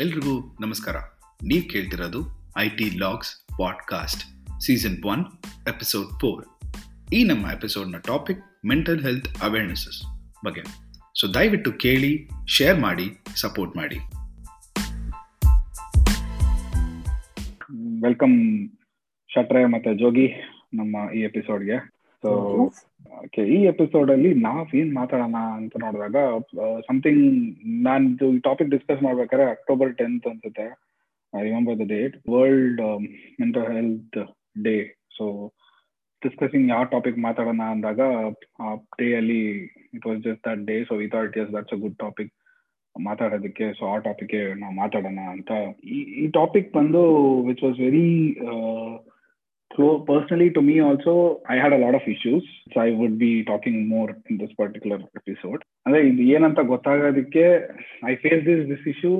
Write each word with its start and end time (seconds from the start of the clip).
ಎಲ್ರಿಗೂ 0.00 0.56
ನಮಸ್ಕಾರ. 0.60 0.96
ನೀವು 1.44 1.68
ಕೇಳ್ತಿರೋದು 1.68 2.20
I 2.58 2.68
T 2.68 2.98
logs 2.98 3.58
podcast 3.58 4.22
season 4.60 5.04
one 5.04 5.24
episode 5.68 6.20
four 6.20 6.44
ಈ 7.14 7.24
ನಮ್ಮ 7.24 7.46
ಎಪಿಸೋಡ್ನ 7.46 7.98
ಟಾಪಿಕ್ 7.98 8.66
ಮೆಂಟಲ್ 8.66 9.02
ಹೆಲ್ತ್ 9.02 9.42
ಅವೇರ್ನೆಸಸ್ 9.42 10.02
ಬಗ್ಗೆ. 10.44 10.62
ಸೊ 11.20 11.34
ದಯವಿಟ್ಟು 11.34 11.72
ಕೇಳಿ 11.72 12.28
ಶೇರ್ 12.48 12.80
ಮಾಡಿ 12.80 13.24
ಸಪೋರ್ಟ್ 13.36 13.76
ಮಾಡಿ. 13.76 13.98
ವೆಲ್ಕಮ್ 18.02 18.68
ಶಟ್ರೆ 19.28 19.66
ಮತ್ತೆ 19.66 19.94
ಜೋಗಿ 19.94 20.28
ನಮ್ಮ 20.74 21.10
ಈ 21.14 21.20
ಎಪಿಸೋಡ್ಗೆ 21.20 21.78
ಸೊ 22.22 22.28
ಓಕೆ 23.20 23.42
ಈ 23.46 23.64
ಎಪಿಸೋಡ್ 23.64 24.10
ಅಲ್ಲಿ 24.10 24.34
ನಾವೇನ್ 24.34 24.94
ಮಾತಾಡೋಣ 24.94 25.34
ಅಂತ 25.34 25.72
ನೋಡಿದಾಗ 25.80 26.16
ಸಮಥಿಂಗ್ 26.80 27.24
ನಾನು 27.82 28.40
ಟಾಪಿಕ್ 28.40 28.70
ಡಿಸ್ಕಸ್ 28.70 29.02
ಮಾಡ್ಬೇಕಾದ್ರೆ 29.02 29.50
ಅಕ್ಟೋಬರ್ 29.50 29.96
ಟೆಂತ್ 29.96 30.26
ಅನ್ಸುತ್ತೆ. 30.26 30.66
I 31.38 31.42
remember 31.42 31.78
the 31.78 31.80
date 31.80 32.16
world 32.30 32.80
mental 33.40 33.72
health 33.72 34.18
day 34.62 34.76
so 35.16 35.52
discussing 36.22 36.68
ಯಾವ 36.68 36.84
ಟಾಪಿಕ್ 36.84 37.18
ಮಾತಾಡೋಣ 37.18 37.62
ಅಂದಾಗ, 37.70 38.00
ಆ 38.60 38.74
ಡೇ 38.74 39.14
ಅಲ್ಲಿ 39.16 39.40
it 39.94 40.06
was 40.06 40.20
just 40.20 40.48
that 40.48 40.64
day 40.66 40.84
so 40.84 40.94
without 40.94 41.38
is 41.38 41.52
that's 41.52 41.74
a 41.74 41.76
good 41.76 41.98
topic 41.98 42.32
ಮಾತಾಡೋದಕ್ಕೆ 43.00 43.72
ಸೊ 43.72 43.86
ಆ 43.86 43.96
ಟಾಪಿಕ್ 43.96 44.34
ನಾವು 44.60 44.74
ಮಾತಾಡೋಣ 44.74 45.20
ಅಂತ. 45.30 45.50
ಈ 45.84 46.26
ಟಾಪಿಕ್ 46.28 46.72
ಬಂದು 46.72 47.02
which 47.42 47.64
was 47.64 47.80
very 47.80 48.06
So 49.71 49.99
personally, 50.01 50.49
to 50.51 50.61
me 50.61 50.79
also, 50.79 51.41
I 51.47 51.55
had 51.55 51.71
a 51.71 51.77
lot 51.77 51.93
of 51.93 52.01
issues. 52.07 52.43
So 52.73 52.79
I 52.79 52.91
would 52.91 53.19
be 53.19 53.43
talking 53.43 53.87
more 53.87 54.09
in 54.29 54.37
this 54.37 54.53
particular 54.53 54.97
episode. 55.19 55.61
ಅಂದ್ರೆ 55.85 55.99
ಇದು 56.09 56.23
ಏನಂತ 56.35 56.59
ಗೊತ್ತಾಗೋದಕ್ಕೆ 56.71 57.43
I 58.11 58.13
face 58.23 58.41
this 58.47 58.63
this 58.71 58.85
issue 58.93 59.11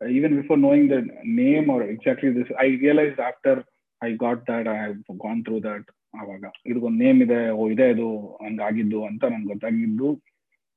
even 0.00 0.34
before 0.40 0.60
knowing 0.66 0.86
the 0.92 0.98
name 1.40 1.66
or 1.74 1.84
exactly 1.94 2.30
this 2.38 2.52
I 2.64 2.68
realise 2.84 3.18
after 3.30 3.58
I 4.00 4.10
got 4.24 4.42
that 4.50 4.68
I 4.72 4.76
have 4.80 5.18
gone 5.26 5.42
through 5.48 5.58
that 5.68 5.88
ಆವಾಗ 6.20 6.42
ಇದಕ್ಕೊಂದು 6.70 6.98
name 7.04 7.20
ಇದೆ 7.26 7.40
ಓ 7.60 7.64
ಇದೆ 7.74 7.88
ಇದು 7.94 8.08
ಹಂಗಾಗಿದ್ದು 8.44 9.00
ಅಂತ 9.10 9.24
ನನ್ಗೆ 9.34 9.50
ಗೊತ್ತಾಗಿದ್ದು 9.54 10.10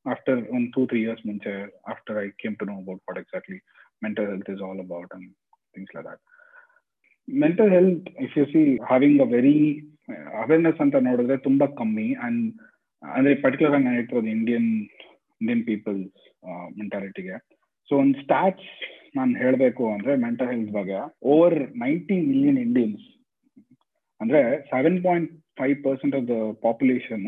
ಆಫ್ಟರ್ 0.05 0.41
ಒಂದು 0.55 0.67
ಟೂ 0.75 0.83
ತ್ರೀ 0.91 1.01
ಇಯರ್ಸ್ 1.05 1.25
ಮುಂಚೆ 1.29 1.53
after 1.93 2.17
I 2.23 2.27
came 2.43 2.57
to 2.61 2.67
know 2.71 2.75
about 2.83 3.03
what 3.09 3.21
exactly 3.23 3.59
mental 4.05 4.29
health 4.33 4.51
is 4.55 4.63
all 4.67 4.81
about 4.87 5.13
and 5.17 5.29
things 5.75 5.93
like 5.97 6.07
that 6.11 6.23
mental 7.28 7.70
health 7.76 8.08
if 8.24 8.34
you 8.38 8.44
see 8.52 8.62
having 8.90 9.20
a 9.26 9.28
very 9.36 9.56
awareness 10.42 10.80
ಅಂತ 10.84 10.96
ನೋಡಿದ್ರೆ 11.08 11.36
ತುಂಬಾ 11.46 11.66
ಕಮ್ಮಿ. 11.80 12.08
ಅಂಡ್ 12.26 12.42
ಅಂದ್ರೆ 13.02 13.32
particular 13.44 13.74
ಆಗಿ 13.76 13.84
ನಾನು 13.86 13.98
ಹೇಳ್ತಿರೋದು 13.98 14.30
Indian 14.36 14.68
Indian 15.40 15.64
peoples 15.70 16.14
ಮೆಂಟಾಲಿಟಿಗೆ 16.80 17.36
so 17.88 17.94
ಒಂದು 18.02 18.16
ಸ್ಟಾಟ್ಸ್ 18.24 18.70
ನಾನು 19.18 19.32
ಹೇಳಬೇಕು 19.42 19.84
ಅಂದ್ರೆ 19.94 20.12
ಮೆಂಟಲ್ 20.24 20.50
ಹೆಲ್ತ್ 20.52 20.72
ಬಗ್ಗೆ. 20.78 20.98
ಓವರ್ 21.32 21.58
ನೈಂಟಿ 21.84 22.16
ಮಿಲಿಯನ್ 22.30 22.60
ಇಂಡಿಯನ್ಸ್ 22.66 23.04
ಅಂದ್ರೆ 24.20 24.40
seven 24.72 24.98
point 25.06 25.30
five 25.60 25.76
percent 25.86 26.16
of 26.18 26.26
the 26.32 26.36
population 26.66 27.26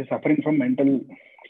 is 0.00 0.08
suffering 0.14 0.42
from 0.46 0.58
mental 0.64 0.92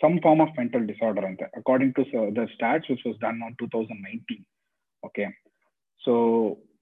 some 0.03 0.17
form 0.25 0.43
of 0.45 0.55
mental 0.61 0.85
disorder 0.91 1.27
ಅಂತೆ. 1.29 1.47
According 1.61 1.95
to 1.99 2.03
the 2.39 2.45
stats 2.55 2.89
which 2.93 3.05
was 3.09 3.19
done 3.27 3.41
on 3.47 3.57
two 3.61 3.67
thousand 3.75 4.03
nineteen 4.09 4.45
okay 5.03 5.25
so 6.03 6.13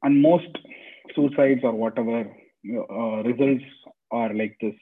and 0.03 0.15
most 0.29 0.53
suicides 1.15 1.63
or 1.69 1.75
whatever 1.83 2.19
uh, 2.99 3.17
results 3.29 3.69
are 4.11 4.31
like 4.41 4.55
this 4.65 4.79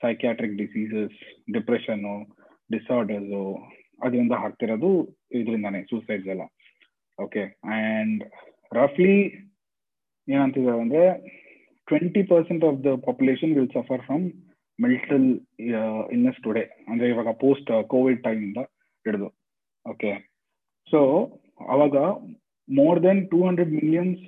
psychiatric 0.00 0.52
diseases 0.62 1.10
depression 1.56 2.00
or 2.12 2.18
disorders 2.70 3.28
ಅದರಿಂದ 4.04 4.34
ಆಗ್ತಿರೋದು 4.44 4.88
ಇದರಿಂದಾನೆ 5.38 5.78
suicides 5.90 6.26
ಎಲ್ಲ. 6.32 6.44
Okay 7.18 7.42
and 7.76 8.22
ರಫ್ಲಿ 8.78 9.14
ಏನಂತಿದ್ದಾರೆ 10.28 10.80
ಅಂದ್ರೆ 10.84 11.04
twenty 11.88 12.22
percent 12.32 12.64
of 12.68 12.76
the 12.86 12.92
population 13.06 13.52
will 13.56 13.70
suffer 13.76 14.02
from 14.08 14.24
mental 14.78 15.26
illness 16.14 16.40
today 16.46 16.64
ಅಂದ್ರೆ 16.88 17.06
ಇವಾಗ 17.12 17.32
post 17.44 17.70
Covid 17.94 18.20
time 18.26 18.42
ಇಂದ 18.48 18.62
ಹಿಡಿದು. 19.06 19.28
ಓಕೆ 19.86 20.12
ಸೊ 20.92 21.00
ಅವಾಗ 21.74 21.96
more 22.68 23.00
then 23.06 23.22
two 23.32 23.40
hundred 23.48 23.72
millions 23.80 24.20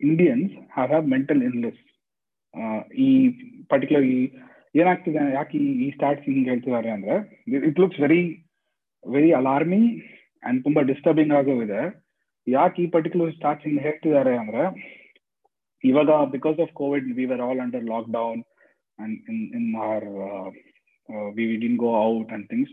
Indians 0.00 0.52
have 0.74 0.90
have 0.92 1.06
mental 1.14 1.40
illness 1.48 1.80
ಈ 3.06 3.08
ಪರ್ಟಿಕ್ಯುಲರ್ 3.72 4.06
ಈ 4.16 4.18
ಏನಾಗ್ತಿದೆ, 4.74 5.20
ಯಾಕೆ 5.38 5.58
ಈ 5.84 5.88
ಸ್ಟಾರ್ಟ್ಸ್ 5.96 6.26
ಹಿಂಗೆ 6.28 6.50
ಹೇಳ್ತಿದ್ದಾರೆ 6.52 6.90
ಅಂದ್ರೆ 6.96 7.14
it 7.68 7.80
looks 7.82 8.00
very 8.04 8.22
very 9.04 9.30
alarming 9.40 9.90
and 10.42 10.58
ತುಂಬಾ 10.66 10.80
ಡಿಸ್ಟರ್ಬಿಂಗ್ 10.90 11.32
ಆಗೋ 11.38 11.54
ಇದೆ. 11.66 11.80
ಯಾಕೆ 12.46 12.78
ಈ 12.84 12.86
ಪರ್ಟಿಕ್ಯುಲರ್ 12.94 13.32
ಸ್ಟಾರ್ಟ್ಸ್ 13.38 13.64
ಹಿಂಗೆ 13.66 13.82
ಹೇಳ್ತಿದ್ದಾರೆ 13.86 14.34
ಅಂದ್ರೆ, 14.42 14.62
ಇವಾಗ 15.84 16.10
because 16.34 16.58
of 16.64 16.72
COVID 16.80 17.08
we 17.18 17.24
were 17.30 17.42
all 17.46 17.60
under 17.64 17.86
lockdown 18.18 18.42
and 18.98 19.16
in 19.32 19.42
in 19.58 19.68
are 19.90 20.06
we 21.36 21.44
we 21.50 21.56
didn't 21.64 21.78
go 21.84 21.90
out 22.10 22.32
and 22.36 22.46
things 22.52 22.72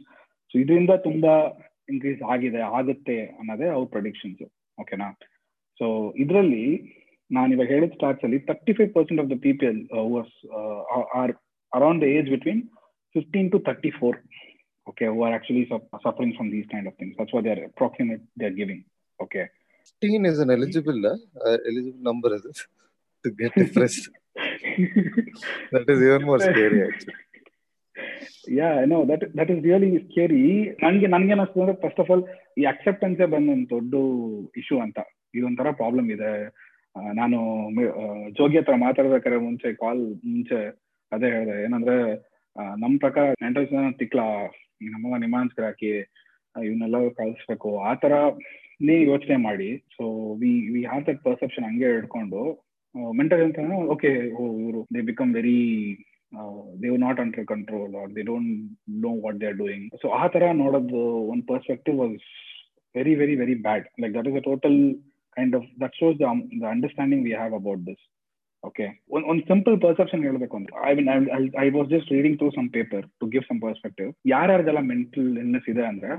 so 0.52 0.56
ಇದರಿಂದ 0.64 0.94
ತುಂಬಾ 1.08 1.34
ಇನ್ಕ್ರೀಸ್ 1.94 2.22
ಆಗಿದೆ, 2.34 2.62
ಆಗುತ್ತೆ 2.78 3.18
ಅನ್ನೋದೇ 3.40 3.68
ಅವ್ರ 3.76 3.86
ಪ್ರೊಡಿಕ್ಷನ್ಸ್ 3.96 4.44
ಓಕೆನಾ 4.78 5.08
ಸೊ 5.80 5.88
ಇದರಲ್ಲಿ 6.24 6.66
ನಾನು 7.31 7.51
ಇವಾಗ 7.55 7.69
ಹೇಳಿದ 7.75 7.93
ಸ್ಟಾರ್ಟ್ಸ್ 7.99 8.25
ಅಲ್ಲಿ 8.27 8.39
thirty 8.51 8.73
five 8.79 8.91
percent 8.97 9.21
of 9.23 9.31
the 9.33 9.39
people 9.47 9.77
are 11.21 11.33
around 11.73 12.03
the 12.05 12.09
age 12.19 12.31
between 12.35 12.63
fifteen 13.15 13.49
to 13.55 13.61
thirty 13.69 13.93
four 14.01 14.19
okay 14.87 15.07
who 15.15 15.21
are 15.27 15.35
actually 15.39 15.65
suffering 16.07 16.35
from 16.39 16.51
these 16.57 16.69
kind 16.75 16.89
of 16.91 16.97
things 17.01 17.17
that's 17.21 17.35
what 17.37 17.47
they 17.47 17.53
are 17.57 17.63
approximate 17.71 18.23
they 18.41 18.47
are 18.51 18.59
giving 18.63 18.85
okay 19.19 19.43
15 20.03 20.27
is 20.27 20.39
an 20.41 20.51
eligible 20.55 20.99
uh, 21.09 21.57
eligible 21.69 22.03
number 22.09 22.31
is 22.37 22.43
it 22.45 22.59
to 23.25 23.31
get 23.39 23.53
depressed 23.55 24.07
that 25.73 25.89
is 25.95 26.01
even 26.07 26.23
more 26.23 26.41
scary 26.47 26.81
actually 26.89 27.17
yeah 28.59 28.69
no 28.93 28.99
that 29.11 29.25
that 29.39 29.51
is 29.53 29.61
really 29.67 29.89
scary 30.05 30.41
ನನಗೆ 30.83 31.07
ನನಗೆ 31.15 31.33
ಅನಿಸ್ತದೆ 31.35 31.63
ಅಂದ್ರೆ 31.63 31.77
first 31.83 32.01
of 32.03 32.11
all 32.13 32.23
ಈ 32.61 32.65
ಅಕ್ಸೆಪ್ಟೆನ್ಸೇ 32.73 33.27
ಬಂದ 33.35 33.49
ಒಂದು 33.55 33.69
ದೊಡ್ಡ 33.75 33.95
issue 34.57 34.77
ಅಂತ 34.85 34.99
ಇದೊಂಥರ 35.35 35.71
ಪ್ರಾಬ್ಲಮ್ 35.81 36.09
ಇದೆ 36.17 36.31
ನಾನು 37.20 37.38
ಜೋಗಿ 38.38 38.58
ಹತ್ರ 38.60 38.76
ಮಾತಾಡ್ಬೇಕಾದ್ರೆ 38.86 39.40
ಮುಂಚೆ 39.46 39.70
ಕಾಲ್ 39.84 40.04
ಮುಂಚೆ 40.34 40.60
ಅದೇ 41.12 41.30
ಹೇಳಿದೆ. 41.36 41.56
ಏನಂದ್ರೆ 41.66 41.98
ನಮ್ಮ 42.84 42.94
ಪ್ರಕಾರ 43.06 43.26
ಮೆಂಟಲ್ 43.46 43.68
ತಿಕ್ಲ 44.02 44.22
ನಮ್ಮ 44.94 45.18
ನಿಮಾನ್ಸ್ಕರ 45.26 45.66
ಹಾಕಿ 45.70 45.92
ಇವನ್ನೆಲ್ಲ 46.56 46.98
ಕಳಿಸ್ಬೇಕು. 47.20 47.70
ಆ 47.90 47.92
ತರ 48.04 48.14
ನೀ 48.88 48.96
ಯೋಚನೆ 49.12 49.38
ಮಾಡಿ. 49.48 49.70
So 49.96 50.04
we 50.42 50.52
we 50.74 50.82
have 50.90 51.04
that 51.10 51.22
perception 51.28 51.68
ಹಂಗೆ 51.70 51.90
ಹಿಡ್ಕೊಂಡು 51.96 52.42
ಮೆಂಟಲ್ 53.20 53.42
ಅಂತ 53.46 53.60
ಓಕೆ 53.94 54.10
ಇವರು 54.32 54.82
they 54.96 55.02
become 55.12 55.32
very 55.38 55.60
they 56.82 56.90
not 57.06 57.20
under 57.24 57.46
control 57.54 57.94
or 58.02 58.12
they 58.18 58.24
don't 58.30 58.52
know 59.06 59.12
what 59.26 59.38
they 59.42 59.48
are 59.52 59.60
doing 59.64 59.88
so 60.02 60.08
ಆ 60.22 60.24
ತರ 60.36 60.44
ನೋಡೋದು, 60.64 61.02
ಒಂದು 61.32 61.46
perspective 61.52 61.98
was 62.04 62.16
very 62.96 63.14
very 63.22 63.36
very 63.42 63.56
bad 63.68 63.86
like 64.04 64.14
that 64.18 64.30
is 64.32 64.40
a 64.42 64.46
total 64.50 64.80
Kind 65.37 65.55
of 65.59 65.67
that 65.83 65.97
shows 66.01 66.17
the 66.23 66.29
the 66.63 66.67
understanding 66.75 67.25
we 67.29 67.35
have 67.41 67.55
about 67.61 67.83
this 67.91 68.03
okay 68.65 68.87
ಒಂದು 69.15 69.27
ಒಂದು 69.33 69.43
simple 69.53 69.77
perception 69.87 70.25
ಹೇಳ್ಬೇಕು 70.29 70.57
ಅಂತ 70.61 70.71
I 70.89 70.93
mean 70.99 71.09
I 71.65 71.67
was 71.79 71.89
just 71.95 72.11
reading 72.17 72.37
through 72.43 72.51
some 72.59 72.69
paper 72.79 73.05
to 73.23 73.27
give 73.35 73.45
some 73.51 73.61
perspective 73.67 74.11
ಯಾರ್ಯಾರ್ದೆಲ್ಲ 74.35 74.83
mental 74.93 75.31
illness 75.45 75.69
ಇದೆ 75.75 75.85
ಅಂದ್ರೆ 75.93 76.13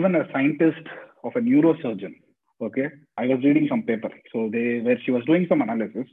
even 0.00 0.16
a 0.22 0.24
scientist 0.36 0.88
of 1.28 1.36
a 1.40 1.42
neuro 1.50 1.72
surgeon 1.84 2.16
okay 2.60 2.84
I 3.22 3.26
was 3.32 3.42
reading 3.48 3.68
some 3.72 3.82
paper 3.92 4.14
so 4.32 4.38
they 4.56 4.64
were 4.86 5.02
she 5.06 5.12
was 5.16 5.26
doing 5.32 5.48
some 5.52 5.62
analysis 5.66 6.10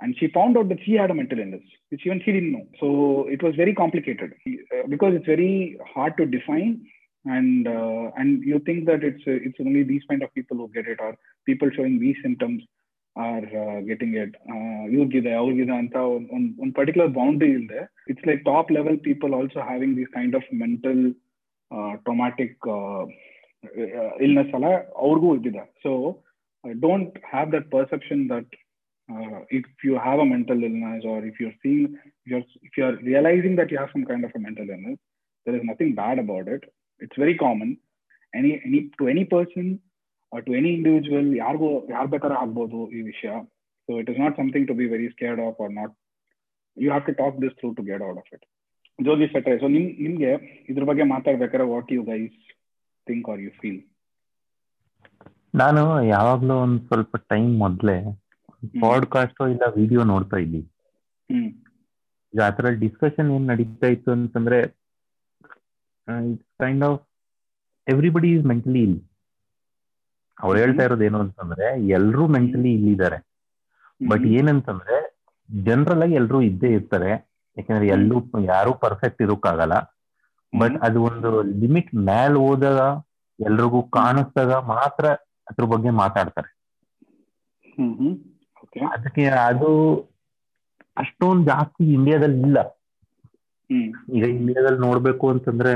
and 0.00 0.16
she 0.18 0.28
found 0.28 0.56
out 0.56 0.68
that 0.68 0.80
she 0.84 0.92
had 0.92 1.10
a 1.10 1.14
mental 1.14 1.38
illness, 1.38 1.64
which 1.90 2.02
even 2.06 2.20
she 2.24 2.32
didn't 2.32 2.52
know. 2.52 2.66
So 2.80 2.88
it 3.28 3.42
was 3.42 3.54
very 3.56 3.74
complicated 3.74 4.32
uh, 4.48 4.84
because 4.88 5.14
it's 5.14 5.26
very 5.26 5.54
hard 5.94 6.16
to 6.18 6.26
define, 6.26 6.72
and 7.24 7.66
uh, 7.68 8.10
and 8.16 8.44
you 8.44 8.58
think 8.60 8.86
that 8.86 9.02
it's 9.02 9.24
uh, 9.26 9.38
it's 9.46 9.60
only 9.60 9.82
these 9.82 10.04
kind 10.08 10.22
of 10.22 10.32
people 10.34 10.56
who 10.56 10.68
get 10.68 10.86
it, 10.86 11.00
or 11.00 11.12
people 11.46 11.70
showing 11.76 11.98
these 11.98 12.18
symptoms 12.24 12.60
are 13.16 13.46
getting 13.90 14.12
it. 14.24 14.32
ಇವ್ರಿಗಿದೆ 14.94 15.32
ಅವ್ರಿಗಿದೆ 15.40 15.74
ಅಂತ 15.82 15.96
ಒಂದು 16.16 16.48
ಒಂದು 16.62 16.72
particular 16.78 17.12
boundary 17.18 17.50
ಇಲ್ಲದೆ 17.58 17.80
it's 18.10 18.26
like 18.30 18.42
top 18.50 18.70
level 18.76 18.98
people 19.08 19.32
also 19.38 19.60
having 19.70 19.96
this 20.00 20.12
kind 20.18 20.36
of 20.40 20.48
mental 20.62 21.02
traumatic 22.06 22.66
illness 24.26 24.52
ಎಲ್ಲ 24.58 24.68
ಅವ್ರಿಗೂ 25.06 25.30
ಇದ್ದಿದೆ 25.38 25.64
so 25.84 25.92
don't 26.86 27.14
have 27.32 27.50
that 27.56 27.68
perception 27.76 28.22
that 28.34 28.52
uh, 29.08 29.40
if 29.50 29.64
you 29.82 29.98
have 29.98 30.18
a 30.18 30.24
mental 30.24 30.62
illness 30.62 31.02
or 31.04 31.24
if 31.24 31.40
you're 31.40 31.58
seeing 31.62 31.84
if 32.04 32.26
you're 32.26 32.46
if 32.62 32.72
you're 32.76 32.96
realizing 33.10 33.56
that 33.56 33.70
you 33.70 33.78
have 33.78 33.92
some 33.92 34.04
kind 34.04 34.24
of 34.24 34.32
a 34.34 34.38
mental 34.38 34.68
illness 34.68 34.98
there 35.46 35.56
is 35.56 35.62
nothing 35.64 35.94
bad 35.94 36.18
about 36.18 36.46
it 36.46 36.64
it's 37.00 37.16
very 37.16 37.36
common 37.36 37.70
any 38.32 38.52
any 38.66 38.80
to 38.98 39.08
any 39.08 39.24
person 39.24 39.66
or 40.33 40.41
any 40.49 40.55
any 40.59 40.71
individual 40.75 41.25
ಯಾರಿಗೂ 41.37 41.67
ಯಾರು 41.89 42.07
ಬೇಕಾದ್ರೂ 42.09 42.37
ಆಗ್ಬೋದು 42.37 42.79
ಈ 42.91 43.01
ವಿಷಯ. 43.03 43.31
So 43.89 43.99
it 43.99 44.09
is 44.09 44.19
not 44.19 44.35
something 44.37 44.67
to 44.67 44.73
be 44.73 44.85
very 44.87 45.07
scared 45.09 45.41
of 45.41 45.57
or 45.61 45.73
not 45.73 45.93
you 46.77 46.89
have 46.89 47.05
to 47.05 47.13
talk 47.13 47.41
this 47.41 47.55
through 47.55 47.73
to 47.73 47.83
get 47.83 48.03
out 48.03 48.17
of 48.17 48.29
it 48.33 48.45
Jogi 48.99 49.27
ಸೆಟ್ರೆ 49.27 49.55
so 49.59 49.67
ನಿಮ್ 49.67 49.87
ನಿಮ್ಗೆ 50.03 50.31
ಇದ್ರ 50.69 50.83
ಬಗ್ಗೆ 50.83 51.03
ಮಾತಾಡ್ಬೇಕಾದ್ರೆ 51.05 51.67
what 51.67 51.91
you 51.91 52.03
guys 52.03 52.37
think 53.07 53.29
or 53.29 53.41
you 53.41 53.51
feel 53.61 53.81
ನಾನು 55.53 55.81
ಯಾವಾಗ್ಲೂ 56.07 56.55
ಒಂದ್ 56.57 56.79
ಸ್ವಲ್ಪ 56.81 57.15
time 57.29 57.57
ಮೊದ್ಲೇ 57.57 57.97
ಪಾಡ್ಕಾಸ್ಟ್ 58.81 59.41
ಇಲ್ಲ 59.49 59.65
ವಿಡಿಯೋ 59.75 60.03
ನೋಡ್ತಾ 60.03 60.37
ಇದ್ದೀನಿ. 60.37 60.67
ಹ್ಮ್. 61.29 61.49
ಈಗ 62.33 62.41
ಆತರ 62.41 62.69
ಡಿಸ್ಕಷನ್ 62.79 63.31
ಏನ್ 63.31 63.45
ನಡೀತಾ 63.47 63.87
ಇತ್ತು 63.87 64.11
ಅಂತಂದ್ರೆ 64.11 64.59
it's 66.27 66.53
kind 66.59 66.83
of 66.83 67.01
everybody 67.87 68.31
is 68.31 68.45
mentally 68.45 68.81
ill 68.83 68.97
ಅವ್ರು 70.37 70.59
ಹೇಳ್ತಾ 70.59 70.83
ಇರೋದು 70.83 71.03
ಏನು 71.03 71.19
ಅಂತಂದ್ರೆ 71.19 71.67
ಎಲ್ರೂ 71.97 72.27
ಮೆಂಟಲಿ 72.27 72.71
ಇಲ್ಲಿದ್ದಾರೆ. 72.73 73.17
ಬಟ್ 74.09 74.25
ಏನಂತಂದ್ರೆ 74.37 74.95
ಜನರಲ್ 75.49 76.03
ಆಗಿ 76.03 76.13
ಎಲ್ರೂ 76.13 76.41
ಇದ್ದೇ 76.41 76.69
ಇರ್ತಾರೆ. 76.73 77.11
ಯಾಕಂದ್ರೆ 77.57 77.87
ಎಲ್ಲೂ 77.87 78.17
ಯಾರು 78.53 78.73
ಪರ್ಫೆಕ್ಟ್ 78.73 79.21
ಇರೋಕ್ಕಾಗಲ್ಲ. 79.21 79.75
ಬಟ್ 80.53 80.75
ಅದು 80.83 81.03
ಒಂದು 81.03 81.29
ಲಿಮಿಟ್ 81.61 81.91
ಮ್ಯಾಲ್ 81.95 82.37
ಹೋದಾಗ 82.37 82.79
ಎಲ್ರಿಗೂ 83.39 83.81
ಕಾಣಿಸ್ದಾಗ 83.97 84.53
ಮಾತ್ರ 84.53 85.05
ಅದ್ರ 85.49 85.65
ಬಗ್ಗೆ 85.65 85.89
ಮಾತಾಡ್ತಾರೆ. 85.89 86.49
ಅದಕ್ಕೆ 88.95 89.23
ಅದು 89.49 89.69
ಅಷ್ಟೊಂದು 90.97 91.45
ಜಾಸ್ತಿ 91.45 91.83
ಇಂಡಿಯಾದಲ್ಲಿ 91.93 92.39
ಇಲ್ಲ. 92.47 92.59
ಈಗ 94.15 94.23
ಇಂಡಿಯಾದಲ್ಲಿ 94.39 94.79
ನೋಡ್ಬೇಕು 94.79 95.29
ಅಂತಂದ್ರೆ 95.29 95.73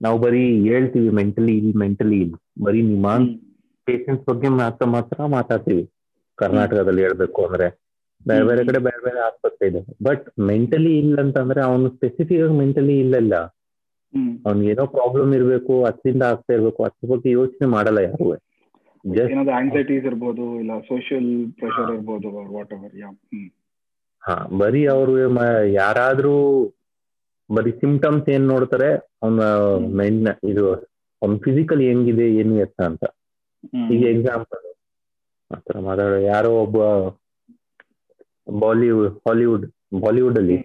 ನಾವು 0.00 0.18
ಬರೀ 0.18 0.42
ಹೇಳ್ತೀವಿ 0.68 1.08
ಮೆಂಟಲಿ 1.10 1.56
ಇಲ್ಲಿ 1.56 1.72
ಮೆಂಟಲಿ 1.78 2.18
ಇಲ್ಲಿ 2.20 2.38
ಬರೀ 2.64 2.82
ನಿಮ್ಮ 2.82 3.08
ಪೇಷಂಟ್ಸ್ 3.90 4.26
ಬಗ್ಗೆ 4.30 4.48
ಮಾತ್ರ 4.60 4.84
ಮಾತ್ರ 4.96 5.26
ಮಾತಾಡ್ತೀವಿ. 5.36 5.84
ಕರ್ನಾಟಕದಲ್ಲಿ 6.38 7.02
ಹೇಳ್ಬೇಕು 7.06 7.40
ಅಂದ್ರೆ. 7.46 7.68
ಬೇರೆ 8.26 8.44
ಬೇರೆ 8.48 8.62
ಕಡೆ 8.68 8.80
ಬೇರೆ 8.86 9.00
ಬೇರೆ 9.04 9.20
ಆಸ್ಪತ್ರೆ 9.26 9.66
ಇದೆ. 9.70 9.80
ಬಟ್ 10.06 10.24
ಮೆಂಟಲಿ 10.48 10.92
ಇಲ್ಲ 11.02 11.16
ಅಂತಂದ್ರೆ 11.24 11.60
ಅವನು 11.68 11.88
ಸ್ಪೆಸಿಫಿಕ್ 11.96 12.42
ಆಗಿ 12.42 12.56
ಮೆಂಟಲಿ 12.62 12.96
ಇಲ್ಲಲ್ಲ. 13.04 13.34
ಅವ್ನಿಗೆ 14.46 14.70
ಏನೋ 14.72 14.84
ಪ್ರಾಬ್ಲಮ್ 14.94 15.32
ಇರ್ಬೇಕು 15.38 15.74
ಅದರಿಂದ 15.88 16.22
ಆಗ್ತಾ 16.30 16.52
ಇರ್ಬೇಕು 16.54 16.80
ಅದ್ರ 16.86 17.08
ಬಗ್ಗೆ 17.12 17.30
ಯೋಚನೆ 17.32 17.66
ಮಾಡಲ್ಲ 17.74 18.00
ಯಾರು. 18.06 18.28
ಜಸ್ಟ್ 19.04 19.32
ಏನಾದ್ರು 19.34 19.54
ಆಂಗ್ಸೈಟೀಸ್ 19.58 20.06
ಇರ್ಬೋದು 20.10 20.46
ಇಲ್ಲ 20.62 20.72
ಸೋಷಿಯಲ್ 20.88 21.28
ಪ್ರೆಷರ್ 21.58 21.92
ಇರ್ಬೋದು 21.94 22.30
ವಾಟ್ 22.56 22.72
ಎವರ್ 22.72 22.96
ಯಾ 23.02 23.10
ಹಾ 24.22 24.34
ಬರೀ 24.60 24.82
ಅವರು 24.94 25.12
ಯಾರಾದ್ರೂ 25.76 26.34
ಬರೀ 27.50 27.70
ಸಿಂಪ್ಟಮ್ಸ್ 27.80 28.28
ಏನ್ 28.30 28.44
ನೋಡ್ತಾರೆ 28.46 28.90
ಅವನ 29.22 29.46
ಮೈಂಡ್ 30.00 30.28
ಇದು 30.50 30.64
ಅವ್ನ 31.22 31.34
ಫಿಸಿಕಲ್ 31.46 31.82
ಹೆಂಗಿದೆ 31.86 32.26
ಏನು 32.40 32.54
ಎತ್ತ 32.56 32.80
ಅಂತ. 32.82 33.02
ಈಗ 33.94 34.02
ಎಕ್ಸಾಂಪಲ್ 34.06 34.62
ಆತರ 35.50 35.78
ಮಾತಾಡೋ 35.78 36.16
ಯಾರೋ 36.24 36.50
ಒಬ್ಬ 36.62 36.78
ಬಾಲಿವುಡ್ 38.60 39.18
ಹಾಲಿವುಡ್ 39.18 39.66
ಬಾಲಿವುಡ್ 40.00 40.38
ಅಲ್ಲಿ 40.38 40.58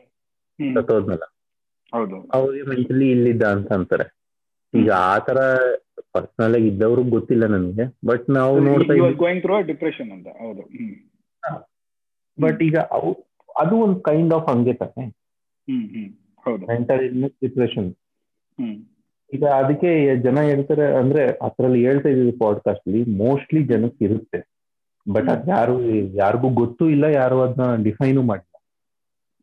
ಸತ್ತೋದ್ನಲ್ಲ 0.60 1.26
ಅವ್ರಿಗೆ 2.32 2.66
ಮೆಂಟಲಿ 2.70 3.12
ಇಲ್ಲಿದ್ದ 3.12 3.44
ಅಂತ 3.44 3.72
ಅಂತಾರೆ. 3.72 4.06
ಈಗ 4.74 4.92
ಆತರ 4.92 5.40
ಪರ್ಸನಲ್ 6.12 6.56
ಆಗಿ 6.56 6.68
ಇದ್ದವ್ರು 6.68 7.04
ಗೊತ್ತಿಲ್ಲ 7.10 7.46
ನನಗೆ 7.46 7.86
ಬಟ್ 8.06 8.30
ನಾವು 8.30 8.56
ನೋಡ್ತಾ 8.60 8.94
ಇದ್ದೀವಿ 8.94 9.68
ಡಿಪ್ರೆಷನ್ 9.68 10.12
ಅಂತ. 10.12 10.28
ಹೌದು. 10.28 10.64
ಬಟ್ 12.38 12.64
ಈಗ 12.64 12.78
ಅವು 12.92 13.12
ಅದು 13.56 13.76
ಒಂದು 13.78 14.00
ಕೈಂಡ್ 14.00 14.34
ಆಫ್ 14.34 14.50
ಹಂಗೆ 14.50 14.74
ತಾನೆ. 14.74 15.06
ಮೆಂಟಲ್ 16.68 17.04
ಇಲ್ನೆಸ್ 17.06 17.34
ಡಿಪ್ರೆಷನ್ 17.42 17.90
ಈಗ 19.34 19.46
ಅದಕ್ಕೆ 19.62 19.92
ಜನ 20.16 20.42
ಹೇಳ್ತಾರೆ 20.42 20.96
ಅಂದ್ರೆ 20.98 21.24
ಅದ್ರಲ್ಲಿ 21.42 21.86
ಹೇಳ್ತಾ 21.86 22.10
ಇದ್ದೀವಿ 22.10 22.32
ಪಾಡ್ಕಾಸ್ಟ್ 22.32 22.84
ಅಲ್ಲಿ 22.88 23.02
ಮೋಸ್ಟ್ಲಿ 23.18 23.64
ಜನಕ್ಕೆ 23.64 24.06
ಇರುತ್ತೆ. 24.06 24.40
ಬಟ್ 25.06 25.30
ಅದ್ 25.30 25.50
ಯಾರು 25.50 25.76
ಯಾರಿಗೂ 26.16 26.50
ಗೊತ್ತೂ 26.50 26.90
ಇಲ್ಲ 26.90 27.06
ಯಾರು 27.14 27.42
ಅದನ್ನ 27.42 27.84
ಡಿಫೈನು 27.84 28.24
ಮಾಡಿಲ್ಲ. 28.24 28.52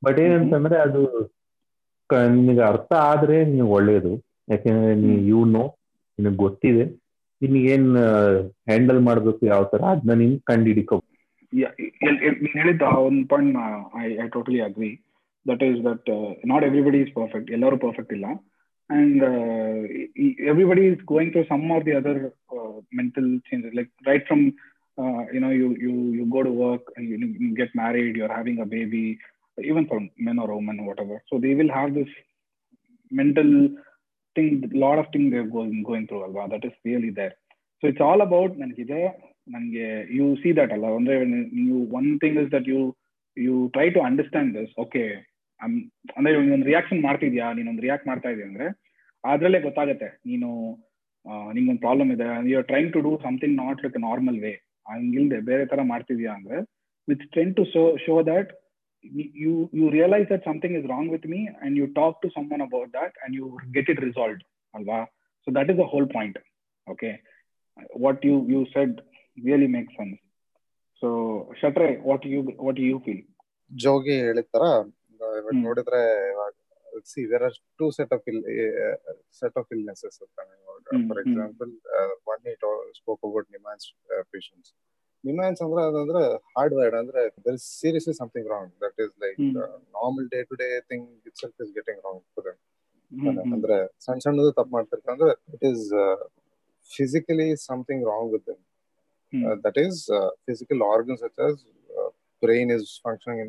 ಬಟ್ 0.02 0.18
ಏನಂತಂದ್ರೆ 0.20 0.76
ಅದು 0.80 1.02
ನಿಮಗೆ 2.30 2.62
ಅರ್ಥ 2.62 2.92
ಆದ್ರೆ 2.92 3.44
ನೀವು 3.44 3.68
ಒಳ್ಳೇದು. 3.68 4.12
ಯಾಕೆಂದ್ರೆ 4.48 4.94
ನೀ 4.94 5.28
ಯು 5.28 5.44
ನೋ 5.44 5.64
ನಿನಗೆ 6.18 6.36
ಗೊತ್ತಿದೆ. 6.36 6.84
ಏನ್ 7.74 7.86
ಹ್ಯಾಂಡಲ್ 8.66 9.00
ಮಾಡ್ಬೇಕು 9.00 9.46
ಯಾವ 9.46 9.62
ತರ 9.64 9.82
ಅದನ್ನ 9.84 10.12
ನೀನ್ 10.12 10.40
ಕಂಡಿಡಿಕೋ 10.40 10.96
ನೀನ್ 11.52 12.48
ಹೇಳಿದ್ದ 12.56 12.82
ಒಂದು 12.82 13.28
point 13.28 13.56
I 14.02 14.08
I 14.24 14.28
totally 14.28 14.60
agree 14.60 14.90
that 15.46 15.62
is 15.62 15.84
that 15.84 16.10
not 16.46 16.64
everybody 16.64 17.00
is 17.00 17.14
perfect 17.14 17.50
ಎಲ್ಲರೂ 17.50 17.76
ಪರ್ಫೆಕ್ಟ್ 17.76 18.12
ಇಲ್ಲ. 18.12 18.26
and 18.91 19.23
everybody 20.51 20.83
is 20.89 21.01
going 21.13 21.31
through 21.35 21.43
some 21.53 21.65
or 21.75 21.85
the 21.87 21.95
other 21.99 22.19
mental 22.99 23.29
changes 23.49 23.77
like 23.81 23.93
right 24.11 24.27
from 24.31 24.45
you 25.33 25.39
know 25.41 25.49
you 25.51 25.65
you 25.81 25.91
you 26.17 26.23
go 26.27 26.41
to 26.41 26.51
work 26.61 26.85
and 26.95 27.03
you, 27.09 27.17
you 27.41 27.49
get 27.55 27.71
married 27.75 28.15
you're 28.19 28.35
having 28.37 28.55
a 28.59 28.69
baby 28.71 29.01
even 29.57 29.83
for 29.89 29.97
men 30.27 30.39
or 30.43 30.47
women 30.55 30.77
whatever 30.87 31.17
so 31.29 31.37
they 31.43 31.53
will 31.59 31.69
have 31.69 31.89
this 31.97 32.11
mental 33.11 33.49
thing 34.35 34.49
lot 34.75 34.97
of 35.01 35.07
things 35.13 35.27
they're 35.33 35.51
going 35.57 35.75
going 35.83 36.05
through 36.07 36.23
alva 36.27 36.45
that 36.53 36.65
is 36.65 36.73
really 36.83 37.11
there 37.11 37.35
so 37.83 37.91
it's 37.91 38.03
all 38.07 38.21
about 38.27 38.51
ನನಗಿದೆ 38.61 39.01
ನನಗೆ 39.47 39.85
U 40.17 40.25
see 40.41 40.51
that 40.59 40.73
ಅಲ್ಲ 40.77 40.87
ಅಂದ್ರೆ 40.99 41.17
ನೀವು 41.57 41.77
one 41.99 42.09
thing 42.23 42.39
is 42.43 42.51
that 42.55 42.69
you 42.73 42.81
you 43.37 43.55
try 43.75 43.87
to 43.97 44.01
understand 44.07 44.51
this 44.59 44.73
okay 44.85 45.03
ಅಂದ್ರೆ 46.15 46.33
ಒಂದು 46.41 46.67
reaction 46.71 47.01
ಮಾಡ್ತಿದ್ಯಾ 47.07 47.47
ನೀನೊಂದು 47.59 47.85
react 47.87 48.09
ಮಾಡ್ತಾ 48.11 48.31
ಇದೀಯ 48.33 48.49
ಅಂದ್ರೆ 48.51 48.67
ಅದರಲ್ಲೇ 49.24 49.60
ಗೊತ್ತಾಗುತ್ತೆ. 49.66 50.08
ನೀನು 50.28 50.48
ನಿಂಗೊಂದು 51.56 51.82
ಪ್ರಾಬ್ಲಮ್ 51.84 52.10
ಇದೆ 52.14 52.26
you 52.50 52.56
are 52.60 52.68
trying 52.70 52.90
to 52.94 53.00
do 53.00 53.10
something 53.24 53.56
not 53.56 53.82
like 53.84 53.98
normal 54.06 54.38
way 54.44 54.52
ಹಂಗಿಲ್ದೆ 54.86 55.38
ಬೇರೆ 55.50 55.64
ತರ 55.72 55.80
ಮಾಡ್ತಿದ್ಯಾ 55.90 56.32
ಅಂದ್ರೆ 56.38 56.58
with 57.08 57.22
strength 57.28 57.54
to 57.58 57.64
show 57.74 57.82
show 58.06 58.14
that 58.30 58.50
you 59.44 59.52
you 59.78 59.84
realise 59.96 60.26
that 60.32 60.44
something 60.48 60.76
is 60.78 60.86
wrong 60.86 61.12
with 61.14 61.28
me 61.34 61.40
and 61.64 61.76
you 61.80 61.86
talk 62.00 62.18
to 62.24 62.28
someone 62.36 62.64
about 62.66 62.90
that 62.98 63.14
and 63.24 63.36
you 63.38 63.46
get 63.76 63.90
it 63.94 64.02
resolve 64.08 64.40
ಅಲ್ವಾ? 64.74 64.98
So 65.46 65.50
that 65.58 65.70
is 65.74 65.80
a 65.80 65.88
whole 65.92 66.08
point 66.16 66.38
okay 66.86 67.10
what 68.04 68.26
you 68.30 68.34
you 68.54 68.60
said 68.74 68.96
really 69.38 69.68
make 69.76 69.90
sense 69.98 70.18
so 71.02 71.08
ಶಟ್ರೆ 71.60 71.90
what 72.08 72.26
you 72.32 72.40
what 72.64 72.80
you 72.86 72.98
feel 73.06 73.22
Jogi 73.70 74.14
ಹೇಳಿದ 74.24 74.48
ತರ 74.56 74.64
ನೋಡಿದ್ರೆ 75.64 76.02
ಇವಾಗ 76.32 76.52
ಹ್ಮ್. 76.91 76.91
ನೋಡಿದ್ರೆ 76.91 76.93
ಇವಾಗ 76.93 77.05
see 77.11 77.21
there 77.31 77.43
are 77.47 77.55
two 77.79 77.87
set 77.97 78.13
of 78.15 78.25
ill 78.31 78.41
set 79.39 79.57
of 79.61 79.71
illnesses 79.75 80.17
ಇರ್ತಾನೆ 80.23 80.53
ಇವಾಗ 80.57 80.83
hmm, 80.91 81.05
for 81.09 81.19
hmm. 81.19 81.25
Example 81.25 81.71
one 82.33 82.45
it 82.53 82.65
spoke 82.99 83.23
about 83.27 83.49
NIMHANS 83.51 83.87
patients 84.33 84.69
NIMHANS 85.23 85.59
ಅಂದ್ರೆ 85.65 85.81
ಅದಂದ್ರೆ 85.85 86.21
ಹಾರ್ಡ್ 86.55 86.75
ವರ್ಡ್ 86.75 86.95
ಅಂದ್ರೆ 86.99 87.21
there 87.45 87.55
is 87.55 87.67
seriously 87.79 88.15
something 88.19 88.49
wrong 88.51 88.71
that 88.83 88.99
is 89.05 89.13
like 89.23 89.37
hmm. 89.39 89.53
Normal 89.97 90.27
day 90.29 90.41
to 90.43 90.57
day 90.57 90.69
thing 90.91 91.07
itself 91.41 91.61
is 91.65 91.71
getting 91.77 92.01
wrong 92.05 92.23
for 92.35 92.49
hmm, 92.49 93.25
hmm. 93.37 93.53
ಅಂದ್ರೆ 93.55 93.75
ಸಣ್ಣ 94.05 94.19
ಸಣ್ಣದು 94.25 94.51
ತಪ್ಪು 94.57 94.73
ಮಾಡ್ತಿರ್ತಾರೆ 94.75 95.13
ಅಂದ್ರೆ 95.15 95.33
it 95.55 95.65
is 95.71 95.85
physically 96.89 97.49
something 97.67 98.05
wrong 98.07 98.31
with 98.33 98.47
them 98.47 98.61
hmm. 99.33 99.41
uh, 99.45 99.55
that 99.63 99.77
is 99.77 99.95
uh, 100.09 100.29
physical 100.45 100.79
organs 100.85 101.19
such 101.19 101.39
as 101.39 101.55
uh, 101.93 102.09
brain 102.43 102.69
is 102.69 103.01
functioning 103.05 103.39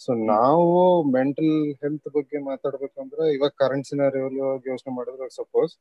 so 0.00 0.12
ನಾವು 0.30 0.74
mental 1.14 1.54
health 1.82 2.08
ಬಗ್ಗೆ 2.16 2.38
ಮಾತಾಡ್ಬೇಕು 2.48 2.96
ಅಂದ್ರೆ 3.04 3.24
ಇವಾಗ 3.36 3.52
ಕರೆಂಟ್ 3.62 3.86
ಸಿನಾರಿಯಲ್ಲಿ 3.86 4.40
ಯೋಚನೆ 4.68 4.92
ಮಾಡಿದ್ರೆ 4.96 5.26
ಸಪೋಸ್ 5.36 5.72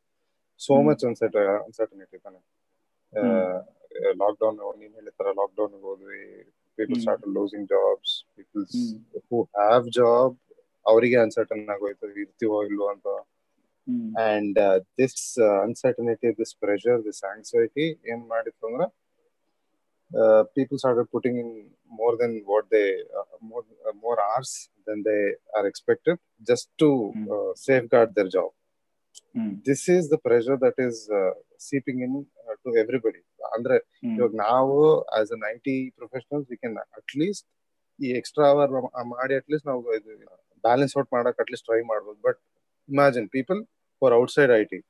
ಸೋ. 0.57 0.75
ಮಚ್ 0.87 1.03
ಅನ್ಸರ್ಟ 1.05 1.35
ಅನ್ಸರ್ಟನಿಟಿ 1.65 2.17
ತಾನೆ. 2.23 2.39
ಲಾಕ್ಡೌನ್ 4.21 4.57
ನೀನ್ 4.79 4.93
ಹೇಳಿತರ 4.99 5.33
ಲಾಕ್ಡೌನ್ 5.41 5.75
ಹೋದ್ವಿ. 5.83 6.23
People. 6.77 6.99
Start 7.03 7.27
losing 7.27 7.67
jobs 7.67 8.13
peoples. 8.37 8.79
Who 9.29 9.43
have 9.43 9.85
job 9.99 10.35
ಅವರಿಗೆ 10.85 11.17
ಅನ್ಸರ್ಟನ್ 11.25 11.69
ಆಗೋಯ್ತು. 11.75 12.09
ಇರ್ತೀವೋ 12.23 12.63
ಇಲ್ವೋ 12.69 12.87
ಅಂತ. 12.95 13.07
And 14.29 14.59
this 15.01 15.39
uncertainty 15.65 16.31
this 16.41 16.55
pressure 16.65 16.99
this 17.09 17.21
anxiety 17.33 17.87
ಏನ್ 18.11 18.25
ಮಾಡಿತ್ತು 18.33 18.65
ಅಂದ್ರೆ 18.71 18.87
uh, 20.10 20.42
people 20.56 20.76
started 20.78 21.06
putting 21.10 21.36
in 21.36 21.50
more 21.92 22.14
than 22.16 22.32
what 22.44 22.64
they 22.70 22.86
uh, 23.12 23.26
more 23.42 23.62
uh, 23.80 23.94
more 24.02 24.16
hours 24.20 24.50
than 24.86 24.98
they 25.02 25.20
are 25.52 25.66
expected 25.66 26.16
just 26.48 26.66
to 26.78 26.88
Hmm. 27.14 27.26
uh, 27.30 27.50
safeguard 27.62 28.10
their 28.14 28.30
job 28.36 28.50
hmm. 29.34 29.50
this 29.64 29.82
is 29.88 30.04
the 30.12 30.20
pressure 30.20 30.56
that 30.58 30.76
is 30.86 30.96
uh, 31.14 31.32
seeping 31.60 31.98
in 32.06 32.12
uh, 32.42 32.56
to 32.64 32.70
everybody 32.82 33.22
ಅಂದ್ರೆ 33.56 33.76
ಹ್ಮ್. 34.02 34.12
ಇವಾಗ 34.18 34.32
ನಾವು 34.46 34.76
as 35.16 35.30
an 35.36 35.44
I 35.48 35.56
T 35.66 35.76
professionals 35.98 36.46
we 36.52 36.58
can 36.60 36.76
at least 37.00 37.46
ಈ 37.98 38.10
extra 38.20 38.46
hour 38.52 38.70
ಮಾಡಿ 39.14 39.34
at least 39.40 39.66
ನಾವು 39.70 39.82
balance 40.64 40.94
out 41.00 41.10
ಮಾಡಕ್ 41.16 41.38
at least 41.44 41.66
try 41.70 41.80
ಮಾಡ್ಬೋದು 41.92 42.18
but 42.28 42.40
imagine 42.88 43.28
people 43.36 43.60
for 44.02 44.14
outside 44.20 44.52
I 44.52 44.62
T 44.72 44.80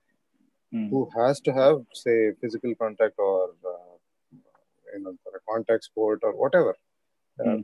hmm. 0.72 0.86
who 0.92 1.00
has 1.16 1.36
to 1.46 1.52
have 1.52 1.74
say 2.02 2.18
physical 2.42 2.72
contact 2.82 3.16
or 3.30 3.40
uh, 3.72 3.85
ಏನಂತಾರೆ 4.87 5.39
contact 5.49 5.85
sport 5.85 6.23
or 6.25 6.35
whatever 6.55 6.79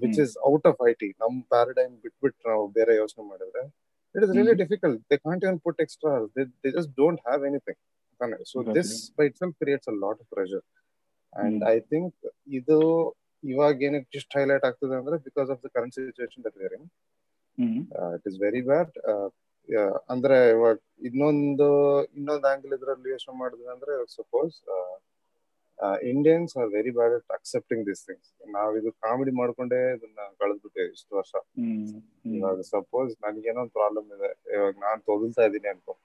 which 0.04 0.20
is 0.26 0.34
out 0.52 0.68
of 0.72 0.82
I 0.88 0.94
T 1.02 1.10
ನಮ್ 1.24 1.36
paradigm 1.54 1.94
ಬಿಟ್ಬಿಟ್ಟು 2.04 2.42
ನಾವು 2.50 2.66
ಬೇರೆ 2.78 2.96
ಯೋಚನೆ 2.96 3.26
ಮಾಡಿದ್ರೆ 3.30 3.64
it 4.16 4.24
is 4.24 4.34
really 4.38 4.56
difficult 4.64 5.02
they 5.12 5.18
can't 5.26 5.44
even 5.46 5.60
put 5.66 5.82
extra 5.86 6.14
they 6.36 6.44
just 6.72 6.92
don't 6.98 7.22
have 7.28 7.44
anything 7.50 7.80
ತಾನೆ? 8.20 8.38
So 8.52 8.58
this 8.78 8.94
by 9.18 9.26
it 9.30 9.38
self 9.42 9.56
creates 9.62 9.90
a 9.90 9.96
lot 10.04 10.20
of 10.20 10.30
pressure 10.34 10.66
and 11.34 11.62
I 11.70 11.78
think 11.92 12.18
ಇದು 12.60 12.78
ಇವಾಗ 13.44 13.84
ಏನಕ್ಕೆ 13.88 14.18
ಇಷ್ಟು 14.20 14.34
ಹೈಲೈಟ್ 14.40 14.66
ಆಗ್ತದೆ 14.68 14.96
ಅಂದ್ರೆ 15.00 15.16
because 15.26 15.50
of 15.50 15.62
the 15.66 15.70
current 15.76 15.96
situation 15.98 16.44
that 16.46 16.58
where 16.62 16.76
in 16.78 16.86
it 18.16 18.28
is 18.30 18.38
very 18.44 18.62
bad 18.70 18.94
ಅಂದ್ರೆ 20.10 20.38
ಇವಾಗ 20.56 20.78
ಇನ್ನೊಂದು 21.10 21.68
ಇನ್ನೊಂದು 22.16 22.48
ಆಂಗಲ್ 22.48 22.74
ಇದ್ರಲ್ಲಿ 22.78 23.10
ಯೋಚನೆ 23.10 23.36
ಮಾಡಿದ್ರೆ 23.42 23.70
ಅಂದ್ರೆ 23.76 23.94
suppose 24.16 24.56
Indians 26.10 26.52
are 26.58 26.70
very 26.76 26.92
bad 26.98 27.14
at 27.14 27.32
accepting 27.38 27.84
this 27.90 28.04
things 28.08 28.30
ನಾವ್ 28.54 28.74
ಇದು 28.80 28.90
ಕಾಮಿಡಿ 29.06 29.32
ಮಾಡ್ಕೊಂಡೇ 29.40 29.80
ಇದನ್ನ 29.96 30.20
ಕಳೆದ್ಬಿಟ್ಟೆ 30.42 30.84
ಇಷ್ಟು 30.94 31.14
ವರ್ಷ. 31.20 31.34
ಇವಾಗ 32.36 32.60
ಸಪೋಸ್ 32.74 33.12
ನನ್ಗೇನೋ 33.26 33.62
ಒಂದು 33.64 33.74
ಪ್ರಾಬ್ಲಮ್ 33.80 34.08
ಇದೆ. 34.18 34.30
ಇವಾಗ 34.56 34.74
ನಾನ್ 34.86 35.02
ತೊದಲ್ತಾ 35.10 35.44
ಇದೀನಿ 35.50 35.70
ಅನ್ಕೋ. 35.74 35.96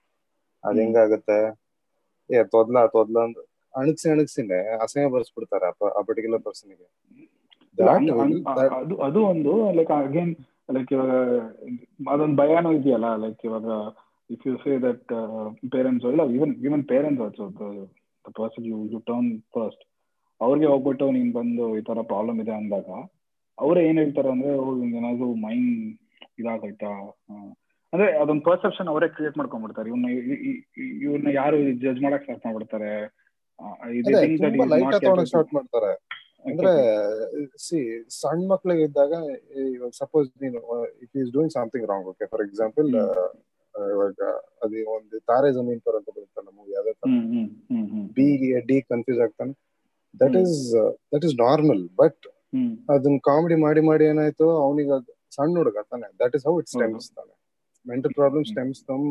ಅದ್. 0.63 0.79
ಹೆಂಗಾಗತ್ತೆ 0.81 1.39
ಏ 2.29 2.43
ತೊದ್ಲ 2.55 2.85
ತೊದ್ಲ 2.95 3.17
ಅಂತ 3.27 3.39
ಅಣಗ್ಸಿ 3.73 4.07
ಅಣಗ್ಸಿನೇ 4.13 4.59
ಅಸಹ್ಯ 4.83 5.07
ಬರ್ಸ್ಬಿಡ್ತಾರೆ 5.13 5.65
ಆ 5.67 6.01
ಪರ್ಟಿಕ್ಯುಲರ್ 6.01 6.43
ಪರ್ಸನ್ಗೆ. 6.47 6.87
ಅದು 8.63 8.95
ಅದು 9.07 9.19
ಒಂದು 9.31 9.51
ಲೈಕ್ 9.77 9.91
ಅಗೇನ್ 9.97 10.33
ಲೈಕ್ 10.75 10.91
ಇವಾಗ 10.95 11.11
ಅದೊಂದು 12.09 12.37
ಭಯನೂ 12.41 12.71
ಇದೆಯಲ್ಲ 12.79 13.09
ಲೈಕ್ 13.23 13.41
ಇವಾಗ 13.45 13.67
if 14.29 14.43
you 14.47 14.53
say 14.63 14.73
that 14.79 15.05
parents 15.71 16.05
ಇಲ್ಲ 16.11 16.23
even 16.37 16.53
even 16.67 16.83
parents 16.91 17.23
also 17.25 17.45
person 18.35 18.65
you 18.65 18.77
you 18.85 18.99
turn 18.99 19.29
first 19.55 19.83
ಅವ್ರಿಗೆ 20.41 20.67
ಹೋಗ್ಬಿಟ್ಟು 20.67 21.05
ನೀನು 21.11 21.31
ಬಂದು 21.33 21.77
ಈ 21.77 21.81
ತರ 21.81 22.01
ಪ್ರಾಬ್ಲಮ್ 22.01 22.37
ಇದೆ 22.41 22.51
ಅಂದಾಗ 22.51 22.89
ಅವರೇ 23.57 23.81
ಏನ್ 23.89 23.97
ಹೇಳ್ತಾರೆ 23.97 24.29
ಅಂದ್ರೆ 24.29 24.51
ಏನಾದ್ರು 24.99 25.35
ಮೈಂಡ್ 25.35 25.73
ಇದಾಗೈತಾ 26.39 26.91
ಅಂದರೆ 27.93 28.07
ಅದೊಂದು 28.17 28.43
ಪರ್ಸೆಪ್ಷನ್ 28.43 28.87
ಅವರೇ 28.87 29.07
ಕ್ರಿಯೇಟ್ 29.07 29.37
ಮಾಡ್ಕೊಂಡ್ಬಿಡ್ತಾರೆ. 29.37 29.89
ಇವನ್ನ 29.89 30.09
ಇವ್ರನ್ನ 31.05 31.31
ಯಾರು 31.33 31.57
ಜಡ್ಜ್ 31.83 32.01
ಮಾಡಕ್ 32.01 32.23
ಸ್ಟಾರ್ಟ್ 32.23 32.45
ಮಾಡ್ಬಿಡ್ತಾರೆ? 32.45 32.91
ಸ್ಟಾರ್ಟ್ 35.25 35.53
ಮಾಡ್ತಾರೆ. 35.53 35.91
ಅಂದ್ರೆ 36.45 36.73
ಸಿ 37.57 37.79
ಸಣ್ಣ 38.09 38.43
ಮಕ್ಳಿಗೆ 38.47 38.83
ಇದ್ದಾಗ 38.83 39.13
ಇವಾಗ 39.73 39.91
ಸಪೋಸ್ 39.91 40.27
ನೀನು 40.41 40.59
it 41.03 41.17
is 41.17 41.31
doing 41.33 41.53
something 41.53 41.87
wrong 41.89 42.07
okay 42.07 42.25
for 42.25 42.43
example 42.47 42.89
ಇವಾಗ 43.93 44.21
ಅದೇ 44.63 44.81
ಒಂದು 44.95 45.17
ತಾರೆ 45.29 45.49
ಜಮೀನ್ 45.57 45.81
ಪರ್ 45.85 45.97
ಅಂತ 45.99 46.09
ಬರುತ್ತಲ್ಲ 46.17 46.49
ಮೂವಿ 46.57 46.73
ಅದೇ 46.81 46.93
ತರ. 47.01 47.09
ಬಿ 48.17 48.27
ಡಿ 48.69 48.77
ಕನ್ಫ್ಯೂಸ್ 48.91 49.21
ಆಗ್ತಾನೆ. 49.25 49.53
That. 50.21 50.37
Is 50.43 50.57
that 51.13 51.25
is 51.29 51.35
normal 51.45 51.83
but 52.01 52.25
ಅದನ್ನ 52.93 53.17
ಕಾಮಿಡಿ 53.29 53.57
ಮಾಡಿ 53.65 53.81
ಮಾಡಿ 53.89 54.03
ಏನಾಯ್ತು 54.11 54.45
ಅವನಿಗೆ 54.65 54.93
ಅದು 54.97 55.11
ಸಣ್ಣ 55.37 55.53
ಹುಡುಗ 55.61 55.81
ತಾನೆ. 55.91 56.07
That 56.21 56.35
is 56.37 56.45
how 56.49 56.53
it 56.61 56.69
stems 56.75 57.07
ತಾನೆ. 57.17 57.33
Mental 57.85 58.13
problem. 58.19 58.45
Stems 58.51 58.79
from 58.87 59.07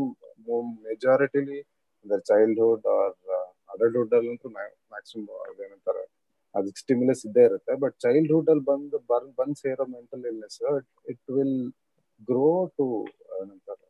majorly 0.89 1.59
their 2.05 2.23
childhood 2.31 2.87
or 2.99 3.17
adulthood 3.75 4.15
ಅಲ್ಲಂತೂ 4.19 4.49
ಮ್ಯಾಕ್ಸಿಮಮ್ 4.93 5.29
ಅದೇನಂತಾರೆ 5.49 6.05
ಅದಕ್ಕೆ 6.55 6.81
ಸ್ಟಿಮ್ಯುಲಸ್ 6.85 7.23
ಇದ್ದೇ 7.29 7.43
ಇರುತ್ತೆ. 7.49 7.73
ಬಟ್ 7.83 7.95
ಚೈಲ್ಡ್ಹುಡ್ 8.05 8.49
ಅಲ್ಲಿ 8.53 8.65
ಬಂದು 8.71 8.99
ಬರ್ 9.11 9.27
ಬಂದ್ 9.41 9.59
ಸೇರೋ 9.65 9.85
mental 9.97 10.25
illness 10.31 10.59
it 11.13 11.25
will 11.37 11.59
grow 12.31 12.49
to 12.79 12.87
ಏನಂತಾರೆ 13.39 13.85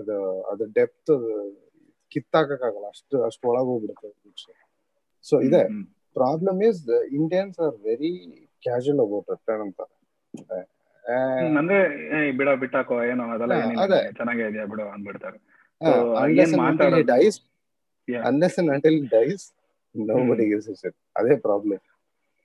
ಅದು 0.00 0.16
ಅದು 0.52 0.64
ಡೆಪ್ತ್ 0.78 1.12
ಕಿತ್ತಾಕಕ್ಕಾಗಲ್ಲ. 2.12 2.86
ಅಷ್ಟು 2.94 3.16
ಅಷ್ಟು 3.28 3.44
ಒಳಗೆ 3.50 3.68
ಹೋಗ್ಬಿಡುತ್ತೆ 3.70 4.54
ಸೊ 5.28 5.36
ಇದೆ. 5.48 5.62
Problem 6.18 6.58
is 6.68 6.80
Indians 7.18 7.56
are 7.66 7.76
very 7.88 8.12
casual 8.66 9.02
about 9.06 9.30
it 9.34 9.50
ಅಂತಾರೆ 9.66 9.94
ಅಂದ್ರೆ 11.60 11.78
ಬಿಡ 12.38 12.48
ಬಿಟ್ಟಾಕೋ 12.62 12.96
ಏನೋ 13.10 13.24
ಅದೆಲ್ಲ. 13.34 13.54
ಚೆನ್ನಾಗೇ 14.18 14.46
ಇದೆಯಾ 14.50 14.66
ಬಿಡು 14.72 14.84
ಅಂದ್ಬಿಡ್ತಾರೆ. 14.94 15.38
Dies 17.12 17.38
unless 18.28 18.56
unless 18.62 18.84
dies 19.14 19.44
and 19.94 20.10
until 20.16 20.40
gives 20.50 20.68
it. 20.88 20.96
ಅದೇ 21.18 21.34
ಪ್ರಾಬ್ಲಮ್ 21.46 21.82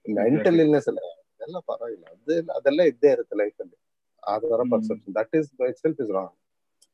ಮೆಂಟಲ್. 0.05 0.57
ಇಲ್ನೆಸ್ 0.65 0.87
ಅಲ್ಲ 0.91 1.01
ಅದೆಲ್ಲ 1.09 1.57
ಪರವಾಗಿಲ್ಲ. 1.71 2.05
ಅದೆಲ್ಲ 2.15 2.49
ಅದೆಲ್ಲ 2.59 2.81
ಇದ್ದೇ 2.91 3.09
ಇರುತ್ತೆ 3.15 3.35
ಲೈಫ್ 3.41 3.57
ಅಲ್ಲಿ. 3.63 3.77
ಆ 4.23 4.33
ತರ. 4.43 4.61
Perception 4.73 5.13
that 5.19 5.33
is 5.39 5.49
by 5.61 5.69
self 5.83 5.99
is 6.05 6.11
wrong 6.17 6.33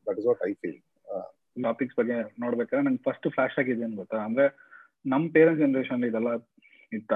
that 0.10 0.20
is 0.22 0.28
what 0.30 0.44
I 0.46 0.54
feel 0.62 0.80
topics 1.64 1.98
ಬಗ್ಗೆ 1.98 2.16
ನೋಡ್ಬೇಕಾದ್ರೆ 2.44 2.84
ನಂಗೆ 2.86 3.04
ಫಸ್ಟ್ 3.06 3.28
ಫ್ಲಾಶ್ 3.34 3.58
ಆಗಿದೆ 3.62 3.84
ಏನ್ 3.86 3.96
ಗೊತ್ತಾ 3.98 4.20
ಅಂದ್ರೆ 4.26 4.46
ನಮ್ 5.06 5.24
ಪೇರೆಂಟ್ಸ್ 5.34 5.64
ಜನರೇಷನ್ 5.64 6.04
ಇದೆಲ್ಲ 6.08 6.32
ಇತ್ತ 6.92 7.14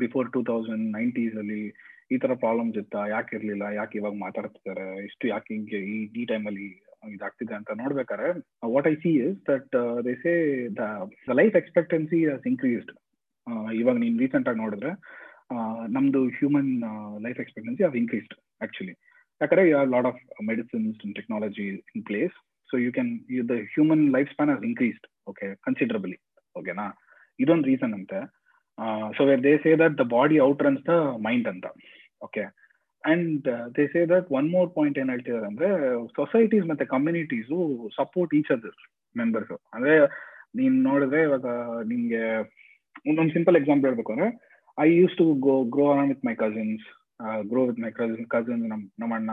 ಬಿಫೋರ್ 0.00 0.28
ಟೂ 0.34 0.40
ತೌಸಂಡ್ 0.46 0.84
ನೈಂಟೀಸ್ 0.94 1.34
ಅಲ್ಲಿ 1.38 1.62
ಈ 2.10 2.18
ತರ 2.18 2.34
ಪ್ರಾಬ್ಲಮ್ಸ್ 2.38 2.76
ಇತ್ತ 2.80 2.96
ಯಾಕೆ 3.12 3.32
ಇರ್ಲಿಲ್ಲ 3.36 3.64
ಯಾಕೆ 3.76 3.96
ಇವಾಗ 3.98 4.14
ಮಾತಾಡ್ತಿದ್ದಾರೆ 4.22 4.86
ಇಷ್ಟು 5.04 5.24
ಯಾಕೆ 5.28 5.50
ಹಿಂಗೆ 5.54 5.80
ಈ 5.90 5.98
ಈ 6.14 6.24
ಟೈಮಲ್ಲಿ 6.30 6.68
ಇದಾಗ್ತಿದೆ 7.10 7.54
ಅಂತ 7.58 7.70
ನೋಡ್ಬೇಕಾದ್ರೆ 7.78 8.28
what 8.72 8.88
I 8.88 8.96
see 8.96 9.10
is 9.20 9.36
that 9.48 9.76
they 10.06 10.14
say 10.22 10.32
the 10.76 10.86
life 11.34 11.56
expectancy 11.60 12.20
has 12.28 12.46
increased 12.50 12.90
ಇವಾಗ 13.76 13.96
ನೀನ್ 13.98 14.16
ರೀಸೆಂಟ್ 14.18 14.48
ಆಗಿ 14.48 14.60
ನೋಡಿದ್ರೆ 14.60 14.92
ಆ, 15.50 15.56
ನಮ್ದು 15.90 16.20
human 16.34 16.72
life 17.22 17.38
expectancy 17.40 17.82
have 17.84 17.96
increased 17.96 18.34
actually 18.60 18.94
ಯಾಕಂದ್ರೆ 19.40 19.64
lot 19.94 20.08
of 20.10 20.20
medicines 20.48 20.98
and 21.04 21.14
technology 21.16 21.66
in 21.94 22.04
place 22.04 22.34
so 22.68 22.78
you 22.78 22.90
can 22.92 23.12
the 23.48 23.56
human 23.74 24.04
life 24.16 24.30
span 24.30 24.50
has 24.54 24.64
increased 24.64 25.06
okay 25.28 25.46
considerably 25.66 26.18
ಓಕೆನಾ 26.56 26.86
ಇದೊಂದು 27.38 27.66
reason 27.68 27.94
ಅಂತೆ. 27.94 28.18
So 29.16 29.24
where 29.24 29.42
they 29.44 29.52
say 29.56 29.70
that 29.76 29.94
the 29.98 30.04
body 30.16 30.36
out 30.40 30.62
runs 30.62 30.84
the 30.86 30.94
mind 31.26 31.48
ಅಂತ 31.48 31.66
okay 32.20 32.42
and 33.04 33.46
they 33.76 33.84
say 33.86 34.00
that 34.06 34.26
one 34.38 34.48
more 34.50 34.70
point 34.74 34.98
ಏನ್ 34.98 35.10
ಅಂದ್ರೆ 35.48 35.68
societies 36.16 36.66
ಮತ್ತೆ 36.66 36.84
communities 36.84 37.58
support 37.96 38.34
each 38.34 38.52
other 38.52 38.78
members 39.16 39.52
ಅಂದ್ರೆ 39.74 39.94
ನೀನ್ 40.58 40.76
ನೋಡಿದ್ರೆ 40.82 41.20
ಇವಾಗ 41.22 41.46
ನಿಮ್ಗೆ, 41.84 42.22
ಒಂದೊಂದು 43.10 43.32
ಸಿಂಪಲ್ 43.32 43.56
ಎಕ್ಸಾಂಪಲ್ 43.56 43.88
ಹೇಳ್ಬೇಕು 43.88 44.12
ಅಂದ್ರೆ 44.12 44.28
I 44.78 44.88
use 44.94 45.14
to 45.16 45.26
go 45.46 45.54
grow 45.74 45.84
around 45.92 46.12
with 46.14 46.24
my 46.26 46.34
cousins 46.34 46.86
grow 47.50 47.62
with 47.66 47.80
my 47.80 47.90
cousin 47.92 48.26
cousin 48.30 48.62
ನಮ್ 48.68 48.82
ನಮ್ಮ 49.00 49.14
ಅಣ್ಣ 49.14 49.30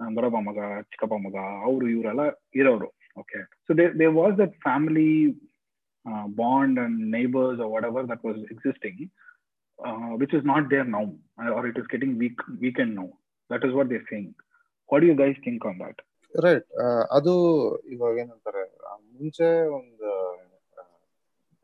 ನಮ್ಮ 0.00 0.10
ದೊಡ್ಡಪ್ಪ 0.16 0.40
ಮಗ 0.48 0.58
ಚಿಕ್ಕಪ್ಪ 0.90 1.16
ಮಗ 1.24 1.36
ಅವರು 1.64 1.84
ಇವರೆಲ್ಲ 1.94 2.24
ಇರೋರು. 2.60 2.88
Okay 3.16 3.38
so 3.66 3.72
they 3.78 3.84
they 4.00 4.06
was 4.18 4.34
that 4.38 4.54
family 4.62 5.08
bond 6.40 6.78
and 6.84 6.98
neighbours 7.14 7.62
whatever 7.88 8.06
that 8.10 8.22
was 8.24 8.38
existing 8.54 9.00
which 10.20 10.34
is 10.38 10.44
not 10.52 10.66
there 10.74 10.88
now 10.94 11.04
or 11.56 11.66
it 11.70 11.78
is 11.82 11.88
getting 11.94 12.14
weak 12.22 12.42
weekend 12.60 12.94
now 13.00 13.08
that 13.50 13.64
is 13.68 13.74
what 13.78 13.90
they 13.94 14.00
think 14.12 14.36
what 14.90 15.06
you 15.08 15.14
guys 15.22 15.40
think 15.46 15.66
on 15.70 15.78
that 15.84 16.00
right 16.34 16.66
ಅದು 17.18 17.34
ಇವಾಗ 17.94 18.14
ಏನಂತಾರೆ 18.24 18.64
ಮುಂಚೆ 19.14 19.48
ಒಂದು 19.78 20.10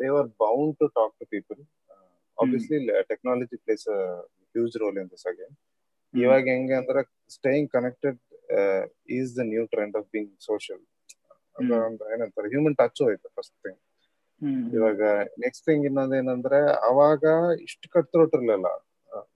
they 0.00 0.08
are 0.18 0.30
bound 0.42 0.74
to 0.80 0.88
talk 0.98 1.14
to 1.20 1.26
people 1.34 1.60
obviously 2.38 2.78
technology 3.10 3.58
plays 3.64 3.86
huge 4.54 4.76
role 4.76 4.98
in 4.98 5.10
this 5.10 5.26
again 5.26 5.54
ಇವಾಗ 6.14 6.44
ಹೆಂಗೆ 6.48 6.74
ಅಂದ್ರೆ 6.74 7.00
staying 7.28 7.68
connected 7.70 8.18
is 9.10 9.30
the 9.38 9.44
new 9.46 9.62
trend 9.66 9.96
of 9.96 10.08
being 10.12 10.30
social 10.40 10.82
ಏನಂತಾರೆ 12.12 12.48
human 12.48 12.76
touch 12.78 13.00
ಹೋಯ್ತು 13.02 13.28
ಫಸ್ಟ್ 13.36 13.56
ಥಿಂಗ್ 13.64 13.80
ಇವಾಗ 14.74 15.00
ನೆಕ್ಸ್ಟ್ 15.38 15.64
ಥಿಂಗ್ 15.66 15.84
ಇನ್ನೊಂದೇನಂದ್ರೆ 15.86 16.58
ಅವಾಗ 16.88 17.24
ಇಷ್ಟು 17.62 17.86
ಕಟ್ತಿರೋಟಿರ್ಲಿಲ್ಲ 17.88 18.68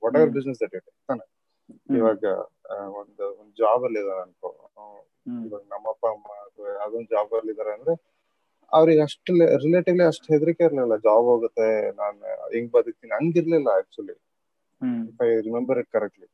what 0.03 0.15
ever 0.17 0.25
hmm. 0.25 0.35
Business 0.35 0.61
that 0.63 0.75
it 0.75 0.89
ತಾನೆ. 1.09 1.25
ಇವಾಗ 1.97 2.25
ಆ, 2.71 2.77
ಒಂದು 3.01 3.25
ಒಂದು 3.41 3.53
ಜಾಬ್ 3.59 3.83
ಅಲ್ಲಿ 3.85 4.01
ಇದಾರೆ 4.01 4.21
ಅನ್ಕೋ. 4.23 4.51
ಇವಾಗ 5.43 5.63
ನಮ್ಮಪ್ಪ 5.71 6.05
ಅಮ್ಮ 6.07 6.27
ಯಾವ್ದೊಂದು 6.77 7.11
ಜಾಬ್ 7.11 7.33
ಅಲ್ಲಿ 7.33 7.53
ಇದಾರೆ 7.53 7.73
ಅಂದ್ರೆ 7.73 7.95
ಅವ್ರಿಗೆ 8.73 9.03
ಅಷ್ಟು 9.03 9.33
ರಿಲೇಟಿವ್ಲಿ 9.65 10.05
ಅಷ್ಟು 10.05 10.27
ಹೆದರಿಕೆ 10.35 10.65
ಇರ್ಲಿಲ್ಲ. 10.65 10.97
ಜಾಬ್ 11.07 11.27
ಹೋಗುತ್ತೆ 11.27 11.69
ನಾನು 11.97 12.19
ಹೆಂಗ್ 12.53 12.71
ಬದುಕ್ತೀನಿ 12.73 13.15
ಹಂಗಿರ್ಲಿಲ್ಲ 13.15 13.69
actually 13.79 14.17
if 15.03 15.21
I 15.25 15.31
remember 15.47 15.79
it 15.79 15.91
correctly 15.93 16.29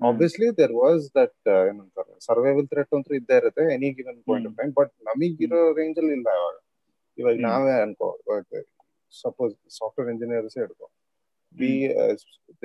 obviously 0.00 0.48
there 0.58 0.74
was 0.80 1.04
that 1.16 1.36
ಏನಂತಾರೆ 1.62 2.12
ಸರ್ವೈವಲ್ 2.26 2.68
ಥ್ರೆಟ್ 2.72 2.92
ಅಂತೂ 2.94 3.12
ಇದ್ದೇ 3.14 3.36
ಇರುತ್ತೆ 3.42 3.64
any 3.74 3.88
given 3.96 4.18
point 4.28 4.48
of 4.48 4.56
time 4.58 4.72
but 4.76 4.92
ನಮಗಿರೋ 5.08 5.60
range 5.78 5.98
ಅಲ್ಲಿ 5.98 6.14
ಇಲ್ಲ 6.18 6.28
ಇವಾಗ. 6.38 6.56
ಇವಾಗ 7.18 7.34
ಹ್ಮ್. 7.36 7.46
ನಾವೇ 7.48 7.74
ಅನ್ಕೋ 7.84 8.08
suppose 9.12 9.52
software 9.78 10.10
engineers 10.14 10.56
ಹಿಡ್ಕೋ 10.58 10.86
we 11.54 11.72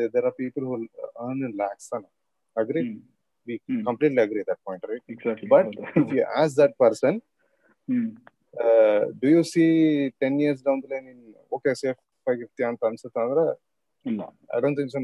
there 0.09 0.25
are 0.25 0.35
people 0.39 0.65
who 0.65 0.75
earn 1.21 1.43
in 1.47 1.55
lakhs 1.61 1.87
ತಾನೆ 1.89 2.07
agree 2.55 2.83
we 3.47 3.55
hmm. 3.63 3.81
Completely 3.87 4.21
agree 4.21 4.43
that 4.49 4.61
point 4.67 4.85
right 4.91 5.05
exactly 5.09 5.49
But 5.49 5.67
if 6.01 6.11
you 6.13 6.25
ask 6.35 6.53
that 6.55 6.73
person, 6.77 7.13
uh, 8.57 9.01
do 9.15 9.27
you 9.27 9.43
see 9.45 9.69
10 10.21 10.39
years 10.39 10.59
down 10.61 10.79
the 10.79 10.89
line 10.89 11.07
in 11.07 11.19
okay 11.51 11.73
safe 11.77 12.01
ಆಗಿರ್ತೀಯ 12.27 12.65
ಅಂತ 12.69 12.83
ಅನ್ಸುತ್ತೆ 12.89 13.19
ಅಂದ್ರೆ 13.23 13.43
ಇಲ್ಲ 14.05 14.21
I 14.55 14.61
don't 14.65 14.77
think 14.79 14.91
so 14.95 15.01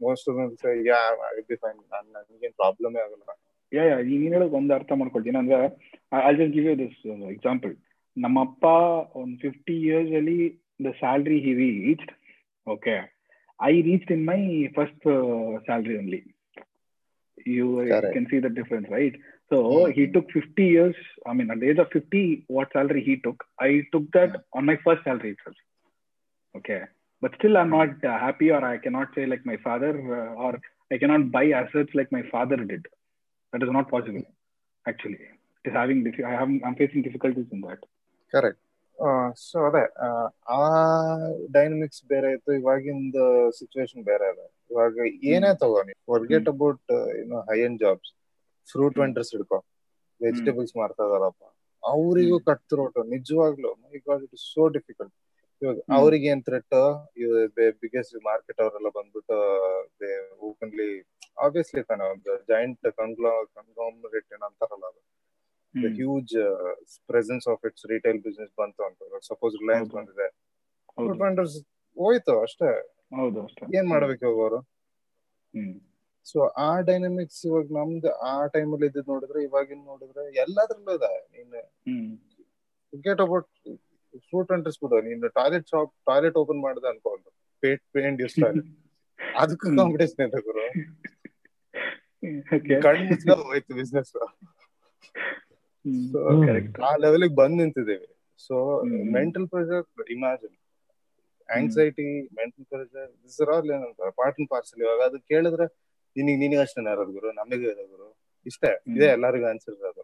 most 0.00 0.26
of 0.30 0.36
them 0.40 0.50
say 0.62 0.72
yeah 0.90 1.00
I 1.28 1.32
will 1.36 1.46
be 1.52 1.58
fine 1.64 1.78
ನನಗೇನು 2.16 2.56
ಪ್ರಾಬ್ಲಮೇ 2.62 3.00
ಆಗಲ್ಲ 3.06 3.34
ಯಾ 3.72 3.82
ಯಾ 3.90 3.96
ನೀನ್ 4.10 4.32
ಹೇಳೋದು 4.36 4.56
ಒಂದು 4.60 4.72
ಅರ್ಥ 4.78 4.92
ಮಾಡ್ಕೊಳ್ತೀನಿ 5.00 5.38
ಅಂದ್ರೆ 5.42 5.58
I 6.28 6.32
just 6.40 6.54
give 6.56 6.66
you 6.70 6.76
this 6.84 6.98
example 7.34 7.72
ನಮ್ಮಪ್ಪ 8.16 8.64
ಒಂದು 9.20 9.36
ಫಿಫ್ಟಿ 9.44 9.76
ಇಯರ್ಸ್ 9.88 10.12
ಅಲ್ಲಿ 10.20 10.38
the 10.86 10.90
salary 11.02 11.38
he 11.46 11.52
reached 11.62 12.12
okay 12.66 12.94
I 13.60 13.74
reached 13.88 14.12
in 14.16 14.24
my 14.32 14.40
first 14.78 15.06
salary 15.68 15.96
only 16.02 16.22
you 17.46 17.66
Correct. 17.90 18.14
can 18.14 18.26
see 18.26 18.38
the 18.38 18.50
difference, 18.50 18.88
right? 18.90 19.14
So 19.50 19.58
Mhm. 19.76 19.92
he 19.92 20.06
took 20.06 20.26
50 20.30 20.64
years. 20.66 20.96
I 21.26 21.32
mean, 21.32 21.50
at 21.50 21.60
the 21.60 21.68
age 21.70 21.78
of 21.78 21.90
50, 21.90 22.20
what 22.48 22.72
salary 22.72 23.02
he 23.02 23.14
took, 23.16 23.38
I 23.58 23.82
took 23.92 24.04
that 24.12 24.32
on 24.52 24.64
my 24.64 24.76
first 24.76 25.02
salary 25.04 25.30
itself. 25.30 25.58
Okay. 26.54 26.80
But 27.21 27.35
still, 27.35 27.57
I'm 27.57 27.71
not 27.71 28.03
uh, 28.03 28.17
happy, 28.19 28.51
or 28.51 28.63
I 28.65 28.77
cannot 28.77 29.09
say 29.15 29.25
like 29.25 29.45
my 29.45 29.57
father, 29.59 29.91
uh, 30.13 30.31
or 30.37 30.51
I 30.91 30.97
cannot 30.97 31.31
buy 31.31 31.49
assets 31.53 31.93
like 31.93 32.11
my 32.11 32.23
father 32.25 32.57
did. 32.65 32.83
That 33.53 33.63
is 33.63 33.71
not 33.71 33.89
possible, 33.89 34.25
actually. 34.85 35.19
is 35.65 35.73
having 35.73 36.03
diffi- 36.03 36.25
I 36.25 36.33
have 36.33 36.49
I'm 36.61 36.75
facing 36.75 37.03
difficulties 37.03 37.49
in 37.51 37.61
that. 37.61 37.81
Correct 38.33 38.61
so 39.43 39.57
ಅದೇ 39.67 39.81
ಆ, 40.03 40.07
ಆ 40.49 40.59
dynamics 41.55 42.01
ಬೇರೆ 42.11 42.29
ಇತ್ತು 42.31 42.51
ಇವಾಗಿಂದ 42.59 43.17
situation 43.57 44.03
ಬೇರೆ 44.03 44.27
ಇದೆ 44.33 44.45
ಇವಾಗ 44.71 44.95
ಏನೇ 45.31 45.51
ತಗೋನಿ 45.61 45.93
forget 46.11 46.47
about 46.53 46.93
ಏನು 47.21 47.39
high 47.49 47.57
end 47.65 47.79
jobs 47.83 48.11
fruit 48.69 48.99
vendors 49.03 49.31
ಹಿಡ್ಕೊ 49.35 49.59
vegetables 50.21 50.73
ಮಾರ್ತಾ 50.81 51.03
ಇದಾರಪ್ಪ 51.09 51.43
ಅವರಿಗೂ 51.83 52.37
ಕಟ್ತಿರೋಟು 52.49 53.03
ನಿಜವಾಗ್ಲು 53.15 53.71
my 53.83 53.99
god 54.07 54.23
it 54.27 54.35
is 54.39 54.45
so 54.55 54.65
difficult 54.77 55.15
ಇವಾಗ 55.62 55.78
ಅವ್ರಿಗೆ 55.92 56.26
ಏನ್ 56.26 56.42
ಥ್ರೆಟ್ 56.42 56.74
ಬಿಗ್ಗೆಸ್ಟ್ 57.80 58.14
ಮಾರ್ಕೆಟ್ 58.24 58.60
ಅವರೆಲ್ಲ 58.60 58.88
ಬಂದ್ಬಿಟ್ಟು 58.88 59.36
ಓಪನ್ಲಿ 60.40 60.88
ಆಬ್ವಿಯಸ್ಲಿ 61.38 61.82
ತಾನೆ 61.82 62.04
ಒಂದು 62.10 62.32
ಜಾಯಿಂಟ್ 62.48 62.92
ಕಂಗ್ಲಾ 62.92 63.44
ಕಂಗ್ಲಾಮರೇಟ್ 63.44 64.32
ಏನಂತಾರಲ್ಲ 64.32 64.86
ಅದು. 64.86 65.00
Huge 65.94 66.34
presence 67.06 67.48
of 67.48 67.66
its 67.66 67.86
retail 67.86 68.18
business 68.18 68.52
ಬಂತು 68.58 68.84
ಅಂತ. 68.84 68.98
ಸಪೋಸ್ 69.28 69.54
ರಿಲಯನ್ಸ್ 69.54 69.90
ಬಂದಿದೆ. 69.90 70.28
ಹೌದು. 70.98 71.58
ಹೋಯ್ತು 71.96 72.40
ಅಷ್ಟೇ. 72.40 72.70
ಏನ್ 73.78 73.88
ಮಾಡ್ಬೇಕು 73.88 74.22
ಇವಾಗ 74.26 74.40
ಅವರು? 74.40 74.58
ಸೊ 76.24 76.46
ಆ 76.64 76.80
ಡೈನಾಮಿಕ್ಸ್ 76.80 77.46
ಇವಾಗ 77.46 77.64
ನಮ್ದು 77.70 78.10
ಆ 78.30 78.46
ಟೈಮ್ 78.46 78.72
ಅಲ್ಲಿ 78.72 78.86
ಇದ್ದಿದ್ 78.86 79.08
ನೋಡಿದ್ರೆ 79.08 79.42
ಇವಾಗಿನ 79.42 79.84
ನೋಡಿದ್ರೆ 79.84 80.34
ಎಲ್ಲಾದ್ರಲ್ಲೂ 80.34 80.94
ಇದೆ. 80.94 81.12
ನೀನ್ 81.32 81.54
ಕ್ರಿಕೆಟ್ 82.92 83.20
ಅಬೌಟ್ 83.20 83.48
ಫ್ರೂಟ್ 84.18 84.52
ಬಿಡು. 84.84 85.00
ನೀನು 85.00 85.28
ಟಾಯ್ಲೆಟ್ 85.28 85.68
ಶಾಪ್ 85.68 85.94
ಟಾಯ್ಲೆಟ್ 86.06 86.36
ಓಪನ್ 86.36 86.60
ಮಾಡಿದೆ 86.60 86.88
ಅನ್ಕೊಂಡು 86.88 87.32
ಪೇಟ್ 87.60 87.82
ಪೇಂಟ್ 87.92 88.22
ಯೂಸ್ 88.22 88.34
ಅದಕ್ಕೂ. 89.36 89.76
ಕಾಂಪಿಟೇಷನ್ 89.76 90.28
ಇದೆ 90.28 90.40
ಗುರು. 90.40 90.64
ಕಣ್ಣು 92.82 93.34
ಹೋಯ್ತು 93.34 93.74
ಬಿಸ್ನೆಸ್. 93.74 94.12
ಆ 96.82 96.96
ಲೆವೆಲ್ಗೆ 96.96 97.34
ಬಂದ್ 97.34 97.56
ನಿಂತಿದ್ದೇವೆ. 97.56 98.08
So. 98.38 98.82
Mental 99.12 99.48
pressure 99.48 100.10
imagine 100.10 100.56
anxiety 101.56 102.22
mental 102.22 102.64
pressure 102.64 103.24
this 103.24 103.40
are 103.40 103.50
all 103.50 103.70
ಏನಂತಾರೆ? 103.70 104.10
ಪಾರ್ಟ್ 104.10 104.40
ಅಂಡ್ 104.40 104.50
ಪಾರ್ಸಲ್ 104.50 104.82
ಇವಾಗ 104.82 105.00
ಅದು 105.00 105.20
ಕೇಳಿದ್ರೆ 105.20 105.66
ನಿನಗೆ 106.16 106.36
ನಿನಗೆ 106.36 106.58
ಅಷ್ಟೇ 106.58 106.92
ಇರೋದು 106.92 107.12
ಗುರು. 107.12 107.32
ನಮಗೆ 107.32 107.64
ಇದೆ 107.64 107.86
ಗುರು. 107.86 108.18
ಇಷ್ಟೇ. 108.46 108.96
ಇದೆ 108.96 109.04
ಎಲ್ಲರಿಗೂ 109.04 109.46
ಆನ್ಸರ್ 109.46 109.86
ಅದು. 109.86 110.02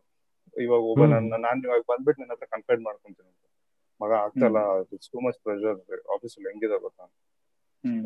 ಇವಾಗ 0.63 0.81
ಒಬ್ಬ. 0.81 1.05
ನನ್ನ 1.05 1.35
ನಾನು 1.35 1.61
ಇವಾಗ 1.63 1.81
ಬಂದ್ಬಿಟ್ಟು 1.81 2.23
ನಿನ್ನ 2.23 2.33
ಹತ್ರ 2.33 2.47
ಕನ್ಫೈಡ್ 2.51 2.81
ಮಾಡ್ಕೊಂತೀನಿ 2.81 3.29
ಅಂತ. 3.29 3.46
ಮಗ 4.03 4.13
ಆಗ್ತಲ್ಲ 4.13 4.59
ಇಟ್ಸ್ 4.95 5.11
ಟೂ 5.11 5.21
ಮಚ್ 5.21 5.39
ಪ್ರೆಷರ್ 5.43 5.79
ಆಫೀಸಲ್ಲಿ 6.15 6.49
ಹೆಂಗಿದೆ 6.49 6.81
ಗೊತ್ತಾ. 6.81 7.05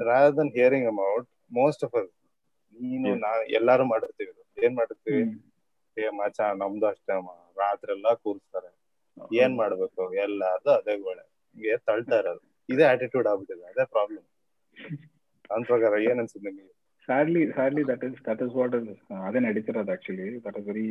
Rather 0.07 0.37
than 0.37 0.53
hearing 0.53 0.87
about 0.87 1.29
most 1.53 1.85
of 1.85 1.95
all 1.95 2.09
ನೀನು. 2.83 3.15
ನಾ 3.15 3.31
ಎಲ್ಲಾರು 3.51 3.85
ಮಾಡಿರ್ತೀವಿ. 3.85 4.33
ಏನ್ 4.65 4.77
ಮಾಡಿರ್ತೀವಿ. 4.77 5.23
ಏ 5.99 6.09
ಮಚ 6.09 6.41
ನಮ್ದು 6.41 6.87
ಅಷ್ಟೇ 6.87 7.13
ಅಮ್ಮ. 7.13 7.31
ರಾತ್ರಿ 7.59 7.93
ಎಲ್ಲಾ 7.93 8.15
ಕೂರಿಸ್ತಾರೆ 8.15 8.71
ಏನ್ 9.43 9.57
ಮಾಡ್ಬೇಕು? 9.57 10.15
ಎಲ್ಲಾರ್ದು 10.15 10.71
ಅದೇ 10.71 10.99
ಗೋಳೆ. 10.99 11.25
ಹಿಂಗೆ 11.55 11.77
ತಳ್ತಾ 11.77 12.19
ಇರೋದು. 12.19 12.43
ಇದೇ 12.75 12.83
ಆಟಿಟ್ಯೂಡ್ 12.83 13.27
ಆಗ್ಬಿಟ್ಟಿದೆ. 13.27 13.65
ಅದೇ 13.67 13.85
ಪ್ರಾಬ್ಲಮ್ 13.85 14.27
ನನ್ 15.53 15.65
ಪ್ರಕಾರ 15.65 15.93
ಏನ್ 16.01 16.19
ಅನ್ಸುತ್ತೆ 16.19 16.51
ನಿಮಗೆ? 16.51 16.75
Sadly 17.07 17.43
sadly 17.51 17.83
that 17.91 18.03
is 18.09 18.15
that 18.27 18.41
is 18.45 18.51
what 18.59 18.73
is 18.79 18.89
uh, 19.13 19.23
ಅದೇ 19.29 19.39
ನಡೀತಿರೋದು 19.39 19.93
actually 19.93 20.45
that 20.45 20.57
is 20.59 20.67
very 20.67 20.89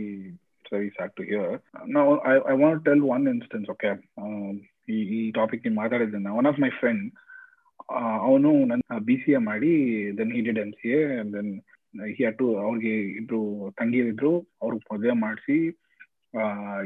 very 0.74 0.90
sad 0.90 1.14
to 1.14 1.24
hear 1.24 1.52
hear. 1.52 1.60
I 2.32 2.34
I 2.52 2.56
want 2.64 2.64
want 2.64 2.80
to 2.80 2.86
tell 2.88 3.02
one 3.16 3.26
instance 3.34 3.68
okay? 3.74 3.94
Um, 4.24 4.56
ಈ 4.90 5.00
ಈ 5.16 5.20
ಟಾಪಿಕ್ 5.32 5.66
ನೀವು 5.66 5.78
ಮಾತಾಡಿದ್ದನ್ನ 5.82 6.32
ಒನ್ 6.40 6.48
ಆಫ್ 6.52 6.62
ಮೈ 6.64 6.72
ಫ್ರೆಂಡ್ 6.80 7.04
ಅವನು 8.24 8.50
ನನ್ನ 8.66 8.98
B 9.08 9.16
C 9.24 9.32
A 9.32 9.42
ಮಾಡಿ 9.48 9.72
then 10.18 10.32
he 10.36 10.42
did 10.42 10.60
M 10.60 10.72
C 10.82 10.90
A 10.92 11.02
then 11.34 11.52
he 12.12 12.26
to 12.40 12.48
ಅವ್ರಿಗೆ 12.60 12.96
ಇಬ್ರು 13.20 13.42
ತಂಗಿಯರಿದ್ರು 13.72 14.34
ಅವ್ರಿಗೆ 14.62 14.86
ಮದುವೆ 14.94 15.16
ಮಾಡಿಸಿ 15.20 15.58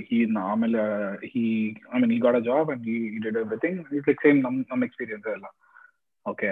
ಹಿ 0.07 0.19
ಆಮೇಲೆ 0.43 0.81
he 1.31 1.45
I 1.93 1.99
mean 1.99 2.13
he 2.17 2.19
got 2.19 2.37
a 2.37 2.43
job 2.49 2.69
and 2.71 2.85
he 2.89 2.97
did 3.25 3.39
everything 3.41 3.79
it's 3.97 4.09
like 4.09 4.21
same 4.21 4.39
ನಮ್ 4.41 4.57
ನಮ್ಮ 4.71 4.83
ಎಕ್ಸ್ಪೀರಿಯನ್ಸ್ 4.83 5.27
ಎಲ್ಲ 5.27 5.49
ಓಕೆ 6.25 6.51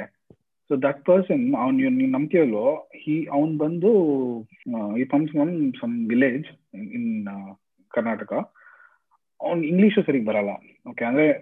ಸೊ 0.70 0.76
ದಟ್ 0.78 1.00
ಪರ್ಸನ್ 1.06 1.46
ಅವ್ನು 1.56 1.78
ನೀನು 1.92 2.12
ನಂಬ್ತೀಯಲ್ಲೋ 2.12 2.66
ಹಿ 2.96 3.16
ಅವ್ನು 3.32 3.54
ಬಂದು 3.58 3.92
he 4.98 5.06
comes 5.06 5.32
from 5.32 5.54
some 5.82 5.96
village 6.10 6.48
in 6.98 7.10
Karnataka 7.92 8.34
ಅವ್ನು 9.41 9.63
ಇಂಗ್ಲೀಷು 9.63 10.04
ಸರಿಗೆ 10.04 10.25
ಬರಲ್ಲ. 10.25 10.49
ಓಕೆ 10.89 11.06
ಅಂದ್ರೆ 11.06 11.34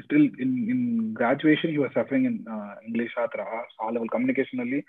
still 0.00 0.36
in 0.40 0.68
in 0.68 1.14
graduation 1.14 1.70
you 1.70 1.82
are 1.82 1.92
suffering 1.92 2.26
in 2.26 2.38
English 2.88 3.18
ಆ 3.18 3.26
ಥರ. 3.26 3.40
ಆ 3.82 3.90
ಲೆವೆಲ್ 3.90 4.08
ಕಮ್ಯುನಿಕೇಶನ್ 4.08 4.60
ಅಲ್ಲಿ 4.60 4.82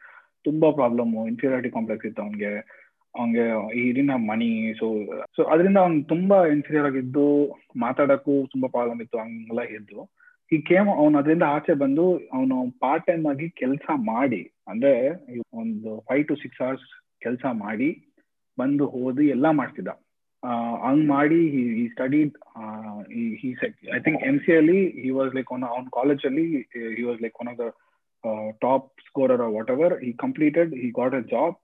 ತುಂಬಾ 0.44 0.72
ಪ್ರಾಬ್ಲಮ್ 0.72 1.28
ಇನ್ಫೀರಿಯಾರಿಟಿ 1.28 1.70
ಕಾಂಪ್ಲೆಕ್ಸ್ 1.70 2.08
ಇತ್ತು 2.08 2.22
ಅವ್ನಿಗೆ. 2.22 2.80
ಅವ್ನಿಗೆ 3.16 3.78
ಈಡಿನ 3.80 4.12
ಮನಿ 4.16 4.74
ಸೊ 4.80 5.06
ಸೊ 5.36 5.44
ಅದರಿಂದ 5.44 5.78
ಅವ್ನು 5.78 6.04
ತುಂಬಾ 6.04 6.46
ಇನ್ಫೀರಿಯರ್ 6.46 6.86
ಆಗಿದ್ದು, 6.86 7.56
ಮಾತಾಡೋಕ್ಕೂ 7.80 8.48
ತುಂಬಾ 8.48 8.68
ಪ್ರಾಬ್ಲಮ್ 8.68 9.02
ಇತ್ತು, 9.02 9.18
ಹಂಗೆಲ್ಲ 9.18 9.62
ಇದ್ದು. 9.62 10.12
ಈ 10.52 10.58
ಕೇಮ್ 10.58 10.88
ಅವ್ನು 10.88 11.18
ಅದರಿಂದ 11.18 11.44
ಆಚೆ 11.44 11.74
ಬಂದು, 11.74 12.18
ಅವನು 12.34 12.72
ಪಾರ್ಟ್ 12.80 13.06
ಟೈಮ್ 13.06 13.26
ಆಗಿ 13.26 13.50
ಕೆಲಸ 13.50 13.90
ಮಾಡಿ, 13.96 14.52
ಅಂದ್ರೆ, 14.68 15.10
ಒಂದು 15.54 16.00
ಫೈವ್ 16.00 16.28
ಟು 16.28 16.36
ಸಿಕ್ಸ್ 16.36 16.62
ಅವರ್ಸ್ 16.62 17.20
ಕೆಲಸ 17.20 17.46
ಮಾಡಿ, 17.52 18.06
ಬಂದು 18.60 18.88
ಓದಿ 18.88 19.28
ಎಲ್ಲ 19.28 19.50
ಮಾಡ್ತಿದ್ದ. 19.50 19.88
ಹಂಗ್ 20.84 21.06
ಮಾಡಿ 21.08 21.40
he 21.78 21.86
studied 21.88 22.34
I 23.94 24.00
think 24.00 24.22
M 24.24 24.38
C 24.44 24.52
ಅಲ್ಲಿ 24.56 24.80
ಹಿ 25.02 25.10
ವಾಸ್ 25.12 25.32
ಲೈಕ್ 25.36 25.50
ಒನ್ 25.52 25.64
ಅವ್ನ 25.70 25.88
ಕಾಲೇಜ್ 25.94 26.24
ಅಲ್ಲಿ 26.26 26.46
he 26.94 27.04
was 27.04 27.22
like 27.22 27.38
one 27.42 27.50
of 27.52 27.60
the 27.60 27.68
top 28.62 28.88
scorer 29.08 29.44
whatever 29.72 29.96
he 30.04 30.12
completed 30.24 30.72
he 30.78 30.90
got 30.96 31.16
a 31.16 31.24
job 31.34 31.56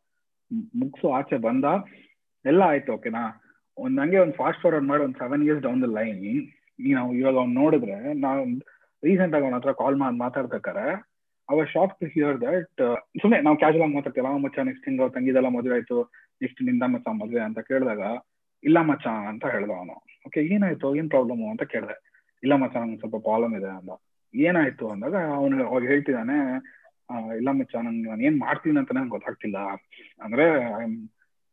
ಮುಗಿಸು 0.74 1.08
ಆಚೆ 1.12 1.38
ಬಂದ. 1.40 1.66
ಎಲ್ಲ 2.46 2.62
ಆಯ್ತು 2.66 2.92
ಓಕೆನಾ 2.94 3.24
ಒಂದ್ 3.78 4.00
ಹಂಗೆ 4.02 4.20
ಒಂದು 4.20 4.36
ಫಾಸ್ಟ್ 4.36 4.62
ಫಾರ್ವರ್ಡ್ 4.62 4.88
ಮಾಡಿ 4.88 5.04
ಒಂದು 5.04 5.18
seven 5.20 5.44
years 5.46 5.64
down 5.64 5.82
the 5.84 5.90
line 5.96 6.20
ನಾವು 6.94 7.12
ಇವಾಗ 7.16 7.36
ಅವ್ನು 7.42 7.56
ನೋಡಿದ್ರೆ 7.62 7.96
ನಾವು 8.22 8.42
ರೀಸೆಂಟ್ 9.04 9.36
ಆಗಿ 9.36 9.46
ಅವನ 9.46 9.58
ಹತ್ರ 9.58 9.74
ಕಾಲ್ 9.82 9.98
ಮಾಡಿ 9.98 10.18
ಮಾತಾಡ್ಬೇಕಾರೆ 10.18 10.86
ಅವ 11.50 11.64
ಶಾಪ್ 11.74 11.96
ಟು 12.00 12.06
ಹಿಯರ್ 12.14 12.38
ದಟ್ 12.44 12.82
ಸುಮ್ಮನೆ 13.22 13.40
ನಾವು 13.42 13.58
ಕ್ಯಾಶುವಲ್ 13.62 13.86
ಆಗಿ 13.88 13.96
ಮಾತಾಡ್ತೀವಿ 13.96 14.40
ಮಚ್ಚ 14.46 14.60
ನೆಕ್ಸ್ಟ್ 14.70 14.86
ತಿಂಗಳು 14.86 15.10
ತಂಗಿದೆಲ್ಲ 15.18 15.50
ಮದುವೆ 15.56 15.76
ಆಯ್ತು 15.76 15.98
ನೆಕ್ಸ್ಟ್ನಿಂದ 16.42 16.86
ಮಚ್ಚ 16.96 17.16
ಮದುವೆ 17.22 17.44
ಅಂತ 17.48 17.60
ಕೇಳಿದಾಗ 17.70 18.04
ಇಲ್ಲ 18.64 18.78
ಮಚ್ಚ 18.90 19.06
ಅಂತ 19.32 19.46
ಹೇಳ್ದ 19.54 19.72
ಅವನು. 19.80 19.96
ಓಕೆ 20.28 20.40
ಏನಾಯ್ತು? 20.54 20.88
ಏನ್ 21.00 21.10
ಪ್ರಾಬ್ಲಮ್ 21.14 21.42
ಅಂತ 21.52 21.64
ಕೇಳಿದೆ. 21.74 21.96
ಇಲ್ಲ 22.44 22.54
ಮಚ್ಚ 22.62 22.76
ನಂಗೆ 22.82 23.00
ಸ್ವಲ್ಪ 23.02 23.18
ಪ್ರಾಬ್ಲಮ್ 23.28 23.54
ಇದೆ 23.60 23.70
ಅಂತ 23.76 23.92
ಏನಾಯ್ತು 24.34 24.86
ಅಂದಾಗ 24.94 25.18
ಅವನು 25.38 25.56
ಅವಾಗ 25.68 25.84
ಹೇಳ್ತಿದ್ದಾನೆ 25.92 26.38
ಇಲ್ಲ 27.40 27.50
ಮಚ್ಚ 27.58 27.76
ನಂಗೆ 27.86 28.08
ನಾನು 28.12 28.24
ಏನ್ 28.28 28.38
ಮಾಡ್ತೀನಿ 28.40 28.78
ಅಂತ 28.82 28.94
ನಂಗೆ 28.98 29.14
ಗೊತ್ತಾಗ್ತಿಲ್ಲ. 29.16 29.58
ಅಂದ್ರೆ 30.22 30.46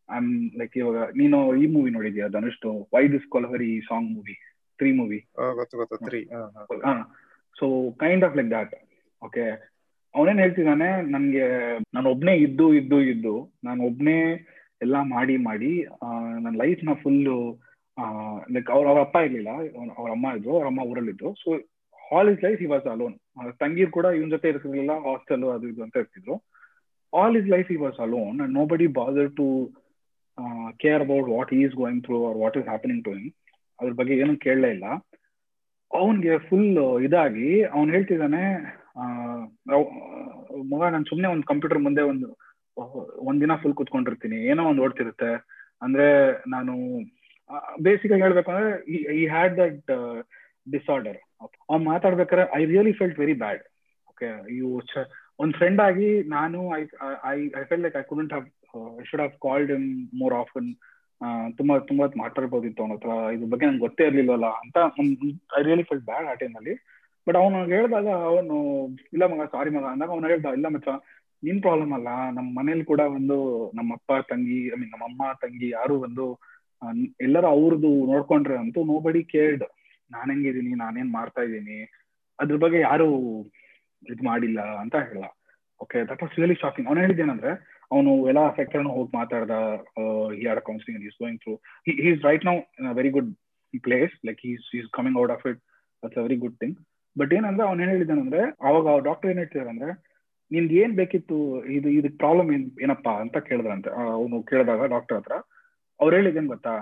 ಐಮ್ 0.08 0.30
ಲೈಕ್ 0.60 0.74
ಇವಾಗ 0.76 1.00
ನೀನು 1.20 1.38
ಈ 1.56 1.66
ಮೂವಿ 1.74 1.90
ನೋಡಿದ್ಯಾ 1.90 2.26
ಧನುಷ್ಟು 2.28 2.70
why 2.94 3.02
this 3.08 3.26
Kolaveri 3.34 3.70
song 3.88 4.08
movie 4.16 4.34
three 4.78 4.90
movie 4.92 5.18
so 7.56 7.66
kind 8.02 8.24
of 8.24 8.36
like 8.36 8.50
that 8.50 8.74
okay 9.22 9.44
ಅವನೇನ್ 10.14 10.40
ಹೇಳ್ತಿದ್ದಾನೆ 10.40 10.88
ನನ್ಗೆ 11.12 11.44
ನಾನು 11.94 12.06
ಒಬ್ನೇ 12.10 12.34
ಇದ್ದು 12.38 12.66
ಇದ್ದು 12.74 12.98
ಇದ್ದು 13.12 13.34
ನಾನು 13.64 13.80
ಒಬ್ನೇ 13.84 14.16
ಎಲ್ಲಾ 14.84 15.00
ಮಾಡಿ 15.16 15.34
ಮಾಡಿ 15.48 15.72
ನನ್ನ 16.44 16.54
ಲೈಫ್ನ 16.62 16.92
ಫುಲ್ಲು 17.02 17.36
ಲೈಕ್ 18.54 18.68
ಅವ್ರ 18.74 18.84
ಅವ್ರ 18.90 19.00
ಅಪ್ಪ 19.06 19.18
ಇರ್ಲಿಲ್ಲ 19.26 19.50
ಅವ್ರ 19.98 20.08
ಅಮ್ಮ 20.16 20.26
ಇದ್ರು, 20.38 20.52
ಅವ್ರ 20.56 20.66
ಅಮ್ಮ 20.70 20.86
ಊರಲ್ಲಿದ್ರು. 20.90 21.30
So 21.42 21.48
all 22.16 22.30
his 22.32 22.42
life 22.46 22.60
he 22.64 22.68
was 22.72 22.86
alone 22.94 23.14
ತಂಗಿರ್ 23.62 23.90
ಕೂಡ 23.96 24.06
ಇವನ್ 24.16 24.32
ಜೊತೆ 24.34 24.48
ಇರ್ತಿರ್ಲಿಲ್ಲ 24.52 24.94
ಹಾಸ್ಟೆಲ್ 25.06 25.44
ಅದು 25.56 25.68
ಇದು 25.72 25.82
ಅಂತ 25.86 25.96
ಇರ್ತಿದ್ರು. 26.02 26.34
All 27.12 27.36
his 27.40 27.48
life 27.54 27.70
he 27.74 27.78
was 27.84 28.00
alone 28.06 28.36
and 28.44 28.54
nobody 28.72 28.86
bother 28.98 29.30
to 29.40 29.46
care 30.82 31.02
about 31.06 31.28
what 31.36 31.52
is 31.60 31.74
going 31.80 32.02
through 32.06 32.18
or 32.28 32.38
what 32.42 32.56
is 32.60 32.68
happening 32.72 33.02
to 33.08 33.12
him 33.16 33.32
ಅದ್ರ 33.78 33.92
ಬಗ್ಗೆ 34.00 34.14
ಏನೂ 34.22 34.34
ಕೇಳಲೇ 34.46 34.70
ಇಲ್ಲ. 34.76 34.86
ಅವನ್ಗೆ 35.90 36.34
ಫುಲ್ 36.48 36.68
ಇದಾಗಿ 37.06 37.48
ಅವ್ನು 37.74 37.88
ಹೇಳ್ತಿದ್ದಾನೆ 37.94 38.42
ಮಗ 40.70 40.82
ನಾನು 40.94 41.06
ಸುಮ್ಮನೆ 41.10 41.28
ಒಂದು 41.34 41.46
ಕಂಪ್ಯೂಟರ್ 41.50 41.80
ಮುಂದೆ 41.86 42.02
ಒಂದು 42.12 42.28
ಒಂದಿನ 43.30 43.54
ಫುಲ್ 43.62 43.74
ಕುತ್ಕೊಂಡಿರ್ತೀನಿ. 43.74 44.38
ಏನೋ 44.50 44.62
ಒಂದು 44.68 44.82
ಓಡ್ತಿರುತ್ತೆ 44.82 45.30
ಅಂದ್ರೆ 45.82 46.06
ನಾನು 46.48 46.74
ಬೇಸಿಕ್ 47.82 48.12
ಆಗಿ 48.12 48.22
ಹೇಳ್ಬೇಕು 48.22 48.50
ಅಂದ್ರೆ 48.52 48.68
ಈ 49.18 49.22
ಹ್ಯಾಡ್ 49.26 49.54
ದಟ್ 49.56 49.90
ಡಿಸಾರ್ಡರ್ 50.72 51.18
ಅವ್ನು 51.70 51.84
ಮಾತಾಡ್ಬೇಕಾದ್ರೆ 51.84 52.44
I 52.58 52.62
really 52.64 52.92
felt 52.92 53.18
very 53.18 53.34
bad 53.34 53.62
okay 54.08 54.28
you 54.58 54.68
ಒಂದ್ 55.40 55.54
ಫ್ರೆಂಡ್ 55.54 55.80
ಆಗಿ 55.80 56.08
ನಾನು 56.28 56.58
I 56.78 56.82
I 57.32 57.36
I 57.60 57.62
felt 57.64 57.82
like 57.82 57.96
I 57.96 58.02
couldn't 58.02 58.32
have 58.32 58.46
should 59.04 59.22
have 59.22 59.36
called 59.46 59.70
him 59.70 59.86
more 60.20 60.34
often 60.34 60.68
ತುಂಬಾ 61.58 61.74
ತುಂಬಾ 61.78 62.06
ಮಾತಾಡ್ಬೋದಿತ್ತು 62.16 62.82
ಅವನ 62.82 62.94
ಹತ್ರ. 62.94 63.10
ಇದ್ರ 63.34 63.48
ಬಗ್ಗೆ 63.50 63.66
ನಂಗೆ 63.66 63.80
ಗೊತ್ತೇ 63.80 64.06
ಇರ್ಲಿಲ್ವಲ್ಲ 64.06 64.46
ಅಂತ 64.62 64.78
ಐ 65.58 65.62
ರಿಯಲಿ 65.62 65.82
ಫೆಲ್ಟ್ 65.82 66.04
ಬ್ಯಾಡ್ 66.04 66.28
ಆ 66.28 66.34
ಟೈಮಲ್ಲಿ 66.34 66.74
ಬಟ್ 67.26 67.36
ಅವನು 67.36 67.58
ಹೇಳಿದಾಗ 67.72 68.08
ಅವನು, 68.30 68.54
ಇಲ್ಲ 69.12 69.24
ಮಗ 69.32 69.44
ಸಾರಿ 69.46 69.70
ಮಗ. 69.70 69.84
ಅಂದಾಗ 69.84 70.10
ಅವನು 70.10 70.26
ಹೇಳ್ದ, 70.26 70.46
ಇಲ್ಲ 70.58 70.68
ಮಚ್ಚ 70.74 70.88
ನಿನ್ 71.42 71.60
ಪ್ರಾಬ್ಲಮ್ 71.64 71.92
ಅಲ್ಲ. 71.98 72.08
ನಮ್ಮ 72.36 72.48
ಮನೇಲಿ 72.58 72.84
ಕೂಡ 72.90 73.02
ಒಂದು 73.18 73.36
ನಮ್ಮ 73.78 73.92
ಅಪ್ಪ, 73.98 74.12
ತಂಗಿ 74.30 74.58
ಐ 74.74 74.76
ಮೀನ್ 74.80 74.92
ನಮ್ಮ 74.94 75.06
ಅಮ್ಮ, 75.10 75.22
ತಂಗಿ 75.42 75.68
ಯಾರು 75.78 75.94
ಒಂದು 76.06 76.24
ಎಲ್ಲರೂ 77.26 77.48
ಅವ್ರದ್ದು 77.56 77.90
ನೋಡ್ಕೊಂಡ್ರೆ 78.12 78.56
ಅಂತೂ 78.62 78.80
ನೋ 78.90 78.96
ಬಡಿ 79.06 79.22
ಕೇರ್ಡ್ 79.32 79.64
ನಾನು 80.10 80.32
ನಾನೇನ್ 80.84 81.10
ಮಾಡ್ತಾ 81.18 81.42
ಇದ್ದೀನಿ, 81.48 81.78
ಅದ್ರ 82.38 82.56
ಬಗ್ಗೆ 82.64 82.78
ಯಾರು 82.88 83.06
ಇದ್ 84.02 84.22
ಮಾಡಿಲ್ಲ 84.30 84.60
ಅಂತ 84.82 84.96
ಹೇಳ 85.08 85.24
okay 85.80 85.98
that 86.10 86.22
was 86.22 86.34
really 86.38 86.56
shocking 86.62 86.88
ಅವ್ನು 86.88 87.02
ಹೇಳಿದ್ದೇನಂದ್ರೆ 87.04 87.52
ಅವನು 87.90 88.10
ಎಲ್ಲ 88.30 88.42
ಸೆಕ್ಟರ್ನು 88.58 88.90
ಹೋಗಿ 88.96 89.10
ಮಾತಾಡ್ದ 89.18 89.54
he 90.38 90.44
or 90.52 90.60
counselling 90.68 91.04
is 91.08 91.16
going 91.22 91.40
through 91.44 91.54
he 91.88 91.92
is 92.10 92.20
right 92.28 92.44
now 92.50 92.54
very 92.98 93.10
good 93.16 93.30
place 93.86 94.14
like 94.28 94.40
is 94.52 94.66
is 94.78 94.88
coming 94.98 95.18
out 95.22 95.32
of 95.36 95.44
it 95.50 95.60
that's 96.02 96.18
a 96.18 96.24
very 96.26 96.38
good 96.44 96.56
thing 96.62 96.76
but 97.16 97.32
ಏನಂದ್ರೆ, 97.36 97.64
ಅವ್ನು 97.68 97.82
ಏನ್ 97.84 97.92
ಹೇಳಿದಾನಂದ್ರೆ 97.94 98.42
ಅವಾಗ 98.68 98.86
ಡಾಕ್ಟರ್ 99.08 99.30
ಏನ್ 99.32 99.38
ಹೇಳ್ತಿದಾರೆ 99.38 99.70
ಅಂದ್ರೆ 99.74 99.90
ನಿನ್ಗೆ 100.54 100.74
ಏನ್ 100.82 100.94
ಬೇಕಿತ್ತು? 101.00 101.36
ಇದು 101.76 101.88
ಇದಕ್ 101.98 102.16
ಪ್ರಾಬ್ಲಮ್ 102.22 102.48
ಏನ್, 102.56 102.64
ಏನಪ್ಪಾ 102.84 103.12
ಅಂತ 103.24 103.36
ಕೇಳಿದ್ರಂತೆ. 103.48 103.90
ಅವನು 104.16 104.36
ಕೇಳಿದಾಗ 104.50 104.86
ಡಾಕ್ಟರ್ 104.94 105.18
ಹತ್ರ, 105.18 105.36
ಅವ್ರು 106.00 106.12
ಹೇಳಿದೇನ್ 106.18 106.50
ಗೊತ್ತಾ? 106.54 106.74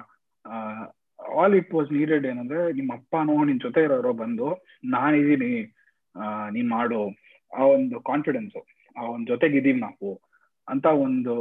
ಆಲ್ 1.40 1.54
ಇಟ್ 1.60 1.72
ವಾಸ್ 1.76 1.90
ನೀಡೆಡ್ 1.98 2.26
ಏನಂದ್ರೆ 2.30 2.60
ನಿಮ್ಮ 2.78 2.90
ಅಪ್ಪನೋ 2.98 3.34
ನಿನ್ 3.48 3.60
ಜೊತೆ 3.66 3.80
ಇರೋರೋ 3.86 4.12
ಬಂದು 4.22 4.48
ನಾನಿದೀನಿ 4.96 5.52
ನೀನ್ 6.54 6.68
ಮಾಡು. 6.76 7.00
ಆ 7.52 7.64
ಒಂದು 7.76 7.96
ಕಾನ್ಫಿಡೆನ್ಸ್ 8.10 8.56
ಆ 8.96 9.04
ಒಂದ್ 9.14 9.28
ಜೊತೆಗಿದೀವಿ 9.32 9.80
ನಾವು 9.86 10.10
ಅಂತ 10.68 10.86
ಒಂದು 11.04 11.34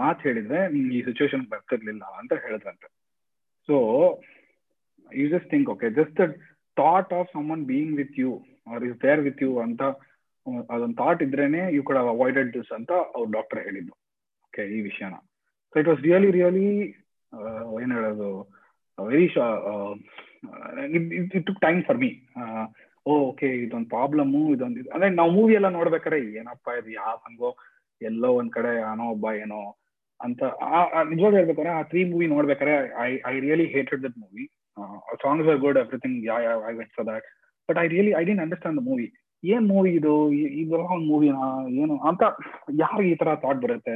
ಮಾತು 0.00 0.20
ಹೇಳಿದ್ರೆ 0.26 0.58
ನಿಮ್ಗೆ 0.74 0.96
ಈ 0.98 1.02
ಸಿಚುವೇಶನ್ 1.08 1.44
ಬರ್ತಿರ್ಲಿಲ್ಲ 1.52 2.04
ಅಂತ 2.20 2.32
ಹೇಳಿದ್ರಂತೆ. 2.44 2.88
So 3.68 3.76
you 5.12 5.26
just 5.34 5.50
think 5.52 5.68
okay 5.74 5.88
just 6.00 6.20
thought 6.76 7.12
of 7.18 7.30
someone 7.36 7.64
being 7.70 7.94
with 8.00 8.16
you 8.22 8.30
are 8.72 8.84
is 8.88 8.96
there 9.04 9.22
with 9.28 9.42
you 9.44 9.50
ಅಂತ 9.66 9.82
ಅದೊಂದು 10.70 10.96
ಥಾಟ್ 10.98 11.20
ಇದ್ರೇನೆ 11.26 11.60
ಯು 11.74 11.82
ಕುಡ್ 11.82 11.98
ಅವಾಯ್ಡೆಡ್ 12.04 12.50
ದಿಸ್ 12.54 12.72
ಅಂತ 12.78 12.90
ಅವ್ರು 13.16 13.28
ಡಾಕ್ಟರ್ 13.32 13.60
ಹೇಳಿದ್ದು. 13.66 13.92
ಓಕೆ 14.46 14.62
ಈ 14.74 14.80
ವಿಷಯನ. 14.88 15.14
So 15.74 15.80
it 15.80 15.88
was 15.88 16.02
really 16.06 16.30
really 16.36 16.66
ಏನ್ 17.78 17.92
ಹೇಳೋದು 17.96 18.30
very 18.98 19.26
it 21.28 21.46
took 21.46 21.60
time 21.60 21.78
for 21.84 21.98
me 22.02 22.10
okay 23.06 23.48
ಇದೊಂದು 23.62 23.88
ಪ್ರಾಬ್ಲಮ್ 23.88 24.32
ಇದೊಂದು 24.54 24.80
ಅಂದ್ರೆ 24.94 25.08
ನಾವು 25.14 25.30
ಮೂವಿ 25.36 25.52
ಎಲ್ಲ 25.58 25.68
ನೋಡ್ಬೇಕಾರೆ 25.76 26.18
ಏನಪ್ಪಾ 26.40 26.72
ಇದು 26.80 26.90
ಯಾವ 26.98 27.14
ಹಂಗೋ, 27.24 27.50
ಎಲ್ಲೋ 28.00 28.28
ಒಂದ್ 28.40 28.52
ಕಡೆ 28.52 28.70
ಏನೋ 28.82 29.06
ಒಬ್ಬ 29.10 29.26
ಏನೋ 29.42 29.60
ಅಂತ 30.20 30.40
ನಿಜವಾಗ 31.10 31.32
ಹೇಳ್ಬೇಕಾದ್ರೆ 31.38 31.72
ಆ 31.76 31.82
three 31.90 32.00
movie 32.10 32.26
ನೋಡ್ಬೇಕಾರೆ 32.26 32.74
I 33.04 33.10
I 33.26 33.34
really 33.40 33.66
hated 33.74 34.02
that 34.04 34.18
movie 34.22 34.44
songs 35.22 35.48
are 35.48 35.60
good 35.64 35.78
everything 35.78 36.18
I 36.68 36.74
wait 36.80 36.92
for 36.96 37.06
that 37.10 37.26
but 37.68 37.78
I 37.78 37.86
really 37.94 38.12
I 38.20 38.24
didn't 38.24 38.42
understand 38.44 38.78
the 38.80 38.84
movie 38.84 39.06
ಏನ್ 39.42 39.64
ಮೂವಿ 39.72 39.90
ಇದು? 39.98 40.12
ಇದೆಲ್ಲ 40.62 40.84
ಒಂದು 40.96 41.08
ಮೂವಿನಾ 41.12 41.44
ಏನು? 41.82 41.94
ಅಂತ 42.08 42.22
ಯಾರಿಗೆ 42.82 43.10
ಈ 43.12 43.16
ತರ 43.22 43.30
ಥಾಟ್ 43.44 43.60
ಬರುತ್ತೆ? 43.64 43.94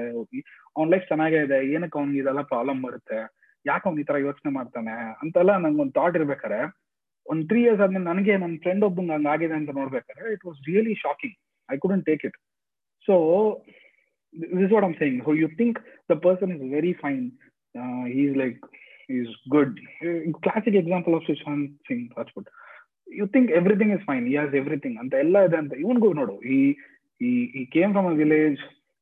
ಅವ್ನ 0.77 0.87
ಲೈಫ್ 0.95 1.07
ಚೆನ್ನಾಗೇ 1.11 1.41
ಇದೆ. 1.47 1.59
ಏನಕ್ಕೆ 1.75 1.99
ಅವ್ನಿಗೆ 2.01 2.21
ಇದೆಲ್ಲ 2.23 2.43
ಪ್ರಾಬ್ಲಮ್ 2.53 2.81
ಬರುತ್ತೆ? 2.87 3.19
ಯಾಕೆ 3.65 3.85
ಅವ್ನು 3.89 4.01
ಈ 4.03 4.07
ತರ 4.11 4.19
ಯೋಚನೆ 4.27 4.51
ಮಾಡ್ತಾನೆ? 4.59 4.97
ಅಂತೆಲ್ಲ 5.23 5.53
ನಂಗೆ 5.65 5.81
ಒಂದು 5.85 5.95
ಥಾಟ್ 6.01 6.17
ಇರ್ಬೇಕಾರೆ 6.21 6.61
ಒಂದ್ 7.27 7.45
ತ್ರೀ 7.51 7.61
ಇಯರ್ಸ್ 7.63 7.81
ಆದ್ಮೇಲೆ 7.85 8.05
ನನಗೆ 8.05 8.35
ನನ್ನ 8.37 8.57
ಫ್ರೆಂಡ್ 8.65 8.85
ಒಬ್ಬಂಗೆ 8.85 9.13
ಹಂಗ 9.13 9.29
ಆಗಿದೆ 9.29 9.55
ಅಂತ 9.55 9.71
ನೋಡ್ಬೇಕಾದ್ರೆ 9.79 10.27
it 10.35 10.45
was 10.47 10.59
really 10.69 10.95
shocking 11.05 11.37
I 11.69 11.77
couldn't 11.77 12.05
take 12.07 12.25
it 12.29 12.37
so 13.09 13.15
this 14.59 14.73
what 14.75 14.87
am 14.89 14.95
saying 14.95 15.19
so 15.25 15.33
you 15.35 15.49
think 15.61 15.79
the 16.11 16.17
person 16.27 16.53
is 16.57 16.63
very 16.75 16.93
fine 17.03 17.25
is 18.23 18.37
like 18.37 18.61
is 19.09 19.33
good 19.49 19.75
classic 20.47 20.79
example 20.83 21.15
of 21.15 21.27
Sushant 21.31 21.73
Singh 21.89 22.07
Rajput 22.19 22.49
you 23.07 23.27
think 23.35 23.51
everything 23.61 23.92
is 23.97 24.05
fine 24.11 24.25
he 24.31 24.35
has 24.37 24.55
everything 24.61 24.97
ಅಂತ 25.03 25.14
ಎಲ್ಲ 25.25 25.45
ಇದೆ 25.49 25.59
ಅಂತ 25.62 25.75
ಇವನ್ಗೂ 25.85 26.09
ನೋಡು 26.21 26.35
he 26.55 26.59
he 27.21 27.62
came 27.75 27.92
from 27.97 28.09
a 28.12 28.16
village 28.23 28.59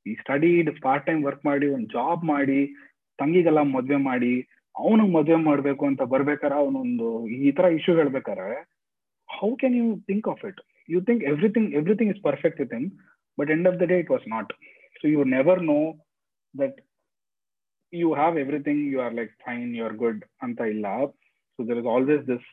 he 0.06 0.14
studied 0.22 0.68
part 0.84 1.06
time 1.06 1.20
work 1.28 1.44
ಮಾಡಿ, 1.48 1.66
ಒಂದು 1.76 1.88
job 1.96 2.22
ಮಾಡಿ, 2.32 2.60
ತಂಗಿಗೆಲ್ಲ 3.18 3.60
ಮದ್ವೆ 3.76 3.98
ಮಾಡಿ. 4.10 4.34
ಅವನಿಗೆ 4.74 5.12
ಮದ್ವೆ 5.16 5.36
ಮಾಡ್ಬೇಕು 5.48 5.84
ಅಂತ 5.88 6.02
ಬರ್ಬೇಕಾರೆ 6.12 6.56
ಅವನೊಂದು 6.62 7.08
ಈ 7.46 7.50
ತರ 7.58 7.66
issue 7.76 7.92
ಹೇಳ್ಬೇಕಾರೆ 7.98 8.48
how 9.28 9.48
can 9.60 9.76
you 9.80 9.88
think 10.08 10.26
of 10.32 10.42
it 10.48 10.60
you 10.88 11.00
think 11.08 11.22
everything 11.32 11.68
everything 11.80 12.10
is 12.14 12.22
perfect 12.28 12.58
with 12.62 12.74
him 12.76 12.88
but 13.38 13.50
end 13.56 13.68
of 13.70 13.78
the 13.82 13.86
day 13.92 13.98
it 14.04 14.10
was 14.14 14.26
not 14.34 14.50
so 15.00 15.04
you 15.14 15.22
never 15.36 15.62
know 15.72 15.78
that 16.54 16.78
you 17.92 18.08
have 18.20 18.36
everything 18.44 18.82
you 18.92 19.00
are 19.06 19.14
like 19.20 19.32
fine 19.46 19.70
you 19.78 19.84
are 19.88 19.96
good 20.04 20.22
ಅಂತ 20.46 20.60
ಇಲ್ಲ. 20.74 20.86
So 21.58 21.66
there 21.70 21.80
is 21.82 21.90
always 21.96 22.24
this 22.32 22.48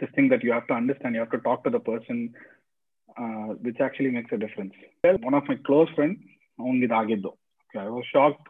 this 0.00 0.10
thing 0.10 0.28
that 0.28 0.42
you 0.42 0.52
have 0.52 0.66
to 0.66 0.74
understand 0.74 1.14
you 1.14 1.20
have 1.20 1.30
to 1.30 1.38
talk 1.40 1.60
to 1.64 1.70
the 1.70 1.82
person 1.82 2.18
uh, 3.16 3.48
which 3.64 3.80
actually 3.80 4.10
makes 4.10 4.32
a 4.32 4.36
difference 4.36 4.74
well, 5.04 5.18
one 5.20 5.34
of 5.34 5.44
my 5.48 5.58
close 5.68 5.90
friends 5.96 6.18
avangidagiddu 6.58 7.30
okay 7.62 7.80
i 7.86 7.90
was 7.96 8.06
shocked 8.14 8.46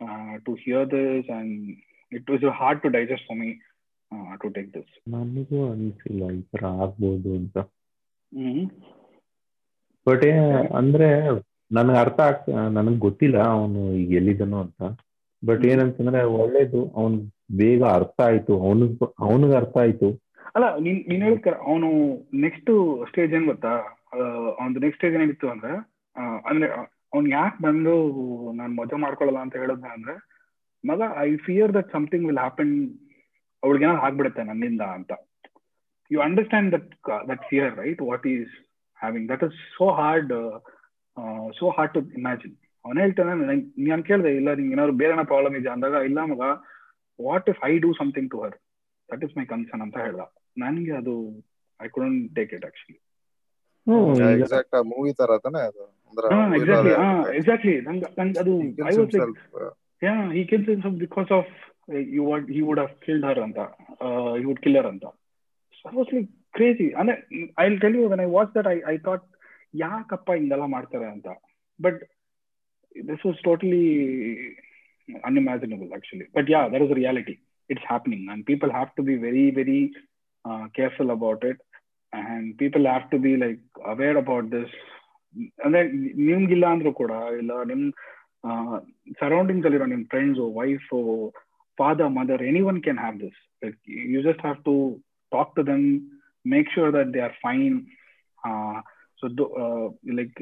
uh, 0.00 0.34
to 0.46 0.52
hear 0.64 0.82
this 0.96 1.24
and 1.38 1.50
it 2.12 2.24
was 2.28 2.44
hard 2.62 2.78
to 2.84 2.90
digest 2.90 3.24
for 3.28 3.36
me 3.36 3.50
uh, 4.12 4.34
to 4.42 4.48
take 4.56 4.70
this 4.76 4.88
ನನಗೂ 5.14 5.58
ಅನಿಸಿಲ್ಲ 5.72 6.22
ಈ 6.36 6.42
ತರ 6.52 6.64
ಆಗ್ಬೋದು 6.84 7.30
ಅಂತ 7.40 7.58
but 10.06 10.24
ಅಂದ್ರೆ 10.80 11.08
ನನಗೆ 11.70 11.98
ಅರ್ಥ 12.04 12.20
ಆಗ್ 12.28 12.46
ನನಗೆ 12.76 12.98
ಗೊತ್ತಿಲ್ಲ 13.06 13.38
ಅವನು 13.54 13.80
ಈಗ 14.02 14.12
ಎಲ್ಲಿದ್ದನೋ 14.20 14.58
ಅಂತ 14.66 14.82
ಬಟ್ 15.42 15.64
ಏನಂತಂದ್ರೆ 15.72 16.20
ಒಳ್ಳೇದು 16.40 16.80
ಅವನ್ 16.98 17.16
ಬೇಗ 17.60 17.82
ಅರ್ಥ 17.98 18.18
ಆಯ್ತು 18.28 18.54
ಅವನಿಗೆ 18.66 18.96
ಅವನಿಗೆ 19.26 19.56
ಅರ್ಥ 19.60 19.76
ಆಯ್ತು 19.84 20.08
ಅಲ್ಲ, 20.58 20.68
ನೀನ್ 20.84 21.00
ನೀನ್ 21.10 21.22
ಹೇಳಿದ 21.24 21.50
ಅವನು 21.70 21.88
ನೆಕ್ಸ್ಟ್ 22.44 22.70
ಸ್ಟೇಜ್ 23.10 23.34
ಏನ್ 23.38 23.44
ಗೊತ್ತಾ? 23.50 23.72
ಅವ್ನ 24.60 24.70
ನೆಕ್ಸ್ಟ್ 24.84 25.00
ಸ್ಟೇಜ್ 25.00 25.16
ಏನಿತ್ತು 25.18 25.48
ಅಂದ್ರೆ 25.54 25.72
ಅಂದ್ರೆ, 26.50 26.68
ಅವ್ನ್ 27.14 27.26
ಯಾಕೆ 27.38 27.58
ಬಂದು 27.66 27.92
ನಾನ್ 28.60 28.72
ಮದುವೆ 28.78 28.98
ಮಾಡ್ಕೊಳ್ಳಲ್ಲ 29.04 29.40
ಅಂತ 29.44 29.54
ಹೇಳೋದ 29.62 29.86
ಅಂದ್ರೆ, 29.96 30.14
ಮಗ 30.84 31.00
I 31.26 31.30
fear 31.46 31.72
that 31.76 31.90
something 31.96 32.26
will 32.28 32.40
happen 32.44 32.72
ಅವಳಿಗೆ 33.62 33.84
ಏನಾದ್ರು 33.86 34.04
ಆಗ್ಬಿಡುತ್ತೆ 34.06 34.42
ನನ್ನಿಂದ 34.50 34.84
ಅಂತ. 34.96 35.12
You 36.10 36.18
understand 36.26 36.70
that 36.74 36.90
that 37.30 37.44
fear 37.50 37.72
right 37.82 38.00
what 38.10 38.26
is 38.34 38.52
having 39.00 39.26
that 39.32 39.44
is 39.48 39.58
so 39.76 39.88
hard 40.00 40.32
so 41.58 41.68
hard 41.76 41.94
to 41.96 42.02
imagine 42.20 42.56
ಅವನು 42.84 43.00
ಹೇಳ್ತಾನೆ, 43.04 43.32
ನಾನು 43.90 44.02
ಕೇಳಿದೆ, 44.10 44.32
ಇಲ್ಲ, 44.40 44.50
ನಿಂಗೆ 44.58 44.74
ಏನಾದ್ರು 44.76 44.96
ಬೇರೆ 45.02 45.24
ಪ್ರಾಬ್ಲಮ್ 45.32 45.56
ಇದೆ 45.60 45.70
ಅಂದಾಗ, 45.74 45.96
ಇಲ್ಲ 46.10 46.18
ಮಗ 46.32 46.42
what 47.18 47.48
if 47.54 47.62
I 47.70 47.72
do 47.86 47.90
something 48.00 48.30
to 48.34 48.40
her 48.44 48.56
that 49.08 49.24
is 49.28 49.34
my 49.38 49.46
concern 49.54 49.84
ಅಂತ 49.86 49.98
ಹೇಳ್ದ. 50.06 50.24
ನನಗೆ 50.58 50.92
ಅದು 51.00 51.14
I 51.80 51.88
couldn't 51.88 52.22
take 52.36 52.52
it 52.56 52.66
actually 52.68 52.96
exact 54.34 54.74
ಆ 54.74 54.82
ಮೂವಿ 54.88 55.12
ತರ 55.20 55.36
ತಾನೆ 55.44 55.60
ಅದು? 55.68 55.84
ಎಕ್ಸಾಕ್ಟ್ಲಿ 56.58 56.92
ಎಕ್ಸಾಕ್ಟ್ಲಿ 57.38 57.74
ನಂಗೆ 57.86 58.08
ನಂಗೆ 58.18 58.38
ಅದು 58.42 58.54
I 58.90 58.94
was 58.98 59.14
like 59.14 59.38
yeah 60.02 60.14
he 60.34 60.42
kills 60.50 60.68
himself 60.72 60.98
because 61.04 61.30
of 61.38 61.52
you 62.16 62.22
what 62.28 62.46
he 62.56 62.62
would 62.68 62.80
have 62.80 62.94
killed 63.06 63.26
her 63.28 63.40
ಅಂತ 63.46 63.60
ಹಿ 64.36 64.44
ವುಡ್ 64.48 64.60
ಕಿಲ್ 64.64 64.78
ಹರ್ 64.80 64.88
ಅಂತ. 64.92 65.04
ಐ 65.84 65.94
ವಾಸ್ 65.98 66.12
ಲೈಕ್ 66.14 66.28
ಕ್ರೇಜಿ 66.54 66.88
ಅಂದ್ರೆ 67.00 67.16
I 67.58 67.68
tell 67.84 67.96
you 67.98 68.04
when 68.12 68.22
I 68.26 68.30
watch 68.36 68.52
that 68.56 68.68
I 68.68 68.76
I 68.92 68.96
thought 69.06 69.24
ಯಾಕಪ್ಪ 69.80 70.28
ಹಿಂಗೆಲ್ಲ 70.38 70.66
ಮಾಡ್ತಾರೆ 70.76 71.08
ಅಂತ? 71.14 71.28
But 71.80 72.00
this 72.96 73.24
was 73.28 73.40
totally 73.48 73.84
unimaginable 75.26 75.90
actually. 75.96 76.26
But 76.34 76.48
yeah 76.50 76.60
that 76.64 76.82
is 76.82 76.90
reality 76.96 77.34
reality. 77.34 77.36
It's 77.70 77.84
happening. 77.92 78.22
And 78.32 78.40
people 78.44 78.70
have 78.70 78.90
to 78.96 79.02
be 79.02 79.14
very 79.18 79.44
very 79.50 79.78
uh, 80.47 80.63
careful 80.77 81.09
about 81.11 81.43
it 81.43 81.59
and 82.13 82.57
people 82.57 82.85
have 82.85 83.05
to 83.13 83.19
be 83.27 83.33
like 83.37 83.61
aware 83.93 84.17
about 84.23 84.47
this 84.55 84.71
ಅಂದ್ರೆ 85.63 85.79
ನಿಮ್ಗಿಲ್ಲ 86.27 86.65
ಅಂದ್ರೂ 86.73 86.91
ಕೂಡ 86.99 87.13
ಇಲ್ಲ 87.41 87.53
ನಿಮ್ 87.69 87.83
surroundings 89.23 89.65
ಅಲ್ಲಿರೋ 89.67 89.87
ನಿಮ್ 89.93 90.03
friends 90.13 90.41
wife 90.59 90.89
father 91.77 92.11
mother 92.19 92.41
anyone 92.71 92.79
can 92.85 92.99
have 93.03 93.17
this 93.23 93.39
like 93.63 93.77
you 94.13 94.19
just 94.27 94.43
have 94.45 94.59
to 94.69 94.75
talk 95.31 95.53
to 95.57 95.63
them 95.71 95.85
make 96.45 96.69
sure 96.75 96.91
that 96.97 97.09
they 97.15 97.21
are 97.27 97.37
fine 97.45 97.77
so 99.21 99.27
like 100.19 100.35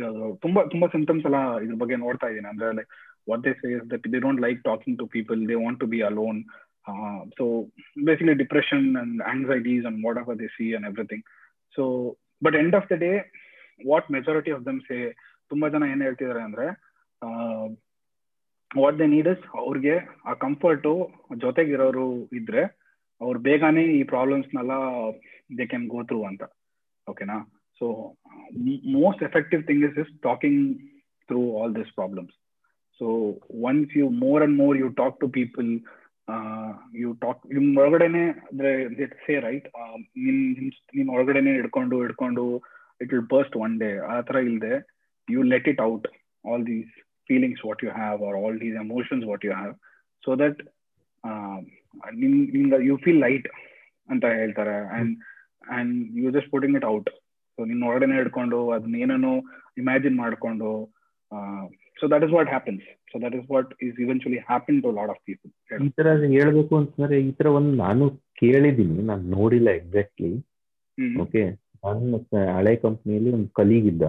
ತುಂಬಾ 0.46 0.64
ತುಂಬಾ 0.74 0.90
symptoms 0.98 1.26
ಎಲ್ಲ 1.30 1.42
ಇದ್ರ 1.66 1.78
ಬಗ್ಗೆ 1.84 2.00
ನೋಡ್ತಾ 2.06 2.30
ಇದ್ದೀನಿ 2.34 2.52
ಅಂದ್ರೆ 2.54 2.70
like 2.80 2.92
what 3.28 3.42
they 3.44 3.54
say 3.62 3.72
is 3.74 3.84
that 3.90 4.04
they 4.12 4.20
don't 4.20 4.42
like 4.46 4.60
talking 4.64 4.98
to 5.00 5.06
people 5.08 5.40
they 5.50 5.56
want 5.56 5.80
to 5.80 5.88
be 5.88 6.00
alone 6.02 6.38
uh, 6.87 7.21
so 7.39 7.45
basically 8.05 8.35
depression 8.35 8.97
and 8.97 9.23
anxieties 9.35 9.85
and 9.85 10.03
whatever 10.03 10.35
they 10.35 10.49
see 10.59 10.75
and 10.75 10.85
everything. 10.85 11.23
So 11.77 11.85
but 12.43 12.55
end 12.55 12.75
of 12.75 12.85
the 12.89 12.97
day 12.97 13.17
what 13.81 14.11
majority 14.11 14.51
of 14.51 14.65
them 14.65 14.81
say 14.91 15.03
ತುಂಬಾ 15.51 15.69
ಜನ 15.69 15.85
ಏನ್ 15.93 16.03
ಹೇಳ್ತಿದಾರೆ 16.03 16.41
ಅಂದ್ರೆ 16.43 16.65
what 18.71 18.99
they 18.99 19.07
need 19.07 19.29
is 19.29 19.45
ಅವ್ರಿಗೆ 19.55 19.95
ಆ 20.27 20.33
comfort 20.35 20.93
ಜೊತೆಗಿರೋರು 21.37 22.07
ಇದ್ರೆ 22.33 22.63
ಅವ್ರು 23.21 23.39
ಬೇಗನೆ 23.39 23.85
ಈ 23.99 24.03
ಪ್ರಾಬ್ಲಮ್ಸ್ನೆಲ್ಲ 24.05 24.73
ದೇ 25.59 25.67
ಕ್ಯಾನ್ 25.67 25.87
ಗೋ 25.87 26.03
ಥ್ರೂ 26.03 26.23
ಅಂತ. 26.25 26.43
ಓಕೆನಾ 27.07 27.37
so 27.81 27.87
most 28.99 29.23
effective 29.23 29.63
thing 29.67 29.85
is 29.85 29.99
is 29.99 30.13
talking 30.21 30.63
through 31.29 31.41
all 31.59 31.75
this 31.75 31.93
problems 31.95 32.35
so 33.01 33.07
once 33.71 33.97
you 33.97 34.09
more 34.25 34.43
and 34.43 34.57
more 34.57 34.79
you 34.79 34.89
talk 35.03 35.21
to 35.21 35.29
people 35.29 35.71
you 37.01 37.09
talk 37.25 37.43
ನಿಮ್ 37.57 37.67
ಒಳಗಡೆನೆ, 37.83 38.23
ಅಂದ್ರೆ 38.49 38.71
ಸೇ 39.25 39.35
ರೈಟ್ 39.47 39.67
ನಿನ್ 40.25 40.41
ನಿನ್ 40.97 41.11
ಒಳಗಡೆನೆ 41.17 41.53
ಹಿಡ್ಕೊಂಡು 41.59 41.97
ಹಿಡ್ಕೊಂಡು 42.05 42.45
it 43.03 43.11
will 43.13 43.29
burst 43.35 43.57
one 43.65 43.75
day 43.83 43.91
ಆ 44.13 44.17
ತರ 44.29 44.41
ಇಲ್ದೆ 44.49 44.75
you 45.29 45.43
let 45.53 45.69
it 45.73 45.83
out 45.91 46.09
all 46.45 46.65
these 46.73 46.91
feelings 47.31 47.63
what 47.69 47.85
you 47.85 47.91
have 48.01 48.25
or 48.29 48.39
all 48.43 48.59
these 48.65 48.77
emotions 48.85 49.27
what 49.31 49.45
you 49.49 49.53
have 49.61 49.75
so 50.25 50.37
that 50.43 50.61
ನಿಮ್ 52.23 52.35
ನಿಮ್ಗೆ 52.57 52.79
ಯು 52.89 52.97
ಫೀಲ್ 53.05 53.23
ಲೈಟ್ 53.27 53.49
ಅಂತ 54.09 54.25
ಹೇಳ್ತಾರೆ. 54.41 54.77
And 54.97 55.13
and 55.77 55.95
you 56.23 56.29
just 56.37 56.51
putting 56.55 56.77
it 56.81 56.89
out 56.95 57.11
so 57.59 57.65
ನಿನ್ನ 57.65 57.83
ಒಳಗಡೆನೆ 57.91 58.17
ಹಿಡ್ಕೊಂಡು, 58.21 58.59
ಅದನ್ನ 58.75 58.97
ಏನೇನೋ 59.05 59.33
ಇಮ್ಯಾಜಿನ್ 59.83 60.17
ಮಾಡ್ಕೊಂಡು 60.25 60.71
so 62.01 62.07
that 62.13 62.25
is 62.27 62.33
what 62.33 62.49
happens 62.49 62.87
so 63.11 63.19
that 63.25 63.35
is 63.39 63.47
what 63.51 63.71
is 63.83 63.99
eventually 64.05 64.41
happen 64.49 64.79
to 64.83 64.91
lot 64.99 65.13
of 65.15 65.21
people 65.25 65.51
ಈ 65.87 65.91
ತರ 65.91 66.09
ಹೇಳ್ಬೇಕು 66.35 66.75
ಅಂತಂದ್ರೆ 66.77 67.19
ಈ 67.29 67.31
ತರ 67.33 67.51
ಒಂದು 67.59 67.73
ನಾನು 67.85 68.05
ಕೇಳಿದೀನಿ 68.41 69.03
ನಾನು 69.03 69.25
ನೋಡಿಲ್ಲ 69.37 69.69
ಎಕ್ಸಾಕ್ಟ್ಲಿ 69.81 70.33
ಓಕೆ 71.23 71.43
ನನ್ನ 71.85 72.19
ಹಳೆ 72.57 72.73
ಕಂಪ್ನಿಯಲ್ಲಿ 72.77 73.31
ಒಂದು 73.37 73.49
ಕಲೀಗ್ 73.49 73.87
ಇದ್ದ. 73.87 74.05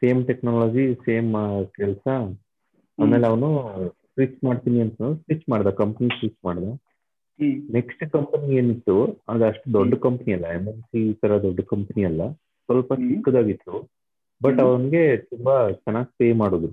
ಸೇಮ್ 0.00 0.20
ಟೆಕ್ನಾಲಜಿ 0.26 0.84
ಸೇಮ್ 1.06 1.30
ಕೆಲಸ. 1.78 2.06
ಆಮೇಲೆ 2.98 3.26
ಅವನು 3.26 3.48
ಸ್ವಿಚ್ 4.12 4.38
ಮಾಡ್ತೀನಿ 4.44 4.78
ಅಂತ 4.80 5.00
ಸ್ವಿಚ್ 5.22 5.44
ಮಾಡ್ದ 5.50 5.70
ಕಂಪ್ನಿ 5.82 6.08
ಸ್ವಿಚ್ 6.18 6.38
ಮಾಡ್ದ. 6.44 6.68
ನೆಕ್ಸ್ಟ್ 7.76 8.04
ಕಂಪನಿ 8.10 8.48
ಏನಿತ್ತು 8.56 8.96
ಅದು 9.28 9.44
ಅಷ್ಟು 9.44 9.66
ದೊಡ್ಡ 9.72 9.94
ಕಂಪ್ನಿ 10.06 10.32
ಅಲ್ಲ 10.36 10.46
ಎಂ 10.58 10.64
ಎನ್ 10.72 10.82
ಸಿ 10.90 11.00
ತರ 11.22 11.32
ದೊಡ್ಡ 11.42 11.60
ಕಂಪನಿ 11.72 12.04
ಅಲ್ಲ. 12.04 12.22
ಸ್ವಲ್ಪ. 12.68 12.92
ಚಿಕ್ಕದಾಗಿತ್ತು. 13.08 13.74
ಬಟ್. 14.40 14.60
ಅವನ್ಗೆ 14.64 15.02
ತುಂಬಾ 15.30 15.54
ಚೆನ್ನಾಗಿ 15.78 16.10
ಪೇ 16.18 16.28
ಮಾಡಿದ್ರು 16.40 16.72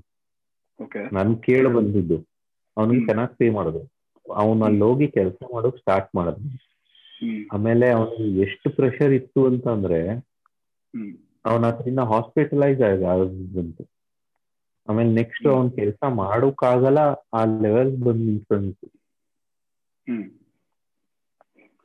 ನನ್ 1.15 1.34
ಕೇಳಿ 1.45 1.69
ಬಂದಿದ್ದು. 1.75 2.17
ಅವನಿಗೆ. 2.78 3.01
ಚೆನ್ನಾಗಿ 3.06 3.34
ಪೇ 3.39 3.47
ಮಾಡಿದ್ರು 3.49 3.84
ಅವನು 4.25 4.62
ಅಲ್ಲಿ 4.67 4.84
ಹೋಗಿ 4.84 5.08
ಕೆಲಸ 5.17 5.38
ಮಾಡೋಕ್ 5.54 5.78
ಸ್ಟಾರ್ಟ್ 5.82 6.10
ಮಾಡಿದ್ರು 6.17 6.47
ಆಮೇಲೆ 7.49 7.88
ಅವನಿಗೆ 7.91 8.41
ಎಷ್ಟು 8.45 8.67
ಪ್ರೆಷರ್ 8.78 9.13
ಇತ್ತು 9.13 9.41
ಅಂತ 9.49 9.65
ಅಂದ್ರೆ 9.75 9.99
ಹ್ಮ್. 10.93 11.12
ಅವನ 11.45 11.65
ಹತ್ರಿಂದ 11.69 12.01
ಹಾಸ್ಪಿಟಲೈಸ್ 12.12 12.82
ಆಗೋದಂತು. 13.12 13.84
ಆಮೇಲೆ 14.88 15.12
ನೆಕ್ಸ್ಟ್ 15.13 15.47
ಅವನ್ 15.47 15.69
ಕೆಲಸ 15.78 15.99
ಮಾಡೋಕ್ಕಾಗಲ್ಲ 16.17 17.01
ಆ 17.34 17.41
ಲೆವೆಲ್ 17.63 17.91
ಬಂದು 18.04 18.23
ನಿಂತ್ಕೊಂಡಿತ್ತು 18.25 18.88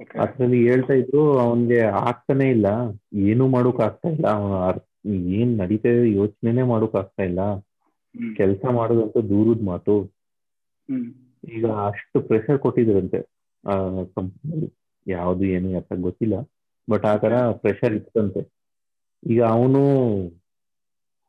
ಓಕೆ 0.00 0.16
ಅದ್ರಲ್ಲಿ 0.18 0.58
ಹೇಳ್ತಾ 0.68 0.94
ಇದ್ರು 0.94 1.22
ಅವನ್ಗೆ 1.38 1.78
ಆಗ್ತಾನೆ 2.02 2.46
ಇಲ್ಲ. 2.50 2.68
ಏನು 3.28 3.44
ಮಾಡೋಕ್ 3.48 3.80
ಆಗ್ತಾ 3.80 4.08
ಇಲ್ಲ. 4.08 4.26
ಅವನ 4.36 4.54
ಏನ್ 5.34 5.58
ನಡೀತಾ 5.58 5.88
ಇದೆ 5.88 6.10
ಯೋಚನೆನೆ 6.12 6.62
ಮಾಡೋಕ್ 6.62 6.94
ಆಗ್ತಾ 6.94 7.22
ಇಲ್ಲ. 7.22 7.40
ಕೆಲಸ 8.36 8.62
ಮಾಡೋದಂತ 8.70 9.18
ದೂರದ 9.30 9.64
ಮಾತು. 9.64 9.94
ಈಗ 11.48 11.66
ಅಷ್ಟು 11.88 12.20
ಪ್ರೆಷರ್ 12.20 12.58
ಕೊಟ್ಟಿದ್ರಂತೆ 12.58 13.18
ಆ 13.64 13.74
ಕಂಪ್ನಿಯಲ್ಲಿ 14.16 14.68
ಯಾವ್ದು 15.06 15.44
ಏನು 15.46 15.76
ಅಂತ 15.76 15.92
ಗೊತ್ತಿಲ್ಲ. 16.00 16.36
ಬಟ್ 16.88 17.04
ಆ 17.04 17.16
ತರ 17.16 17.34
ಪ್ರೆಷರ್ 17.62 17.94
ಇತ್ತಂತೆ. 17.94 18.42
ಈಗ 19.22 19.42
ಅವನು 19.54 19.80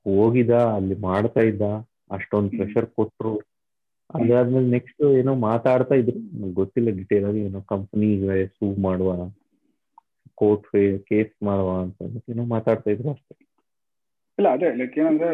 ಹೋಗಿದ 0.06 0.54
ಅಲ್ಲಿ 0.76 0.96
ಮಾಡ್ತಾ 1.00 1.42
ಇದ್ದ 1.42 1.64
ಅಷ್ಟೊಂದು. 2.12 2.50
ಪ್ರೆಷರ್ 2.50 2.86
ಕೊಟ್ರು. 2.90 3.34
ಅದಾದ್ಮೇಲೆ 4.10 4.68
ನೆಕ್ಸ್ಟ್ 4.68 5.04
ಏನೋ 5.20 5.36
ಮಾತಾಡ್ತಾ 5.48 5.96
ಇದ್ರು. 5.96 6.20
ಗೊತ್ತಿಲ್ಲ 6.54 6.90
ಡಿಟೇಲ್ 6.92 7.26
ಆಗಿ 7.26 7.40
ಏನೋ 7.40 7.62
ಕಂಪ್ನಿ 7.66 8.10
ಸೂ 8.48 8.82
ಮಾಡುವ 8.82 9.12
ಕೋರ್ಟ್ 10.36 10.68
ಕೇಸ್ 11.06 11.44
ಮಾಡುವ 11.44 11.70
ಅಂತ 11.82 12.02
ಏನೋ 12.30 12.46
ಮಾತಾಡ್ತಾ 12.46 12.92
ಇದ್ರು 12.92 13.10
ಅಷ್ಟೇ. 13.10 13.36
ಇಲ್ಲ, 14.42 14.52
ಅದೇ 14.58 14.70
ಲೈಕ್ 14.82 14.96
ಏನಂದ್ರೆ 15.02 15.32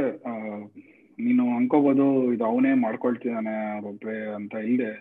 ನೀನು 1.17 1.43
ಅನ್ಕೋಬಹುದು 1.58 2.06
ಇದು 2.34 2.43
ಅವನೇ 2.52 2.72
ಮಾಡ್ಕೊಳ್ತಿದ್ದಾನೆ 2.86 3.54
ಒಬ್ಬರೇ 3.91 4.17
ಅಂತ 4.38 4.56
ಇಲ್ಲದೆ 4.70 4.93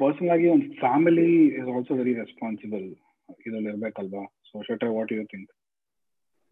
ಪರ್ಸನಲ್ 0.00 0.32
ಆಗಿ 0.34 0.46
ಒಂದು 0.54 0.66
family 0.80 1.28
is 1.58 1.68
also 1.74 1.92
very 2.00 2.12
responsible 2.22 2.84
ಇದ್ರಲ್ಲಿ 3.46 3.68
ಇರ್ಬೇಕಲ್ವಾ? 3.72 4.24
ಸೊ 4.48 4.62
ಶೆಟ್ರೆ 4.66 4.90
ವಾಟ್ 4.96 5.12
ಯು 5.14 5.24
ಥಿಂಕ್ 5.32 5.50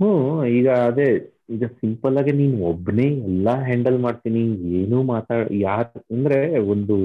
ಹ್ಞೂ, 0.00 0.10
ಈಗ 0.58 0.68
ಅದೇ, 0.88 1.08
ಈಗ 1.54 1.64
ಸಿಂಪಲ್ 1.82 2.18
ಆಗಿ 2.20 2.32
ನೀನು 2.40 2.56
ಒಬ್ಬನೇ 2.70 3.06
ಎಲ್ಲ 3.28 3.48
ಹ್ಯಾಂಡಲ್ 3.68 3.98
ಮಾಡ್ತೀನಿ, 4.06 4.42
ಏನು 4.80 4.98
ಮಾತಾಡ, 5.12 5.44
ಯಾರ್, 5.68 5.92
ಅಂದ್ರೆ 6.14 6.38
ಒಂದು 6.74 6.96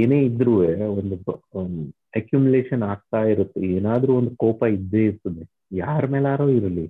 ಏನೇ 0.00 0.18
ಇದ್ರೂ 0.30 0.52
ಒಂದು 0.98 1.16
ಅಕ್ಯುಮುಲೇಷನ್ 2.20 2.84
ಆಗ್ತಾ 2.92 3.22
ಇರುತ್ತೆ, 3.32 3.60
ಏನಾದ್ರೂ 3.78 4.12
ಒಂದು 4.20 4.32
ಕೋಪ 4.44 4.62
ಇದ್ದೇ 4.78 5.02
ಇರ್ತದೆ. 5.10 5.42
ಯಾರ 5.84 6.04
ಮೇಲಾರೋ 6.14 6.48
ಇರಲಿ. 6.58 6.86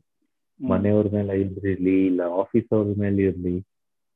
ಮನೆಯವ್ರ 0.61 1.07
ಮೇಲೆ 1.15 1.35
ಇರ್ಲಿ 1.43 1.97
ಇಲ್ಲ 2.09 2.23
ಆಫೀಸ್ 2.41 2.69
ಅವ್ರ 2.71 2.93
ಮೇಲೆ 3.01 3.23
ಇರ್ಲಿ 3.29 3.55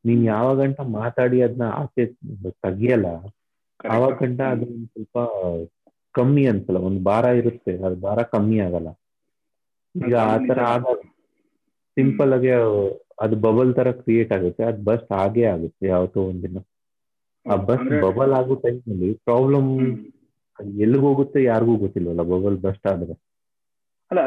ನೀನ್ 0.05 0.22
ಯಾವ 0.29 0.48
ಗಂಟ 0.57 0.81
ಮಾತಾಡಿ 0.96 1.38
ಅದನ್ನ 1.42 1.66
ಆಚೆ 1.81 2.05
ತೆಗಿಯಲ್ಲ 2.64 3.09
ಆವಾಗ 3.90 4.12
ಗಂಟ 4.20 4.40
ಅದು 4.53 4.66
ಒಂದ್ 4.68 4.88
ಸ್ವಲ್ಪ 4.92 5.18
ಕಮ್ಮಿ 6.14 6.44
ಅನ್ಸಲ್ಲ 6.51 6.81
ಒಂದ್ 6.88 7.01
ಭಾರ 7.05 7.27
ಇರುತ್ತೆ 7.40 7.72
ಅದು 7.81 7.96
ಭಾರ 8.01 8.18
ಕಮ್ಮಿ 8.33 8.59
ಆಗಲ್ಲ. 8.61 8.88
ಈಗ 9.94 10.14
ಆತರ 10.29 10.59
ಆಗ 10.72 10.85
ಸಿಂಪಲ್ 11.96 12.33
ಆಗಿ 12.35 12.51
ಅದು 13.24 13.37
ಬಬಲ್ 13.44 13.70
ತರ 13.77 13.88
ಕ್ರಿಯೇಟ್ 14.01 14.33
ಆಗುತ್ತೆ 14.37 14.62
ಅದ್ 14.66 14.81
ಬಸ್ಟ್ 14.88 15.11
ಹಾಗೆ 15.14 15.44
ಆಗುತ್ತೆ 15.53 15.85
ಯಾವತ್ತೋ 15.88 16.20
ಒಂದಿನ 16.29 16.59
ಆ 17.46 17.57
ಬಸ್ 17.68 17.87
ಬಬಲ್ 18.05 18.33
ಆಗೋ 18.38 18.55
ಟೈಮಲ್ಲಿ 18.64 19.09
ಪ್ರಾಬ್ಲಮ್ 19.27 19.70
ಎಲ್ಲಿಗೆ 20.79 21.05
ಹೋಗುತ್ತೆ 21.07 21.38
ಯಾರಿಗೂ 21.44 21.74
ಗೊತ್ತಿಲ್ವಲ್ಲ 21.83 22.22
ಬಬಲ್ 22.31 22.57
ಬಸ್ಟ್ 22.64 22.87
ಆದ್ರೆ. 22.92 23.14
ಅಲ್ಲ 24.11 24.21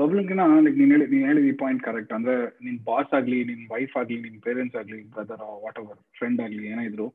ಬಬ್ಲಿಂಗ್ನ 0.00 0.44
ಲೈಕ್ 0.64 0.78
ನೀನ್ 0.80 0.92
ಹೇಳಿ, 0.94 1.06
ನೀನ್ 1.12 1.26
ಹೇಳಿದ 1.30 1.48
ಈ 1.50 1.56
ಪಾಯಿಂಟ್ 1.62 1.82
ಕರೆಕ್ಟ್ 1.88 2.12
ಅಂದ್ರೆ, 2.12 2.34
ನಿನ್ 2.66 2.78
ಬಾಸ್ 2.88 3.12
ಆಗ್ಲಿ, 3.18 3.44
ನಿನ್ 3.50 3.62
ವೈಫ್ 3.72 3.94
ಆಗ್ಲಿ, 4.00 4.18
ನಿನ್ 4.26 4.38
ಪೇರೆಂಟ್ಸ್ 4.46 4.76
ಆಗ್ಲಿ 4.80 4.98
ಬ್ರದರ್ 5.14 5.44
ವಾಟ್ 5.64 5.78
ಅವರ್ 5.82 5.98
ಫ್ರೆಂಡ್ 6.18 6.40
ಆಗಲಿ 6.46 6.62
ಏನೇ 6.72 6.84
ಇದ್ರು 6.84 7.06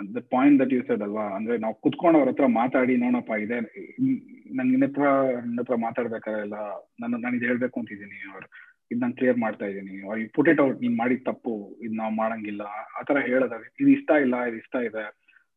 ದ 0.00 0.20
ಪಾಯಿಂಟ್ 0.34 0.56
ದಟ್ 0.60 0.72
ಯೂಸ್ 0.72 0.90
ಅಲ್ವಾ? 0.90 1.26
ಅಂದ್ರೆ, 1.36 1.58
ನಾವು 1.58 1.74
ಕುತ್ಕೊಂಡು 1.74 2.18
ಅವ್ರ 2.18 2.28
ಹತ್ರ 2.28 2.46
ಮಾತಾಡಿ, 2.60 2.94
ನೋಡಪ್ಪ, 2.96 3.32
ಇದೆ 3.44 3.58
ನಂಗೆ 3.60 4.70
ನಿನ್ನ 4.72 4.84
ಹತ್ರ 4.84 5.06
ನಿನ್ನ 5.46 5.60
ಹತ್ರ 5.60 5.76
ಮಾತಾಡ್ಬೇಕಾದ್ರೆ 5.86 6.42
ಎಲ್ಲ, 6.42 6.58
ನಾನು 7.00 7.16
ನಾನು 7.16 7.36
ಇದು 7.36 7.46
ಹೇಳ್ಬೇಕು 7.50 7.80
ಅಂತಿದ್ದೀನಿ, 7.80 8.18
ಅವ್ರು, 8.32 8.48
ಇದು 8.90 9.00
ನಾನು 9.00 9.14
ಕ್ಲಿಯರ್ 9.14 9.38
ಮಾಡ್ತಾ 9.38 9.66
ಇದ್ದೀನಿ. 9.66 9.94
ಅವ್ರು 10.06 10.18
ಈ 10.20 10.26
ಪುಟ್ 10.36 10.48
ಇಟ್ 10.48 10.60
ಔಟ್ 10.60 10.80
ನೀನ್ 10.80 10.96
ಮಾಡಿದ 10.96 11.22
ತಪ್ಪು, 11.30 11.54
ಇದು 11.84 11.94
ನಾವು 12.02 12.14
ಮಾಡಂಗಿಲ್ಲ. 12.14 12.62
ಆ 12.98 13.02
ತರ 13.08 13.18
ಹೇಳೋದಾಗ 13.30 13.64
ಇದು 13.80 13.90
ಇಷ್ಟ 13.98 14.10
ಇಲ್ಲ, 14.26 14.34
ಇದು 14.50 14.56
ಇಷ್ಟ 14.56 14.76
ಇದೆ. 14.90 15.04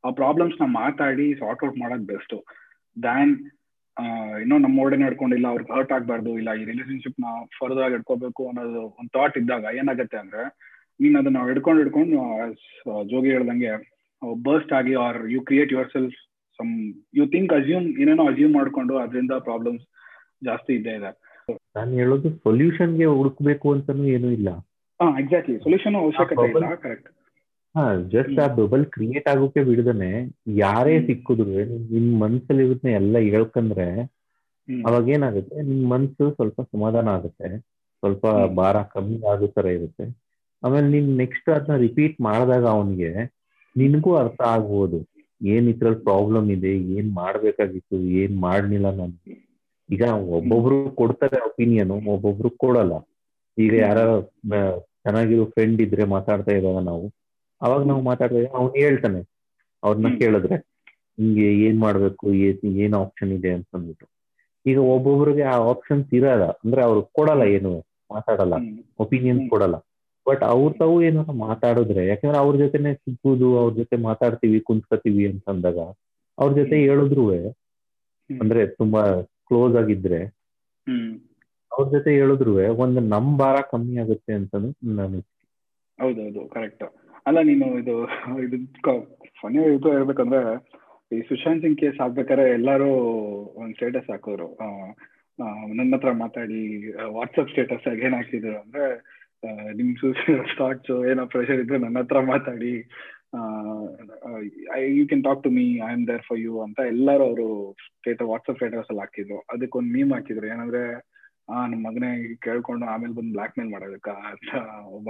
ಆ 0.03 0.09
ಪ್ರಾಬ್ಲಮ್ಸ್ನ 0.21 0.65
ಮಾತಾಡಿ 0.81 1.27
ಸಾರ್ಟ್ 1.39 1.63
ಔಟ್ 1.63 1.77
ಮಾಡೋದು 1.77 2.05
ಬೆಸ್ಟ್ 2.05 2.35
ದ್ಯಾನ್ 2.97 3.33
ಇನ್ನೂ 4.41 4.55
ನಮ್ಮ 4.63 4.81
ಓಡನೆ 4.83 5.05
ಹಿಡ್ಕೊಂಡಿಲ್ಲ 5.05 5.47
ಅವ್ರಿಗೆ 5.51 5.71
ಹರ್ಟ್ 5.73 5.93
ಆಗ್ಬಾರ್ದು 5.95 6.31
ಇಲ್ಲ 6.39 6.49
ಈ 6.53 6.63
ರಿಲೇಶನ್ಶಿಪ್ನ 6.65 7.27
ಫರ್ದರ್ 7.57 7.83
ಆಗಿ 7.85 7.95
ಇಟ್ಕೋಬೇಕು 7.99 8.43
ಅನ್ನೋದು 8.49 8.81
ಒಂದು 8.91 9.11
ಥಾಟ್ 9.15 9.37
ಇದ್ದಾಗ 9.41 9.73
ಏನಾಗುತ್ತೆ 9.79 10.17
ಅಂದ್ರೆ 10.17 10.43
ನೀನ್ 10.99 11.15
ಅದನ್ನ 11.19 11.41
ಹಿಡ್ಕೊಂಡು 11.49 11.81
ಹಿಡ್ಕೊಂಡು 11.81 12.19
ಜೋಗಿ 13.11 13.29
ಹೇಳ್ದಂಗೆ 13.31 13.71
ಬರ್ಸ್ಟ್ 14.43 14.73
ಆಗಿ 14.73 14.93
or 15.05 15.19
you 15.33 15.41
create 15.47 15.73
yourself 15.95 16.15
some 16.59 16.71
you 17.17 17.25
think 17.33 17.51
assume 17.57 17.87
ಏನೇನೋ 18.01 18.25
ಅಸ್ಯೂಮ್ 18.29 18.53
ಮಾಡ್ಕೊಂಡು 18.55 18.93
ಅದರಿಂದ 18.97 19.33
ಪ್ರಾಬ್ಲಮ್ಸ್ 19.47 19.83
ಜಾಸ್ತಿ 20.41 20.71
ಇದ್ದೇ 20.77 20.93
ಇದೆ. 20.97 21.11
ನಾನು 21.75 21.91
ಹೇಳೋದು 21.99 22.29
ಸೊಲ್ಯೂಷನ್ಗೆ 22.43 23.07
ಹುಡುಕ್ಬೇಕು 23.13 23.67
ಅಂತಾನು 23.73 24.05
ಏನೂ 24.15 24.29
ಇಲ್ಲ. 24.37 24.49
ಹಾ 24.99 25.07
ಎಕ್ಸಾಕ್ಟ್ಲಿ 25.21 25.55
ಸೊಲ್ಯೂಷನ್ 25.65 25.97
ಅವಶ್ಯಕತೆ 26.01 26.45
ಇಲ್ಲ 26.51 26.67
ಕರೆಕ್ಟ್ 26.83 27.09
ಹಾ 27.77 27.83
ಜಸ್ಟ್ 28.13 28.37
ಆ 28.43 28.47
ಬಬಲ್ 28.57 28.85
ಕ್ರಿಯೇಟ್ 28.93 29.27
ಆಗೋಕೆ 29.31 29.61
ಬಿಡದನೆ 29.69 30.11
ಯಾರೇ 30.59 30.93
ಸಿಕ್ಕಿದ್ರು 31.07 31.55
ನಿಮ್ 31.93 32.11
ಮನ್ಸಲ್ಲಿ 32.21 32.63
ಇರುತ್ತೆ 32.67 32.91
ಎಲ್ಲ 32.99 33.17
ಹೇಳ್ಕಂದ್ರೆ 33.27 33.87
ಅವಾಗ 34.67 35.09
ಏನಾಗುತ್ತೆ 35.15 35.63
ನಿಮ್ 35.69 35.83
ಮನ್ಸು 35.91 36.25
ಸ್ವಲ್ಪ 36.37 36.61
ಸಮಾಧಾನ 36.71 37.07
ಆಗುತ್ತೆ 37.17 37.49
ಸ್ವಲ್ಪ 38.03 38.25
ಭಾರ 38.59 38.77
ಕಮ್ಮಿ 38.93 39.17
ಆಗೋ 39.31 39.47
ತರ 39.55 39.67
ಇರುತ್ತೆ. 39.77 40.05
ಆಮೇಲೆ 40.63 40.87
ನೀನ್ 40.93 41.09
ನೆಕ್ಸ್ಟ್ 41.21 41.49
ಅದನ್ನ 41.55 41.75
ರಿಪೀಟ್ 41.85 42.15
ಮಾಡಿದಾಗ 42.27 42.65
ಅವನಿಗೆ 42.75 43.11
ನಿನ್ಗೂ 43.75 44.11
ಅರ್ಥ 44.21 44.41
ಆಗ್ಬೋದು 44.53 44.99
ಏನ್ 45.41 45.65
ಇದ್ರಲ್ಲಿ 45.73 46.01
ಪ್ರಾಬ್ಲಮ್ 46.03 46.47
ಇದೆ 46.55 46.71
ಏನ್ 46.97 47.09
ಮಾಡ್ಬೇಕಾಗಿತ್ತು 47.19 47.97
ಏನ್ 48.21 48.35
ಮಾಡ್ಲಿಲ್ಲ 48.45 48.89
ನಾನು. 48.99 49.15
ಈಗ 49.89 50.03
ಒಬ್ಬೊಬ್ರು 50.37 50.77
ಕೊಡ್ತಾರೆ 51.01 51.37
ಒಪಿನಿಯನ್ 51.49 51.91
ಒಬ್ಬೊಬ್ರು 52.13 52.49
ಕೊಡಲ್ಲ. 52.63 52.93
ಈಗ 53.57 53.73
ಯಾರ 53.85 53.99
ಚೆನ್ನಾಗಿರೋ 55.03 55.45
ಫ್ರೆಂಡ್ 55.53 55.79
ಇದ್ರೆ 55.85 56.05
ಮಾತಾಡ್ತಾ 56.15 56.53
ಇದ್ದಾಗ 56.59 56.81
ನಾವು. 56.89 57.05
ಅವಾಗ 57.61 57.81
ನಾವು 57.87 58.01
ಮಾತಾಡಿದ್ರೆ 58.01 58.49
ಅವ್ನು 58.57 58.71
ಹೇಳ್ತಾನೆ. 58.77 59.21
ಅವ್ರನ್ನ 59.83 60.09
ಕೇಳಿದ್ರೆ 60.19 60.55
ಹಿಂಗೆ 61.17 61.47
ಏನ್ 61.67 61.79
ಮಾಡ್ಬೇಕು? 61.79 62.25
ಏನ್ 62.83 62.95
ಆಪ್ಷನ್ 62.95 63.31
ಇದೆ? 63.37 63.51
ಅಂತ 63.57 63.69
ಅಂದ್ಬಿಟ್ಟು. 63.73 64.05
ಈಗ 64.65 64.79
ಒಬ್ಬೊಬ್ರಿಗೆ 64.93 65.43
ಆ 65.47 65.57
ಆಪ್ಷನ್ಸ್ 65.71 66.09
ಇರಲ್ಲ. 66.13 66.45
ಅಂದ್ರೆ 66.63 66.81
ಅವ್ರು 66.81 67.01
ಕೊಡಲ್ಲ 67.17 67.43
ಏನು 67.57 67.71
ಮಾತಾಡಲ್ಲ. 68.11 68.55
ಒಪಿನಿಯನ್ಸ್ 68.99 69.45
ಕೊಡಲ್ಲ. 69.49 69.77
ಬಟ್ 70.25 70.43
ಅವ್ರ 70.45 70.71
ತಾವು 70.79 70.95
ಏನಾರ 71.01 71.33
ಮಾತಾಡಿದ್ರೆ 71.41 72.01
ಯಾಕಂದ್ರೆ 72.07 72.39
ಅವ್ರ 72.39 72.55
ಜೊತೆನೆ 72.57 72.93
ಸಿಗ್ಬೋದು 72.95 73.47
ಅವ್ರ 73.59 73.71
ಜೊತೆ 73.75 73.95
ಮಾತಾಡ್ತೀವಿ 74.07 74.59
ಕುಂತ್ಕೋತೀವಿ 74.61 75.23
ಅಂತ 75.27 75.45
ಅಂದಾಗ 75.45 75.79
ಅವ್ರ 76.37 76.49
ಜೊತೆ 76.53 76.77
ಹೇಳಿದ್ರು 76.83 77.25
ಅಂದ್ರೆ 78.29 78.61
ತುಂಬಾ 78.79 79.01
ಕ್ಲೋಸ್ 79.47 79.75
ಆಗಿದ್ರೆ 79.81 80.19
ಅವ್ರ 81.71 81.85
ಜೊತೆ 81.91 82.11
ಹೇಳಿದ್ರು 82.13 82.53
ಒಂದು 82.83 82.99
ನಮ್ 83.13 83.31
ಭಾರ 83.39 83.57
ಕಮ್ಮಿ 83.71 83.97
ಆಗುತ್ತೆ 83.97 84.33
ಅಂತ 84.33 84.55
ನಾನು 84.93 85.19
ಹೌದೌದು 85.99 86.41
ಕರೆಕ್ಟ್ 86.49 86.83
ಅಲ್ಲ, 87.27 87.39
ನೀನು 87.49 87.65
ಇದು 87.81 87.93
ಇದು 88.45 88.57
ಫನಿ 89.39 89.59
ಇದು 89.77 89.89
ಹೇಳ್ಬೇಕಂದ್ರೆ 89.95 90.41
ಈ 91.11 91.17
ಸುಶಾಂತ್ 91.29 91.63
ಸಿಂಗ್ 91.63 91.79
ಕೇಸ್ 91.81 91.99
ಆಗ್ಬೇಕಾದ್ರೆ 92.05 92.45
ಎಲ್ಲಾರು 92.57 92.87
ಒಂದ್ 93.61 93.73
ಸ್ಟೇಟಸ್ 93.77 94.09
ಹಾಕೋರು. 94.11 94.47
ನನ್ನ 95.77 95.89
ಹತ್ರ 95.95 96.11
ಮಾತಾಡಿ 96.23 96.61
ವಾಟ್ಸಪ್ 97.17 97.51
ಸ್ಟೇಟಸ್ 97.53 97.87
ಆಗಿ 97.91 98.05
ಏನ್ 98.07 98.15
ಹಾಕಿದ್ರು 98.19 98.53
ಅಂದ್ರೆ 98.61 98.85
ನಿಮ್ 99.79 99.89
ಸ್ಟಾರ್ಟ್ಸ್ 100.53 100.93
ಏನೋ 101.11 101.23
ಪ್ರೆಷರ್ 101.33 101.61
ಇದ್ರೆ 101.63 101.77
ನನ್ನ 101.85 101.97
ಹತ್ರ 102.03 102.19
ಮಾತಾಡಿ 102.31 102.71
you 104.97 105.03
can 105.09 105.23
talk 105.27 105.43
to 105.45 105.49
me 105.57 105.65
I 105.87 105.91
am 105.95 106.05
there 106.09 106.23
for 106.29 106.41
you 106.45 106.53
ಅಂತ 106.65 106.79
ಎಲ್ಲರೂ 106.93 107.23
ಅವರು 107.29 107.47
ಸ್ಟೇಟ 107.89 108.19
ವಾಟ್ಸಪ್ 108.31 108.59
ಸ್ಟೇಟಸ್ 108.59 108.89
ಅಲ್ಲಿ 108.91 109.03
ಹಾಕಿದ್ರು. 109.05 109.39
ಅದಕ್ಕೊಂದು 109.53 109.91
ಮೀಮ್ 109.95 110.13
ಹಾಕಿದ್ರು. 110.15 110.47
ಏನಂದ್ರೆ, 110.53 110.83
ಆ 111.49 111.57
ನಮ್ಮ 111.71 111.81
ಮಗನೇ 111.87 112.11
ಕೇಳ್ಕೊಂಡು 112.45 112.85
ಆಮೇಲೆ 112.93 113.13
ಬಂದು 113.19 113.33
ಬ್ಲಾಕ್ 113.35 113.57
ಮೇಲ್ 113.59 113.71
ಮಾಡೋದಕ್ಕ 113.75 114.09
ಅಂತ 114.31 114.49
ಒಬ್ಬ 114.97 115.09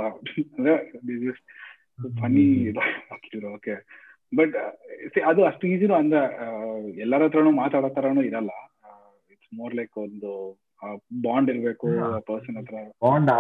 ಫನಿ 2.20 2.46
ಹಾಕಿದ್ರು 3.10 3.50
ಓಕೆ 3.58 3.76
ಬಟ್ 4.32 4.56
ಅದು 5.32 5.42
ಅಷ್ಟು 5.50 5.66
ಈಸಿನೂ 5.74 5.96
ಅಂದ 6.02 6.16
ಎಲ್ಲರ 7.04 7.22
ಹತ್ರನು 7.28 7.52
ಮಾತಾಡೋ 7.62 7.90
ತರನು 7.98 8.22
ಇರಲ್ಲ. 8.30 8.52
ಇಟ್ಸ್ 9.34 9.52
ಮೋರ್ 9.60 9.76
ಲೈಕ್ 9.80 9.96
ಒಂದು 10.06 10.32
ಬಾಂಡ್ 11.26 11.50
ಇರ್ಬೇಕು 11.54 11.88
ಪರ್ಸನ್ 12.30 12.58
ಹತ್ರ. 12.60 12.76
ಬಾಂಡ್ 13.04 13.32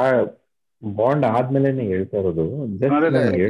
ಬಾಂಡ್ 0.82 1.26
ಆದ್ಮೇಲೆನೆ 1.36 1.84
ಹೇಳ್ತಾ 1.93 2.17
ಇರೋದು. 2.22 2.46
ಜಸ್ಟ್ 2.82 3.06
ಅದೇ, 3.10 3.46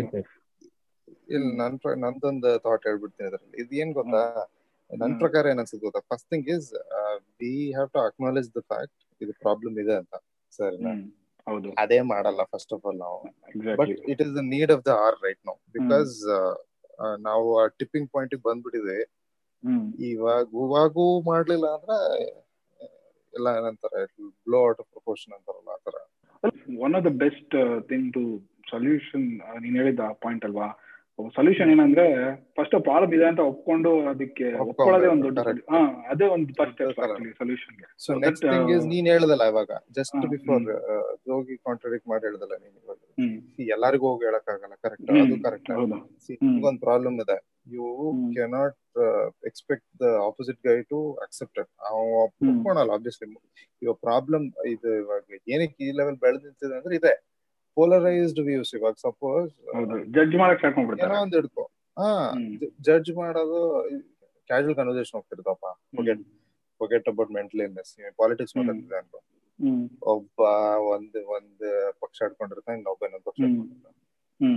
ನಾನು 1.62 1.78
ನಂದೊಂದು 2.04 2.52
ಥಾಟ್ 2.66 2.86
ಹೇಳ್ಬಿಡ್ತೀನಿ 2.90 3.26
ಅದ್ರಲ್ಲಿ. 3.30 3.56
ಇದು 3.64 3.76
ಏನ್ 3.84 3.92
ಗೊತ್ತಾ? 4.00 4.22
ನನ್ 4.92 5.16
ಪ್ರಕಾರ 5.24 5.44
ಏನ್ 5.52 5.60
ಅನ್ಸುತ್ತೆ 5.62 5.86
ಗೊತ್ತಾ 5.88 6.02
first 6.12 6.28
thing 6.34 6.50
is 6.56 6.68
we 7.42 7.54
have 7.78 7.90
to 7.96 8.00
acknowledge 8.10 8.48
the 8.58 8.62
fact 8.72 9.00
ಇದು 9.22 9.34
ಪ್ರಾಬ್ಲಮ್ 9.46 9.76
ಇದೆ 9.84 9.96
ಅಂತ. 10.02 10.14
ಸರಿನಾ? 10.54 10.94
ಅದೇ 11.84 12.00
ಮಾಡಲ್ಲ 12.12 12.42
ಫಸ್ಟ್ 12.54 12.72
ಆಫ್ 12.76 12.86
ಆಲ್ 12.88 13.00
ನಾವು. 13.06 13.20
But 13.80 13.94
it 14.12 14.22
is 14.26 14.34
the 14.40 14.44
need 14.54 14.72
of 14.76 14.84
the 14.90 14.94
or 15.06 15.18
right 15.26 15.42
ನಾವು 15.50 15.60
ಬಿಕಾಸ್ 15.78 16.14
ನಾವು 17.28 17.48
ಆ 17.62 17.64
ಟಿಪ್ಪಿಂಗ್ 17.80 18.10
ಪಾಯಿಂಟ್ 18.16 18.36
ಬಂದ್ಬಿಟ್ಟಿದೆ. 18.48 18.98
ಇವಾಗ 20.10 20.46
ಇವಾಗೂ 20.66 21.06
ಮಾಡ್ಲಿಲ್ಲ 21.30 21.68
ಅಂದ್ರೆ 21.78 21.98
ಎಲ್ಲ 23.34 23.48
ಏನಂತಾರೆ 23.60 24.02
ಬ್ಲೋ 24.48 24.60
ಔಟ್ 24.70 24.82
ಆಫ್ 24.84 24.90
ಪ್ರಪೋರ್ಷನ್ 24.96 25.34
ಅಂತಾರಲ್ಲ 25.38 25.70
ಆತರ 25.78 25.96
one 26.86 26.96
of 27.00 27.06
the 27.10 27.12
best 27.26 27.56
thing 27.90 28.08
to 28.18 28.24
solution 28.72 29.26
ನೀನ್ 29.64 29.76
ಹೇಳಿದ 29.82 30.06
ಪಾಯಿಂಟ್ 30.26 30.46
ಅಲ್ವಾ? 30.48 30.68
ಸೊಲ್ಯೂಷನ್ 31.36 31.70
ಏನಂದ್ರೆ 31.74 32.04
ಫಸ್ಟ್ 32.58 32.76
ಪ್ರಾಬ್ಲಮ್ 32.84 33.14
ಇದೆ 33.14 33.26
ಅಂತ 33.30 33.42
ಒಪ್ಕೊಂಡು 33.48 33.92
ಅದಕ್ಕೆ 34.10 34.48
ಒಪ್ಕೊಳ್ಳೋದೇ 34.64 35.08
ಒಂದು 35.08 35.24
ದೊಡ್ಡ. 35.28 35.40
ಹಾ 35.72 35.80
ಅದೇ 36.10 36.26
ಒಂದು 36.28 36.54
first 36.60 36.82
solution 37.40 37.78
so 37.98 38.18
next 38.20 38.46
thing 38.46 38.72
is 38.76 38.86
ನೀನ್ 38.86 39.08
ಹೇಳ್ದಲ್ಲ 39.08 39.46
ಇವಾಗ 39.46 39.72
just 39.98 40.18
before 40.28 40.66
hmm. 40.82 41.08
Jogi 41.26 41.56
contradict 41.66 42.08
ಮಾಡಿ 42.08 42.26
ಹೇಳ್ದಲ್ಲ 42.28 42.56
ನೀನ್ 42.64 42.76
ಇವಾಗ. 42.78 43.00
ಎಲ್ಲರಿಗೂ 43.70 44.08
ಹೋಗಿ 44.10 44.26
ಹೇಳಕ್ಕಾಗಲ್ಲ 44.26 44.76
ಕರೆಕ್ಟ್ 44.86 45.12
ಅದು 45.18 45.38
ಕರೆಕ್ಟ್. 45.44 45.72
ಒಂದು 46.64 46.80
ಪ್ರಾಬ್ಲಮ್ 46.82 47.18
ಇದೆ. 47.26 47.38
You. 47.72 47.88
Cannot 48.36 48.78
expect 49.46 49.88
the 50.02 50.12
opposite 50.28 50.60
guy 50.66 50.78
to 50.92 51.00
accept 51.26 51.60
ಅವ 51.88 51.98
ಹ್ಮ್. 52.36 52.52
ಒಪ್ಕೊಳಲ್ಲ 52.52 52.92
ಆಬ್ವಿಯಸ್ಲಿ 52.92 53.28
ಇವಾಗ 53.82 53.98
ಪ್ರಾಬ್ಲಮ್ 54.04 54.46
ಇದು 54.68 54.92
ಇವಾಗ 55.02 55.24
ಏನಕ್ಕೆ 55.48 55.84
ಈ 55.84 55.92
ಲೆವೆಲ್ 55.98 56.20
ಬೆಳೆದ್ 56.22 56.46
ನಿಂತಿದೆ 56.46 56.76
ಅಂದ್ರೆ 56.78 56.96
ಇದೆ. 56.96 57.14
ಪೋಲರೈಸ್ಡ್ 57.78 58.40
ವ್ಯೂಸ್ 58.48 58.72
ಇವಾಗ 58.76 58.96
ಸಪೋಸ್ 59.02 59.50
ಜಡ್ಜ್ 60.16 60.36
ಮಾಡಕ್ 60.36 60.64
ಏನೋ 60.66 61.18
ಒಂದ್ 61.22 61.36
ಹಿಡ್ಕೊ. 61.36 61.64
ಹಾ. 61.98 62.10
ಜಡ್ಜ್ 62.88 63.12
ಮಾಡೋದು 63.16 63.60
casual 64.50 64.76
conversation 64.76 65.18
ಹೋಗ್ತಿರ್ತಪ್ಪ 65.18 65.66
forget 66.82 67.08
about 67.10 67.32
mental 67.32 67.62
illness 67.62 67.92
politics 68.18 68.54
hmm. 68.56 68.62
ಮಾತಾಡ್ತಿದೆ 68.62 68.98
ಅನ್ಕೊ 68.98 69.20
ಒಬ್ಬ 70.08 70.40
ಒಂದ್ 70.88 71.18
ಒಂದ್ 71.36 71.64
ಪಕ್ಷ 72.02 72.18
ಹಿಡ್ಕೊಂಡಿರ್ತಾನೆ 72.24 72.78
ಇನ್ನೊಬ್ಬ 72.78 73.06
ಇನ್ನೊಂದ್ 73.06 73.26
ಪಕ್ಷ 73.26 73.42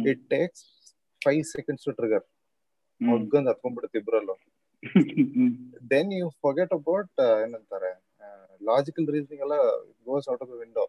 it 0.04 0.22
takes 0.30 0.64
five 1.22 1.42
seconds 1.52 1.84
to 1.84 1.92
trigger. 1.92 2.24
ಮಗ್ಗಂದ್ 3.00 3.48
ಹತ್ಕೊಂಡ್ಬಿಡುತ್ತೆ 3.48 3.98
ಇಬ್ರಲ್ಲೂ. 3.98 4.34
ದೆನ್ 5.90 6.10
ಯು 6.12 6.26
ಫೊಗೆಟ್ 6.42 6.72
ಅಬೌಟ್ 6.72 7.10
ಏನಂತಾರೆ 7.42 7.90
ಲಾಜಿಕಲ್ 8.60 9.06
ರೀಸನಿಂಗ್ 9.08 9.42
ಎಲ್ಲ 9.42 9.56
goes 10.06 10.26
out 10.30 10.42
of 10.42 10.50
the 10.50 10.58
window. 10.60 10.84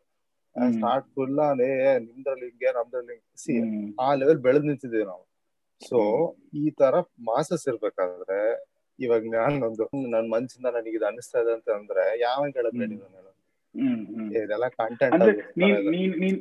Start 0.72 1.08
full 1.16 1.40
ಏ 1.66 1.72
ನಿಮ್ದ್ರಲ್ಲಿ 2.00 2.46
ಹಿಂಗೆ 2.46 2.72
ನಮ್ದ್ರಲ್ಲಿ 2.78 3.16
ಸಿ 3.38 3.54
ಆ 4.00 4.08
ಲೆವೆಲ್ 4.14 4.38
ಬೆಳೆದ್ 4.38 4.66
ನಿಂತಿದ್ದೀವಿ 4.66 5.06
ನಾವು. 5.06 5.24
ಸೊ 5.82 6.00
ಈ 6.54 6.72
ತರ 6.72 6.96
ಮಾಸಸ್ 7.22 7.66
ಇರ್ಬೇಕಾದ್ರೆ 7.68 8.40
ಇವಾಗ 9.00 9.30
ನಾನೊಂದು 9.36 9.84
ನನ್ 10.10 10.28
ಮನ್ಸಿಂದ 10.30 10.68
ನನಗೆ 10.76 10.96
ಇದು 10.96 11.06
ಅನಿಸ್ತಾ 11.06 11.40
ಇದೆ 11.40 11.54
ಅಂತ 11.54 11.70
ಅಂದ್ರೆ 11.80 12.04
ಯಾವ 12.20 12.42
ನಾನು. 12.46 13.28
ಇದೆಲ್ಲ 14.38 14.68
ಕಂಟೆಂಟ್ 14.80 15.24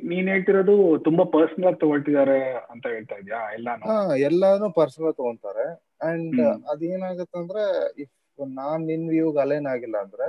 ನೀನ್ 0.09 0.27
ಹೇಳ್ತಿರೋದು 0.27 0.75
ತುಂಬಾ 1.05 1.23
ಪರ್ಸನಲ್ 1.35 1.67
ಆಗಿ 1.67 1.79
ತಗೊಳ್ತಿದ್ದಾರೆ 1.79 2.39
ಅಂತ 2.71 2.85
ಹೇಳ್ತಾ 2.87 3.15
ಇದ್ಯಾ? 3.15 3.39
ಎಲ್ಲಾನು? 3.53 3.83
ಹಾ 3.89 3.95
ಎಲ್ಲಾನು 4.27 4.69
ಪರ್ಸನಲ್ 4.71 5.13
ತಗೊಂತಾರೆ 5.13 5.67
ಅಂಡ್. 6.01 6.41
ಅದೇನಾಗತ್ತಂದ್ರೆ 6.71 7.63
ಇಫ್ 8.03 8.13
ನಾನ್ 8.55 8.83
ನಿನ್ 8.85 9.05
ವ್ಯೂಗ್ 9.09 9.37
ಅಲೈನ್ 9.37 9.67
ಆಗಿಲ್ಲ 9.67 9.97
ಅಂದ್ರೆ 9.97 10.27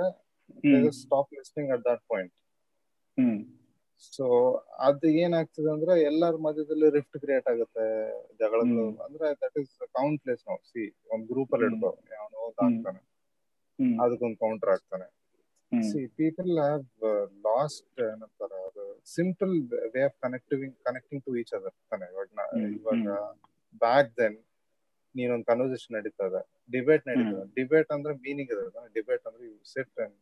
stop 1.01 1.31
listening 1.33 1.71
at 1.71 1.83
that 1.89 2.03
point 2.09 2.33
hmm. 3.17 3.37
So 4.13 4.25
ಅದು 4.79 5.07
ಏನಾಗ್ತದೆ 5.19 5.69
ಅಂದ್ರೆ 5.71 5.93
ಎಲ್ಲರ 6.03 6.35
ಮಧ್ಯದಲ್ಲಿ 6.45 6.87
ರಿಫ್ಟ್ 6.89 7.17
ಕ್ರಿಯೇಟ್ 7.17 7.47
ಆಗುತ್ತೆ 7.47 7.85
ಜಗಳಗಳು. 8.39 8.85
ಅಂದ್ರೆ 9.05 9.27
ದಟ್ 9.43 9.57
ಇಸ್ 9.57 9.73
ಪ್ಲೇಸ್ 10.23 10.43
ನಾವು 10.47 10.61
ಸಿ 10.71 10.83
ಒಂದ್ 11.09 11.25
ಗ್ರೂಪ್ 11.27 11.53
ಅಲ್ಲಿ 11.55 11.67
ಇಡ್ಬೋದು 11.69 11.97
ಹಿಡ್ಕೋ 12.01 12.17
ಅವನು 12.23 12.37
ಆಗ್ತಾನೆ 12.67 13.01
ಹ್ಮ್. 13.79 13.95
ಅದಕ್ಕೊಂದು 14.03 14.37
ಕೌಂಟರ್ 14.37 14.71
ಆಗ್ತಾನೆ. 14.71 15.07
ಸಿ 15.71 15.99
ಪೀಪಲ್ 16.17 16.51
ಹ್ಯಾವ್ 16.59 16.83
ಲಾಸ್ಟ್ 17.45 17.99
ಏನಂತಾರೆ 18.07 18.57
ಅದು 18.67 18.83
simple 19.07 19.53
way 19.93 20.01
of 20.03 20.17
connecting 20.21 20.75
connecting 20.85 21.23
to 21.25 21.31
each 21.35 21.53
other 21.53 21.75
ತಾನೆ 21.91 22.07
ಇವಾಗ. 22.11 22.27
ಇವಾಗ 22.77 23.05
ಬ್ಯಾಕ್ 23.81 24.11
ದೆನ್ 24.19 24.37
ನೀನೊಂದು 25.15 25.45
ಕನ್ವರ್ಸೇಷನ್ 25.45 25.95
ನಡೀತದೆ 25.97 26.41
ಡಿಬೇಟ್ 26.69 27.03
ನಡೀತದೆ 27.07 27.43
ಡಿಬೇಟ್ 27.57 27.89
ಅಂದ್ರೆ 27.91 28.13
ಮೀನಿಂಗ್ 28.23 28.51
ಇದೆ 28.55 28.63
ಡಿಬೇಟ್ 28.95 29.25
ಅಂದ್ರೆ 29.27 29.43
you 29.45 29.57
sit 29.73 29.99
and. 29.99 30.17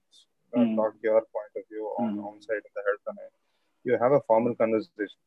Talk 0.77 0.97
your 1.05 1.27
point 1.35 1.57
of 1.57 1.67
view. 1.71 1.85
On 1.99 2.39
side 2.47 2.65
ಅಂತ 2.69 2.79
ಹೇಳ್ತಾನೆ 2.87 3.25
you 3.85 3.93
have 4.01 4.15
a 4.19 4.21
formal 4.29 4.55
conversation 4.61 5.21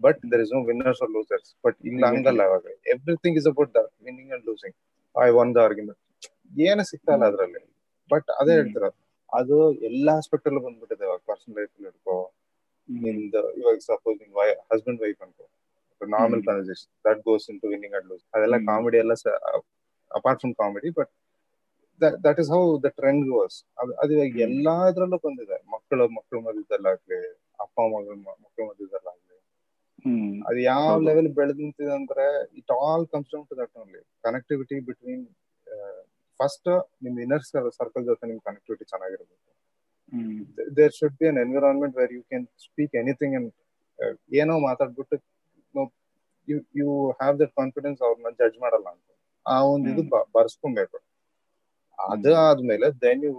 but 0.00 0.20
there 0.32 0.42
is 0.44 0.52
no 0.56 0.60
winners 0.70 1.00
or 1.04 1.12
losers 1.16 1.50
but 1.64 1.78
ಇಲ್ಲ. 1.90 2.02
ಹಂಗಲ್ಲ 2.12 2.42
ಅವಾಗ 2.50 2.64
everything 2.94 3.38
is 3.40 3.48
about 3.52 3.72
the 3.76 3.82
winning 4.06 4.32
and 4.36 4.46
losing 4.50 4.76
I 5.14 5.28
won 5.42 5.52
the 5.56 5.60
argument 5.66 6.00
ಏನು 6.68 6.82
ಸಿಗ್ತಾ 6.90 7.12
ಅದರಲ್ಲಿ. 7.28 7.60
But 8.10 8.28
ಅದೇ 8.40 8.52
ಹೇಳ್ತಾರ 8.58 8.86
ಅದು 9.32 9.56
ಎಲ್ಲಾ 9.88 10.12
ಆಸ್ಪೆಕ್ಟ್ 10.20 10.46
ಅಲ್ಲೂ 10.48 10.60
ಬಂದ್ಬಿಟ್ಟಿದೆ 10.66 11.04
ಇವಾಗ 11.08 11.20
ಪರ್ಸನಲ್ 11.30 11.56
ಲೈಫ್ 11.58 11.72
ಅಲ್ಲಿ 11.76 11.88
ಹಿಡ್ಕೋ. 11.90 12.16
ನಿಂದ 12.88 13.34
ಇವಾಗ 13.60 13.78
ಸಪೋಸ್ 13.88 14.16
ನಿನ್ 14.22 14.32
ಹಸ್ಬೆಂಡ್ 14.70 15.00
ವೈಫ್ 15.04 15.20
ಅನ್ಕೋ. 15.26 15.44
Normal. 16.00 16.42
Conversation 16.48 16.90
that 17.06 17.20
goes 17.28 17.46
into 17.62 17.68
winning 17.72 17.96
and 17.98 18.06
lose 18.10 18.24
ಅದೆಲ್ಲ. 18.34 18.58
ಕಾಮಿಡಿ 18.70 18.98
ಎಲ್ಲ 19.04 19.14
apart 20.10 20.40
from 20.42 20.54
comedy 20.62 20.90
but 20.98 21.10
that 22.26 22.38
is 22.42 22.50
how 22.54 22.62
the 22.84 22.90
trend 23.00 23.24
goes 23.32 23.56
ಅದು 24.02 24.10
ಇವಾಗ 24.16 24.40
ಎಲ್ಲಾದ್ರಲ್ಲೂ 24.48 25.18
ಬಂದಿದೆ. 25.26 25.56
ಮಕ್ಕಳು 25.74 26.04
ಮಕ್ಕಳು 26.18 26.40
ಮಧ್ಯದಲ್ಲಾಗ್ಲಿ 26.48 27.20
ಅಪ್ಪ 27.58 27.76
ಮಗಳ 27.94 28.14
ಮಕ್ಕಳು. 28.22 28.64
ಅದು 30.48 30.58
ಯಾವ. 30.68 30.84
ಲೆವೆಲ್ 31.08 31.28
ಬೆಳೆದ್ 31.38 31.60
ನಿಂತಿದೆ 31.62 31.92
ಅಂದ್ರೆ 31.98 32.26
it 32.60 32.72
all 32.80 33.04
comes 33.12 33.30
down 33.32 33.46
to 33.50 33.56
that 33.60 33.74
only 33.82 34.00
connectivity 34.26 34.76
between 34.88 35.24
first 36.40 36.68
ನಿಮ್ 37.04 37.16
ಇನ್ನರ್ 37.24 37.44
ಸರ್ಕಲ್ 37.78 38.04
ಜೊತೆ 38.10 38.26
ನಿಮ್ 38.30 38.40
ಕನೆಕ್ಟಿವಿಟಿ 38.48 38.84
ಚೆನ್ನಾಗಿರ್ಬೇಕು. 38.92 39.34
There 40.78 40.94
should 40.98 41.16
be 41.20 41.26
an 41.30 41.38
environment 41.44 41.96
where 42.00 42.12
you 42.16 42.22
can 42.30 42.46
speak 42.66 42.94
anything 43.02 43.34
and 43.38 43.50
ಏನೋ 44.40 44.54
ಮಾತಾಡ್ಬಿಟ್ಟು 44.68 45.16
you 46.48 46.56
you 46.80 46.88
have 47.18 47.34
that 47.40 47.52
confidence 47.60 48.00
ಅವ್ರನ್ನ 48.06 48.30
ಜಡ್ಜ್ 48.40 48.58
ಮಾಡಲ್ಲ 48.64 48.88
ಅಂತ. 48.94 49.04
ಆ 49.46 49.56
ಒಂದು 49.72 49.88
ಇದು 49.92 50.02
ಬರ್ಸ್ಕೊಂಬೇಕು 50.36 50.96
ಬರ್ಸ್ಕೊಬೇಕು 50.96 50.96
ಅದು 51.98 52.30
ಆದ್ಮೇಲೆ 52.46 52.86
then 53.04 53.22
you 53.26 53.32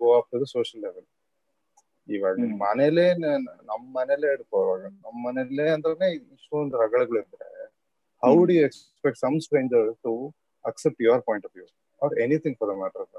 go 0.00 0.08
up 0.18 0.28
to 0.32 0.38
the 0.42 0.46
social 0.54 0.82
level 0.86 1.06
ಇವಾಗ. 2.08 2.34
ಮನೇಲೆ 2.62 3.04
ನಮ್ 3.68 3.84
ಮನೇಲೆ 3.96 4.28
ಇವಾಗ. 4.34 4.82
ನಮ್ 5.04 5.18
ಮನೇಲೆ 5.26 5.66
ಅಂದ್ರೆ 5.76 6.08
ಇಷ್ಟೊಂದು 6.34 6.80
ರಗಳಗಳಿದ್ರೆ 6.82 7.48
how 8.22 8.34
D 8.46 8.56
expect 8.66 9.20
some 9.20 9.38
stranger 9.46 9.88
to 10.04 10.12
accept 10.64 11.00
your 11.02 11.22
point 11.22 11.46
of 11.46 11.54
view 11.56 11.66
or 12.02 12.14
anything 12.24 12.56
for 12.60 12.70
the 12.70 12.76
matter 12.78 13.02
of. 13.04 13.14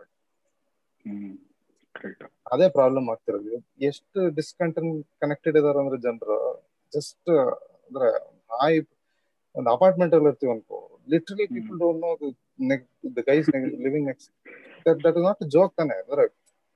ಅದೇ 2.52 2.68
ಪ್ರಾಬ್ಲಮ್ 2.76 3.08
ಆಗ್ತಿರೋದು. 3.14 3.56
ಎಷ್ಟು 3.90 4.20
ಡಿಸ್ಕಂಟನ್ 4.38 4.90
ಕನೆಕ್ಟೆಡ್ 5.22 5.58
ಇದಾರೆ 5.58 5.80
ಅಂದ್ರೆ 5.84 5.98
ಜನರು 6.02 6.38
ಜಸ್ಟ್ 6.94 7.32
ಅಂದ್ರೆ 7.88 8.10
ಹಾಯ್ 8.56 8.80
ಒಂದು 9.56 9.70
ಅಪಾರ್ಟ್ಮೆಂಟ್ 9.74 10.16
ಅಲ್ಲಿ 10.16 10.30
ಇರ್ತೀವಿ 10.32 10.52
ಅನ್ಕೋ. 10.54 10.80
Literally 11.08 11.46
people 11.56 11.78
don't 11.82 12.02
know 12.02 12.12
the 13.18 13.24
guys 13.30 13.50
living 13.86 14.08
next 14.08 14.32
that 14.86 15.06
is 15.12 15.26
not 15.28 15.44
joke 15.56 15.74
ತಾನೆ. 15.76 15.96
ಅಂದ್ರೆ 16.04 16.26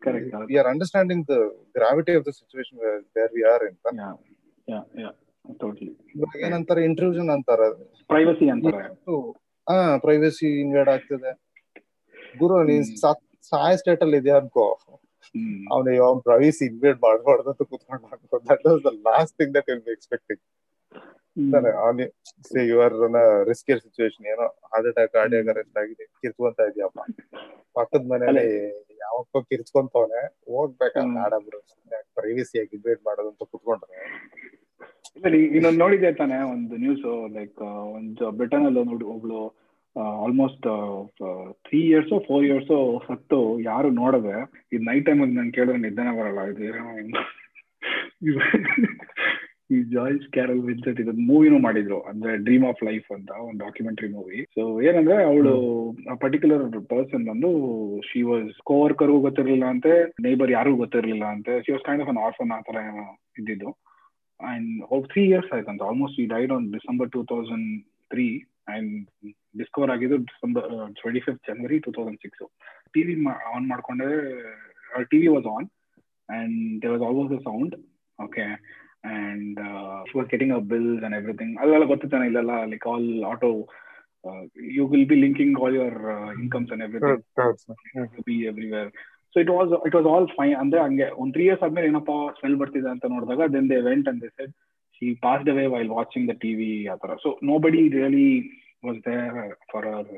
Correct. 0.02 0.28
We 0.50 0.58
are 0.60 0.68
understanding 0.74 1.22
understanding 1.22 1.24
the 1.32 1.36
gravity 1.78 2.14
of 2.20 2.26
the 2.28 2.32
situation 2.38 2.78
where 3.16 3.30
we 3.38 3.42
are 3.52 3.62
in. 3.68 3.74
Yeah. 4.00 4.14
Yeah. 4.68 4.84
Yeah. 5.04 5.14
Totally. 5.64 5.94
ಏನಂತಾರೆ 6.46 6.82
intrusion 6.90 7.30
ಅಂತಾರೆ 7.36 7.68
privacy 8.14 8.46
ಅಂತಾರೆ 8.54 8.84
ಹಾ 9.68 9.76
privacy 10.06 10.48
invade 10.64 10.92
ಆಗ್ತದೆ 10.96 11.32
ಗುರು 12.42 12.56
ನೀನ್. 12.70 12.86
ಸಾಯ 13.52 13.74
state 13.82 14.02
ಅಲ್ಲಿ 14.06 14.18
ಇದೆಯಾ 14.22 14.38
ಅನ್ಕೋ. 14.42 14.66
ಅವನು 15.74 15.90
ಅವ್ನ 16.08 16.20
ಪ್ರೈವಸಿ 16.30 16.64
ಇನ್ವೇಡ್ 16.72 17.00
ಮಾಡಬಾರ್ದು 17.08 17.50
ಅಂತ 17.54 17.64
ಕುತ್ಕೊಂಡು 17.72 18.08
ಅನ್ಕೋ 18.16 18.38
that 18.52 18.64
was 18.68 18.82
the 18.88 18.92
last 19.10 19.36
thing 19.40 19.54
that 19.58 19.68
will 19.72 19.84
be 19.88 19.94
expecting 19.98 20.42
ತಾನೆ 21.52 21.72
ಅಲ್ಲಿ 21.84 22.06
say 22.48 22.62
you 22.68 22.78
are 22.82 22.96
riskier 23.50 23.82
situation 23.84 24.28
ಏನೋ 24.34 24.46
ಹಾರ್ಟ್ 24.68 24.88
ಅಟ್ಯಾಕ್ 24.92 25.12
ಕಾರ್ಡಿಯಾಕ್ 25.16 25.50
ಅರೆಸ್ಟ್ 25.54 25.78
ಆಗಿದೆ 25.82 26.06
ಕಿರ್ಚ್ಕೊಂತ 26.22 26.68
ಇದೆಯಪ್ಪ. 26.72 27.00
ಪಕ್ಕದ 27.76 28.04
ಮನೇಲಿ 28.12 28.46
ಯಾವಪ್ಪ 29.02 29.38
ಕಿರ್ಚ್ಕೊಂತವನೆ 29.50 30.22
ಹೋಗ್ಬೇಕಾ 30.50 31.02
ಹ್ಮ್. 31.02 31.16
ಬೇಡ 31.16 31.64
ಪ್ರೈವಸಿ 32.18 32.56
ಆಗಿ 32.62 32.74
ಇನ್ವೇಟ್ 32.78 33.02
ಮಾಡೋದು 33.08 33.30
ಅಂತ 33.30 33.44
ಕುತ್ಕೊಂಡ್ರೆ. 33.52 33.98
ಇಲ್ಲ 35.18 35.28
ಇನ್ನೊಂದ್ 35.56 35.80
ನೋಡಿದೆ 35.80 36.10
ತಾನೆ 36.20 36.38
ಒಂದು 36.52 36.76
ನ್ಯೂಸ್ 36.84 37.06
ಲೈಕ್ 37.36 37.62
ಒಂದು 37.98 38.26
ಬ್ರಿಟನ್ 38.38 38.66
ಅಲ್ಲಿ 38.68 38.84
ನೋಡಿ 38.90 39.06
ಒಬ್ಳು 39.14 39.40
almost 40.24 40.66
three 41.66 41.80
years 41.88 42.14
four 42.28 42.44
years 42.46 42.74
ಹತ್ತು 43.08 43.40
ಯಾರು 43.66 43.90
ನೋಡದೆ 43.98 44.36
ಇದು 44.72 44.84
ನೈಟ್ 44.90 45.06
ಟೈಮ್ 45.08 45.22
ಅಲ್ಲಿ 45.24 45.36
ನಾನು 45.40 45.52
ಕೇಳಿದ್ರೆ 45.52 45.82
ನಿಧಾನ 45.86 46.12
ಬರಲ್ಲ 46.20 46.42
ಇದು 46.52 46.64
ಏನೋ 46.70 46.84
ಜಾಯ್ಸ್ 49.94 50.26
ಕ್ಯಾರಲ್ 50.36 50.62
ವಿನ್ಸೆಂಟ್ 50.70 51.00
ಇದೊಂದು 51.04 51.26
ಮೂವಿನೂ 51.32 51.58
ಮಾಡಿದ್ರು. 51.66 52.00
ಅಂದ್ರೆ 52.10 52.32
ಡ್ರೀಮ್ 52.46 52.66
ಆಫ್ 52.70 52.82
ಲೈಫ್ 52.90 53.08
ಅಂತ 53.18 53.32
ಒಂದು 53.48 53.60
ಡಾಕ್ಯುಮೆಂಟರಿ 53.66 54.10
ಮೂವಿ 54.18 54.40
ಸೊ 54.56 54.64
ಏನಂದ್ರೆ 54.90 55.18
ಅವಳು 55.32 55.54
ಪರ್ಟಿಕ್ಯುಲರ್ 56.24 56.66
ಪರ್ಸನ್ 56.94 57.26
ಬಂದು 57.32 57.50
ಶಿ 58.10 58.22
ವಾಸ್ 58.30 58.50
ಕೋವರ್ಕರ್ಗೂ 58.72 59.20
ಗೊತ್ತಿರಲಿಲ್ಲ 59.28 59.68
ಅಂತೆ 59.74 59.94
ನೇಬರ್ 60.28 60.52
ಯಾರಿಗೂ 60.58 60.78
ಗೊತ್ತಿರಲಿಲ್ಲ 60.84 61.26
ಅಂತೆ. 61.36 61.56
She 61.66 61.74
was 61.76 61.86
kind 61.88 62.04
of 62.06 62.12
an 62.14 62.22
orphan 62.28 62.54
ಆ 62.58 62.60
ತರ 62.70 62.78
ಏನೋ 62.90 63.06
ಇದ್ದಿದ್ದು. 63.42 63.72
ಅಂಡ್ 64.40 64.70
ತ್ರೀ 65.14 65.24
ಇಯರ್ಸ್ 65.30 65.54
ಆಯ್ತಂತ 65.56 65.82
ಆಲ್ಮೋಸ್ಟ್ 65.90 66.20
ಈ 66.24 66.26
died 66.36 66.52
on 66.58 66.68
December 66.76 67.10
two 67.16 67.22
thousand 67.32 67.70
three 68.14 68.28
and 68.74 68.94
discover 69.58 69.92
ಆಗಿದ್ದು 69.94 70.18
December 70.30 70.68
twenty 71.00 71.22
fifth 71.26 71.48
January 71.50 71.78
two 71.86 71.92
thousand 71.92 72.20
six 72.26 72.44
TV 72.96 73.16
on 73.56 73.66
ಮಾಡ್ಕೊಂಡೆ 73.68 74.10
TV 75.14 75.28
was 75.36 75.48
on 75.56 75.68
and 76.30 76.60
they 76.84 76.90
was 76.94 77.04
almost 77.08 77.36
a 77.40 77.42
sound 77.50 77.76
okay 78.20 78.46
and 79.04 79.60
was 80.16 80.30
getting 80.30 80.54
a 80.54 80.62
bills 80.72 81.04
and 81.04 81.16
everything 81.16 81.54
ಅಲ್ಲೆಲ್ಲ 81.62 81.86
ಗೊತ್ತಿತ್ತಾನೆ 81.86 82.26
ಇಲ್ಲೆಲ್ಲ 82.26 82.56
like 82.66 82.88
all 82.88 83.08
auto 83.24 83.50
you 84.78 84.86
will 84.88 85.08
be 85.10 85.18
linking 85.26 85.58
all 85.64 85.76
your 85.76 86.00
incomes 86.44 86.72
and 86.72 86.84
everything 86.84 88.24
be 88.28 88.38
everywhere 88.52 88.90
so 89.36 89.40
it 89.40 89.52
was 89.52 89.74
it 89.88 89.96
was 89.96 90.08
all 90.08 90.28
fine 90.38 90.56
ಅಂದ್ರೆ 90.56 90.80
ಹಂಗೆ 90.82 91.08
ಒಂದ್ 91.22 91.34
three 91.34 91.44
years 91.44 91.64
ಆದ್ಮೇಲೆ 91.64 91.88
ಏನಪ್ಪ 91.88 92.14
smell 92.40 92.58
ಬರ್ತಿದೆ 92.58 92.90
ಅಂತ 92.90 93.06
ನೋಡಿದಾಗ 93.08 93.48
then 93.54 93.70
they 93.70 93.78
went 93.90 94.10
and 94.10 94.22
they 94.24 94.30
said 94.40 94.54
she 95.02 95.08
passed 95.26 95.50
away 95.50 95.66
while 95.68 95.92
watching 95.92 96.28
the 96.32 96.36
TV 96.40 96.72
ಆ 96.88 96.96
ತರ 96.96 97.14
so 97.24 97.32
nobody 97.60 97.84
really 97.98 98.30
was 98.86 99.00
there 99.08 99.38
for 99.72 99.88
hour 99.92 100.10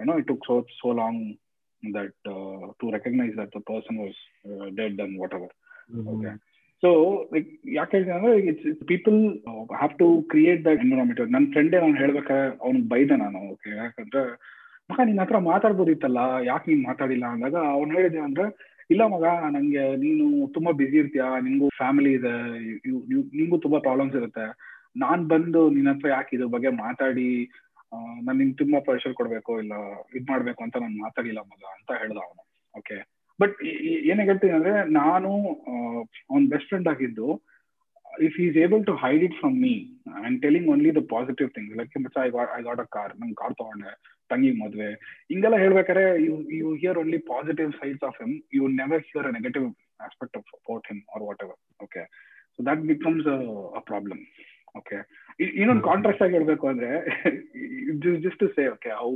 you know 0.00 0.16
it 0.18 0.28
took 0.28 0.44
so 0.46 0.56
so 0.80 0.90
long 0.92 1.22
that 1.82 2.14
to 2.80 2.88
recognise 2.90 3.34
that 3.38 3.52
the 3.56 3.62
person 3.72 3.98
was 3.98 4.20
dead 4.76 5.00
and 5.00 5.16
whatever 5.38 5.54
whatever. 5.90 6.38
Okay. 6.82 6.92
Like 7.32 7.48
ಯಾಕೆ 7.78 7.96
ಅಂದ್ರೆ 8.16 8.30
it's 8.50 8.86
people 8.90 9.16
have 9.72 9.92
to 9.98 10.06
create 10.22 10.60
that 10.64 10.80
environment 10.84 11.20
ನನ್ನ 11.34 11.46
ಫ್ರೆಂಡೇ 11.52 11.78
ನಾನು 11.80 11.96
ಹೇಳ್ಬೇಕಾದ್ರೆ, 12.02 12.56
ಅವ್ನಿಗೆ 12.64 12.86
ಬೈದೆ 12.88 13.16
ನಾನು 13.16 13.38
okay 13.52 13.70
ಯಾಕಂದ್ರೆ, 13.76 14.22
ಮಗ, 14.90 14.98
ನಿನ್ನ 15.08 15.20
ಹತ್ರ 15.20 15.38
ಮಾತಾಡ್ಬೋದಿತ್ತಲ್ಲ, 15.48 16.20
ಯಾಕೆ 16.42 16.66
ನೀನ್ 16.70 16.82
ಮಾತಾಡಿಲ್ಲ 16.88 17.26
ಅಂದಾಗ, 17.26 17.56
ಅವ್ನು 17.76 17.92
ಹೇಳಿದೆ 17.98 18.20
ಅಂದ್ರೆ, 18.28 18.46
ಇಲ್ಲ 18.90 19.02
ಮಗ, 19.06 19.24
ನಂಗೆ 19.56 19.84
ನೀನು 20.04 20.46
ತುಂಬಾ 20.56 20.72
ಬಿಸಿ 20.80 20.96
ಇರ್ತೀಯ 20.96 21.26
ನಿಮಗೂ 21.48 21.68
ಫ್ಯಾಮಿಲಿ 21.80 22.12
ಇದೆ 22.12 22.34
ನಿಮಗೂ 23.38 23.58
ತುಂಬಾ 23.66 23.78
ಪ್ರಾಬ್ಲಮ್ಸ್ 23.78 24.16
ಇರುತ್ತೆ. 24.16 24.46
ನಾನ್ 24.96 25.22
ಬಂದು 25.34 25.60
ನಿನ್ನ 25.70 25.92
ಹತ್ರ 25.94 26.08
ಯಾಕೆ 26.16 26.34
ಇದ್ರ 26.36 26.48
ಬಗ್ಗೆ 26.56 26.70
ಮಾತಾಡಿ 26.84 27.30
ನಾನು 28.24 28.38
ನಿಂಗೆ 28.38 28.56
ತುಂಬಾ 28.56 28.78
ಪ್ರೆಷರ್ 28.88 29.14
ಕೊಡ್ಬೇಕು, 29.14 29.52
ಇಲ್ಲ 29.62 29.74
ಇದ್ 30.14 30.28
ಮಾಡ್ಬೇಕು 30.32 30.60
ಅಂತ 30.64 30.76
ನಾನು 30.76 30.98
ಮಾತಾಡಿಲ್ಲ 31.06 31.40
ಮಗ 31.52 31.62
ಅಂತ 31.76 31.90
ಹೇಳ್ದ 32.02 32.18
ಅವನು 32.26 32.42
ಓಕೆ 32.74 32.98
ಬಟ್ 33.40 33.56
ಏನೇ 34.08 34.24
ಹೇಳ್ತೀನಿ 34.24 34.54
ಅಂದ್ರೆ 34.56 34.72
ನಾನು 34.98 35.30
ಅವ್ನ 36.30 36.42
ಬೆಸ್ಟ್ 36.52 36.70
ಫ್ರೆಂಡ್ 36.70 36.90
ಆಗಿದ್ದು 36.92 37.28
if 38.20 38.36
is 38.44 38.56
able 38.62 38.82
to 38.86 38.94
hide 39.02 39.22
it 39.26 39.36
from 39.40 39.56
me 39.62 39.74
and 40.20 40.36
telling 40.42 40.68
only 40.72 40.90
the 40.96 41.02
positive 41.12 41.50
thing 41.56 41.70
like 41.80 41.98
much 42.04 42.16
I 42.24 42.28
got 42.30 42.50
I 42.56 42.62
got 42.62 42.80
a 42.80 42.88
car 42.96 43.12
ನಂಗೆ 43.20 43.36
ಕಾರ್ 43.40 43.54
ತಗೊಂಡೆ 43.60 43.92
ತಂಗಿ 44.30 44.50
ಮದುವೆ. 44.58 44.88
ಹಿಂಗೆಲ್ಲ 45.30 45.56
ಹೇಳ್ಬೇಕಾದ್ರೆ 45.62 46.04
you 46.26 46.34
you 46.58 46.68
hear 46.82 46.98
only 46.98 47.18
positive 47.30 47.70
sides 47.80 48.04
of 48.08 48.18
him 48.22 48.34
you 48.56 48.66
never 48.76 49.02
hear 49.08 49.26
a 49.26 49.34
negative 49.38 49.66
aspect 50.00 50.36
of 50.36 50.50
about 50.58 50.86
him 50.90 51.00
or 51.14 51.24
whatever 51.46 51.58
okay 51.80 52.02
so 52.54 52.66
that 52.68 52.82
becomes 52.92 53.28
a 53.74 53.82
problem 53.90 54.22
okay 54.74 54.98
ಇನ್ನೊಂದು 55.56 55.84
contract 55.88 56.22
ಆಗಿ 56.24 56.36
ಹೇಳ್ಬೇಕು 56.36 56.66
ಅಂದ್ರೆ 56.72 56.90
just 58.24 58.40
to 58.40 58.48
say 58.56 58.64
okay 58.68 58.92
how 59.00 59.10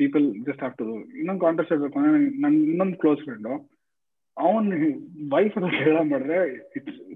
people 0.00 0.26
just 0.46 0.62
have 0.62 0.76
to 0.80 0.86
ಇನ್ನೊಂದು 1.20 1.42
contrast 1.46 1.72
ಹೇಳ್ಬೇಕು 1.74 1.98
ಅಂದ್ರೆ 2.00 2.20
ನನ್ 2.44 2.56
ಇನ್ನೊಂದು 2.72 2.98
close 3.02 3.22
friend 3.26 3.54
ಅವನ್ 4.36 4.66
ವೈಫ್ 5.32 5.54
ಅಂತ 5.58 5.68
ಹೇಳ 5.78 5.98
ಮಾಡಿದ್ರೆ 6.10 6.36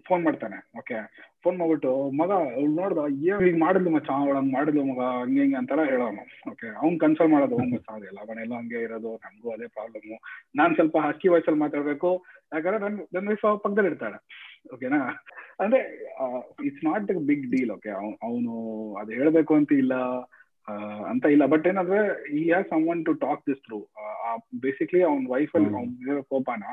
ಫೋನ್ 0.06 0.22
ಮಾಡ್ತಾನೆ 0.26 0.56
ಓಕೆ 0.80 0.96
ಫೋನ್ 1.44 1.56
ಮಾಡ್ಬಿಟ್ಟು, 1.58 1.92
ಮಗ, 2.20 2.30
ಅವ್ಳು 2.56 2.72
ನೋಡ್ದ 2.80 3.02
ಏನ್ 3.28 3.44
ಈಗ 3.48 3.56
ಮಾಡಿದ್ಲು 3.62 3.90
ಮಚ್ಚ, 3.94 4.08
ಅವಳು 4.18 4.36
ಹಂಗ್ 4.38 4.52
ಮಾಡಿದ್ಲು 4.56 4.82
ಮಗ, 4.90 5.00
ಹಂಗೆ 5.20 5.40
ಹಿಂಗೆ 5.40 5.58
ಅಂತಾರ 5.60 5.80
ಹೇಳೋನು 5.92 6.22
ಓಕೆ 6.50 6.68
ಅವ್ನ್ 6.82 6.96
ಕನ್ಸಲ್ 7.04 7.30
ಮಾಡೋದು 7.34 7.56
ಅವ್ನ್ 7.58 7.72
ಗೊತ್ತಾಗಲ್ಲ 7.76 8.18
ಅವನೆಲ್ಲ 8.26 8.52
ಹಂಗೆ 8.60 8.80
ಇರೋದು 8.86 9.12
ನಮಗೂ 9.24 9.50
ಅದೇ 9.54 9.68
ಪ್ರಾಬ್ಲಮ್ 9.76 10.06
ನಾನ್ 10.60 10.74
ಸ್ವಲ್ಪ 10.74 10.96
ಹಸ್ಕಿ 11.06 11.30
ವಾಯ್ಸಲ್ಲಿ 11.32 11.62
ಮಾತಾಡ್ಬೇಕು, 11.64 12.10
ಯಾಕಂದ್ರೆ 12.52 12.80
ನನ್ 12.84 12.98
ನನ್ 13.16 13.28
ವೈಫ್ 13.30 13.46
ಪಕ್ಕದಲ್ಲಿ 13.64 13.90
ಇರ್ತಾಳೆ 13.92 14.20
ಓಕೆನಾ 14.74 15.00
ಅಂದ್ರೆ 15.62 15.80
it's 16.68 16.84
not 16.90 17.10
big 17.30 17.46
deal 17.54 17.72
okay 17.76 17.92
ಅವನು 18.26 18.54
ಅದ್ 19.00 19.12
ಹೇಳ್ಬೇಕು 19.20 19.54
ಅಂತ 19.54 19.72
ಇಲ್ಲ. 19.82 19.94
ಅಂತ 21.12 21.24
ಇಲ್ಲ. 21.34 21.44
ಬಟ್ 21.52 21.64
ಏನಂದ್ರೆ 21.70 22.00
he 22.38 22.42
has 22.48 22.68
someone 22.92 23.00
to 23.08 23.12
talk 23.24 23.42
this 23.48 23.62
through 23.66 23.78
basically 24.64 25.00
ಅವ್ನ 25.08 25.24
ವೈಫ್ 25.34 25.54
ಅಲ್ಲಿ 25.58 25.70
ಅವ್ನ 25.80 26.20
ಕೋಪನ 26.32 26.64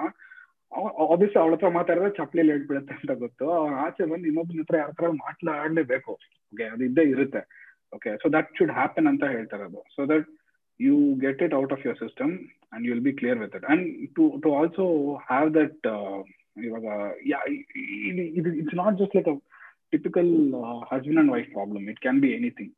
ಆಬ್ವಿಯಸ್ 1.05 1.37
ಅವಳ 1.41 1.53
ಹತ್ರ 1.55 1.69
ಮಾತಾಡಿದ್ರೆ 1.77 2.09
ಚಪ್ಪಲಿ 2.17 2.43
ಹೇಳ್ಬಿಡುತ್ತೆ 2.53 2.93
ಅಂತ 2.99 3.13
ಗೊತ್ತು. 3.23 3.45
ಅವ್ನ 3.59 3.77
ಆಚೆ 3.85 4.03
ಬಂದು 4.11 4.27
ಇನ್ನೊಬ್ಬನ 4.31 4.61
ಹತ್ರ 4.63 4.77
ಯಾರ 4.81 4.91
ಹತ್ರ 4.93 5.07
ಮಾತಾಡಲೇಬೇಕು 5.23 6.11
ಓಕೆ 6.53 6.65
ಅದು 6.73 6.83
ಇದ್ದೇ 6.89 7.05
ಇರುತ್ತೆ. 7.13 7.41
Okay 7.97 8.11
so 8.21 8.29
that 8.35 8.49
should 8.57 8.73
happen 8.79 9.07
ಅಂತ 9.11 9.23
ಹೇಳ್ತಾರೆ 9.35 9.63
ಅದು. 9.69 9.81
So 9.95 10.01
that 10.11 10.27
you 10.79 10.95
get 11.23 11.41
it 11.45 11.55
out 11.61 11.73
of 11.75 11.81
your 11.85 11.99
system 12.03 12.33
and 12.73 12.83
you 12.87 12.91
will 12.93 13.05
be 13.09 13.13
clear 13.21 13.39
with 13.43 13.55
it 13.59 13.65
and 13.73 13.85
to 14.17 14.25
to 14.43 14.51
also 14.59 14.85
have 15.29 15.49
that 15.59 15.87
ಇವಾಗ 16.67 16.85
ಇದು 18.39 18.49
it's 18.61 18.77
not 18.81 18.97
just 19.01 19.15
like 19.17 19.29
a 19.33 19.37
typical 19.93 20.31
husband 20.91 21.21
and 21.23 21.31
wife 21.35 21.49
problem 21.57 21.85
it 21.93 22.01
can 22.05 22.21
be 22.25 22.31
anything 22.39 22.73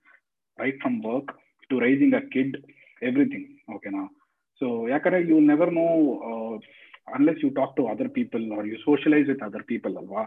right 0.62 0.80
from 0.84 0.98
work 1.10 1.32
to 1.70 1.78
raising 1.86 2.16
a 2.20 2.24
kid 2.36 2.56
everything 3.02 3.48
ಓಕೆನಾ 3.76 4.04
so 4.62 4.68
ಯಾಕಂದ್ರೆ 4.94 5.22
you 5.32 5.40
never 5.52 5.74
know 5.82 5.88
unless 7.14 7.40
you 7.40 7.50
talk 7.52 7.72
to 7.78 7.84
other 7.88 8.08
people 8.10 8.44
or 8.56 8.62
you 8.66 8.78
socialize 8.84 9.28
with 9.28 9.42
other 9.48 9.62
people 9.64 9.94
alwa 10.02 10.22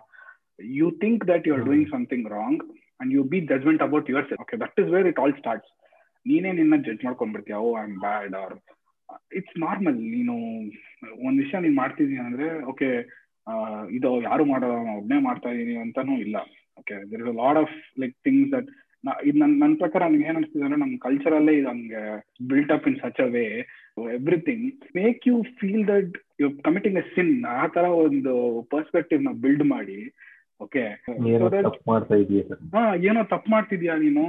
you 0.78 0.88
think 1.02 1.18
that 1.30 1.42
you 1.46 1.52
are 1.56 1.64
doing 1.68 1.84
something 1.92 2.22
wrong 2.30 2.54
and 3.00 3.12
you 3.14 3.22
be 3.24 3.40
judgment 3.42 3.80
about 3.80 4.08
yourself 4.08 4.40
okay 4.40 4.58
that 4.62 4.74
is 4.82 4.88
where 4.94 5.06
it 5.12 5.20
all 5.22 5.34
starts 5.42 5.68
ನೀನೇ 6.26 6.50
ನಿನ್ನ 6.58 6.74
judge 6.84 7.02
ಮಾಡ್ಕೊಂಡ್ಬಿಡ್ತೀಯ 7.06 7.56
ಓ 7.64 7.70
I 7.78 7.82
am 7.86 7.96
bad 8.04 8.34
or 8.38 8.52
it's 9.38 9.56
normal 9.64 9.96
ನೀನು 10.14 10.34
ಒಂದ್ 11.26 11.38
ವಿಷಯ 11.42 11.58
ನೀನ್ 11.64 11.76
ಮಾಡ್ತಿದೀನಿ 11.80 12.22
ಅಂದ್ರೆ 12.26 12.46
okay 12.72 12.88
ಇದು 13.96 14.10
ಯಾರು 14.28 14.44
ಮಾಡೋಲ್ಲ 14.52 14.76
ನಾನು 14.80 14.94
ಒಬ್ಬನೇ 15.00 15.18
ಮಾಡ್ತಾ 15.26 15.50
ಇದೀನಿ 15.56 15.74
ಅಂತಾನೂ 15.82 16.14
ಇಲ್ಲ 16.26 16.36
okay 16.78 16.96
there 17.10 17.22
is 17.24 17.30
a 17.32 17.36
lot 17.42 17.60
of 17.62 17.74
like 18.02 18.14
things 18.26 18.50
that 18.56 18.70
ಇದು 19.24 19.38
ನನ್ 19.38 19.54
ನನ್ನ 19.58 19.74
ಪ್ರಕಾರ 19.76 20.02
ನನ್ಗೆ 20.04 20.26
ಏನ್ 20.26 20.36
ಅನ್ಸ್ತಿದೆ 20.36 20.64
ಅಂದ್ರೆ 20.64 20.80
ನಮ್ಮ 20.80 20.96
ಕಲ್ಚರಲ್ಲೇ 20.98 21.52
ಇದು 21.52 21.68
ಹಂಗೆ 21.68 22.02
built 22.48 22.72
up 22.72 22.86
in 22.86 22.98
such 23.02 23.20
a 23.20 23.28
way 23.30 23.44
everything 24.14 24.64
make 24.96 25.28
you 25.28 25.42
feel 25.58 25.84
that 25.88 26.12
you 26.40 26.48
committing 26.62 26.98
a 26.98 27.04
sin 27.14 27.32
ಆ 27.54 27.66
ತರ 27.68 27.84
ಒಂದು 28.00 28.34
ಪರ್ಸ್ಪೆಕ್ಟಿವ್ನ 28.70 29.32
ಬಿಲ್ಡ್ 29.40 29.64
ಮಾಡಿ 29.66 29.98
ಓಕೆ 30.60 30.82
ಹಾ 32.74 32.82
ಏನೋ 33.02 33.22
ತಪ್ಪು 33.28 33.48
ಮಾಡ್ತಿದ್ಯಾ 33.50 33.94
ನೀನು? 33.96 34.24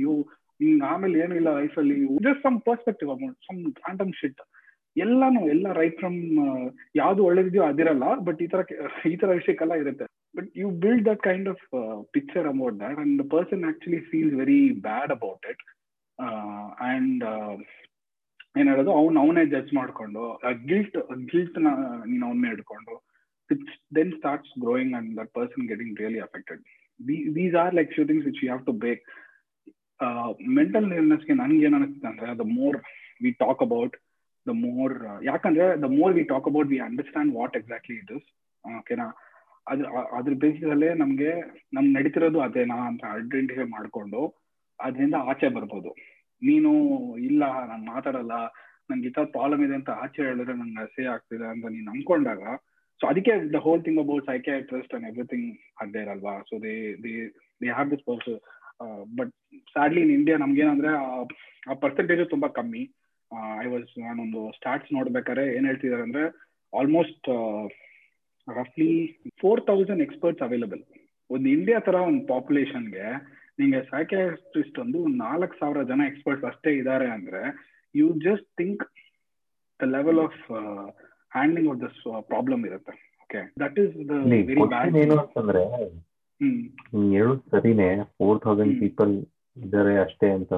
ಯು 0.00 0.14
ಆಮೇಲೆ 0.86 1.20
ಏನು 1.20 1.34
ಇಲ್ಲ 1.34 1.48
ಲೈಫಲ್ಲಿ 1.58 1.96
just 2.20 2.42
some 2.42 2.60
perspective 2.60 3.10
about 3.10 3.38
some 3.46 3.58
phantom 3.78 4.12
shit 4.12 4.42
ಎಲ್ಲಾನು 4.96 5.40
ಎಲ್ಲ 5.52 5.66
ರೈಟ್ 5.78 5.96
ಫ್ರಮ್ 6.00 6.18
ಯಾವ್ದು 7.00 7.22
ಒಳ್ಳೇದಿದೆಯೋ 7.28 7.64
ಅದಿರಲ್ಲ 7.70 8.08
ಬಟ್ 8.26 8.40
ಈ 8.44 8.48
ತರ 8.52 8.60
ಈ 9.12 9.14
ತರ 9.22 9.30
ವಿಷಯಕ್ಕೆಲ್ಲ 9.40 9.74
ಇರುತ್ತೆ. 9.82 10.06
But 10.36 10.50
you 10.60 10.68
build 10.84 11.04
that 11.08 11.22
kind 11.28 11.48
of 11.52 11.64
picture 12.16 12.46
about 12.52 12.76
that 12.82 13.00
and 13.04 13.22
person 13.34 13.64
actually 13.70 14.00
feels 14.10 14.36
very 14.42 14.60
bad 14.88 15.12
about 15.16 15.46
it 15.52 15.64
and 16.90 17.24
ಏನ್ 18.58 18.68
ಹೇಳೋದು, 18.72 18.92
ಅವ್ನು, 18.98 19.16
ಅವನೇ 19.24 19.44
ಜಡ್ಜ್ 19.52 19.72
ಮಾಡ್ಕೊಂಡು 19.78 20.24
ಗಿಲ್ಟ್ 20.70 20.96
ಗಿಲ್ಟ್ 21.32 21.56
ನೀನು 22.10 22.24
ಅವನ್ನೇ 22.28 22.50
ಹಿಡ್ಕೊಂಡು 22.52 22.94
it's 23.50 23.74
then 23.96 24.12
starts 24.18 24.52
growing 24.64 24.94
and 24.98 25.10
that 25.20 25.32
person 25.38 25.66
getting 25.70 25.98
really 26.02 26.20
affected 26.28 26.62
these 27.38 27.56
are 27.62 27.74
like 27.78 27.90
few 27.96 28.04
things 28.10 28.26
which 28.28 28.40
you 28.42 28.48
have 28.50 28.64
to 28.70 28.74
bake 28.86 29.02
mental 30.60 30.86
ಇಲ್ನೆಸ್ಗೆ 31.00 31.34
ನನ್ಗೆ 31.40 31.64
ಏನ್ 31.66 31.76
ಅನಿಸುತ್ತೆ 31.78 32.08
ಅಂದ್ರೆ 32.12 32.30
the 32.38 32.46
more 32.56 32.78
we 33.24 33.30
talk 33.42 33.62
about 33.62 33.94
the 34.46 34.54
more 34.64 34.94
ಯಾಕಂದ್ರೆ 35.22 35.66
the 35.82 35.88
more 35.98 36.14
we 36.16 36.24
talk 36.32 36.48
about 36.50 36.70
we 36.72 36.78
understand 36.88 37.32
what 37.38 37.56
exactly 37.60 37.96
it 38.02 38.12
is 38.16 38.26
ಓಕೆನಾ 38.64 39.06
ಅದ್ರ 39.66 39.86
ಅದ್ರ 40.18 40.32
ಬೇಸಿಸಲ್ಲೇ 40.42 40.88
ನಮ್ಗೆ, 40.94 41.30
ನಮ್ 41.74 41.86
ನಡೀತಿರೋದು 41.96 42.40
ಅದೇನಾ 42.40 42.76
ಅಂತ 42.88 43.04
ಐಡೆಂಟಿಫೈ 43.18 43.66
ಮಾಡ್ಕೊಂಡು 43.76 44.20
ಅದರಿಂದ 44.80 45.16
ಆಚೆ 45.30 45.48
ಬರ್ಬೋದು. 45.48 45.90
ನೀನು 46.42 46.70
ಇಲ್ಲ, 47.28 47.42
ನಾನು 47.70 47.84
ಮಾತಾಡಲ್ಲ, 47.94 48.34
ನಂಗೆ 48.90 49.08
ಈ 49.08 49.12
ತರ 49.12 49.24
ಪ್ರಾಬ್ಲಮ್ 49.36 49.62
ಇದೆ 49.66 49.74
ಅಂತ 49.74 49.90
ಆಚೆ 50.04 50.20
ಹೇಳಿದ್ರೆ 50.22 50.54
ನಂಗೆ 50.54 50.80
ಅಸಹ್ಯ 50.82 51.12
ಆಗ್ತಿದೆ 51.14 51.46
ಅಂತ 51.52 51.66
ನೀನು 51.66 51.88
ಅನ್ಕೊಂಡಾಗ 51.90 52.42
ಸೊ 53.00 53.04
ಅದಕ್ಕೆ 53.10 53.34
the 53.54 53.60
whole 53.66 53.84
thing 53.86 54.00
about 54.02 54.26
psychiatrist 54.26 54.92
and 54.96 55.06
everything 55.10 55.48
ಅದೇ 55.82 56.02
ಅಲ್ವಾ 56.14 56.34
so 56.50 56.56
they 56.64 56.74
they 57.04 57.14
they 57.62 57.68
have 57.68 57.88
this 57.90 58.04
purse 58.08 58.28
but 59.18 59.32
sadly 59.72 60.00
in 60.00 60.12
India 60.18 60.36
ನಮ್ಗೇನಂದ್ರೆ, 60.44 60.92
ಆ 61.70 61.74
ಪರ್ಸೆಂಟೇಜ್ 61.84 62.22
ತುಂಬಾ 62.30 62.48
ಕಮ್ಮಿ. 62.48 62.84
ಐ 63.62 63.66
ವಾಸ್ 63.66 63.92
ನಾನೊಂದು 63.98 64.40
ಸ್ಟಾರ್ಟ್ಸ್ 64.56 64.92
ನೋಡ್ಬೇಕಾದ್ರೆ 64.92 65.56
ಏನ್ 65.56 65.66
ಹೇಳ್ತಿದಾರೆ 65.66 66.02
ಅಂದ್ರೆ 66.02 66.24
ಆಲ್ಮೋಸ್ಟ್ 66.72 67.28
ರಫ್ಲಿ 68.48 68.90
ಫೋರ್ 69.40 69.60
ತೌಸಂಡ್ 69.66 70.02
ಎಕ್ಸ್ಪರ್ಟ್ಸ್ 70.02 70.42
ಅವೈಲಬಲ್ 70.42 70.82
ಒಂದು 71.30 71.48
ಇಂಡಿಯಾ 71.48 71.78
ತರ 71.80 71.94
ಒಂದು 72.08 72.26
ಪಾಪ್ಯುಲೇಷನ್ಗೆ 72.26 73.06
ನಿಮಗೆ 73.58 73.80
ಸೈಕ್ಯಾಟ್ರಿಸ್ಟ್ 73.84 74.78
ಒಂದು 74.78 75.06
ನಾಲ್ಕು 75.16 75.54
ಸಾವಿರ 75.58 75.82
ಜನ 75.82 76.00
ಎಕ್ಸ್ಪರ್ಟ್ಸ್ 76.06 76.44
ಅಷ್ಟೇ 76.44 76.72
ಇದ್ದಾರೆ 76.72 77.10
ಅಂದ್ರೆ 77.10 77.42
you 77.94 78.08
just 78.24 78.48
think 78.56 78.82
the 79.80 79.86
level 79.90 80.18
of 80.18 80.40
handling 81.32 81.70
of 81.70 81.80
this 81.80 82.00
problem 82.28 82.66
ಇರುತ್ತೆ. 82.66 82.92
ಓಕೆ 83.20 83.40
ದಟ್ 83.62 83.78
ಈಸ್ 83.78 83.94
ಏನು 85.02 85.16
ಅಂತಂದ್ರೆ 85.18 85.62
ಹೇಳೋದು 87.12 87.42
ಸರಿನೇ 87.50 87.88
ಫೋರ್ 88.18 88.40
ತೌಸಂಡ್ 88.40 88.80
ಪೀಪಲ್ 88.80 89.14
ಇದಾರೆ 89.56 89.94
ಅಷ್ಟೇ 89.98 90.30
ಅಂತ 90.30 90.52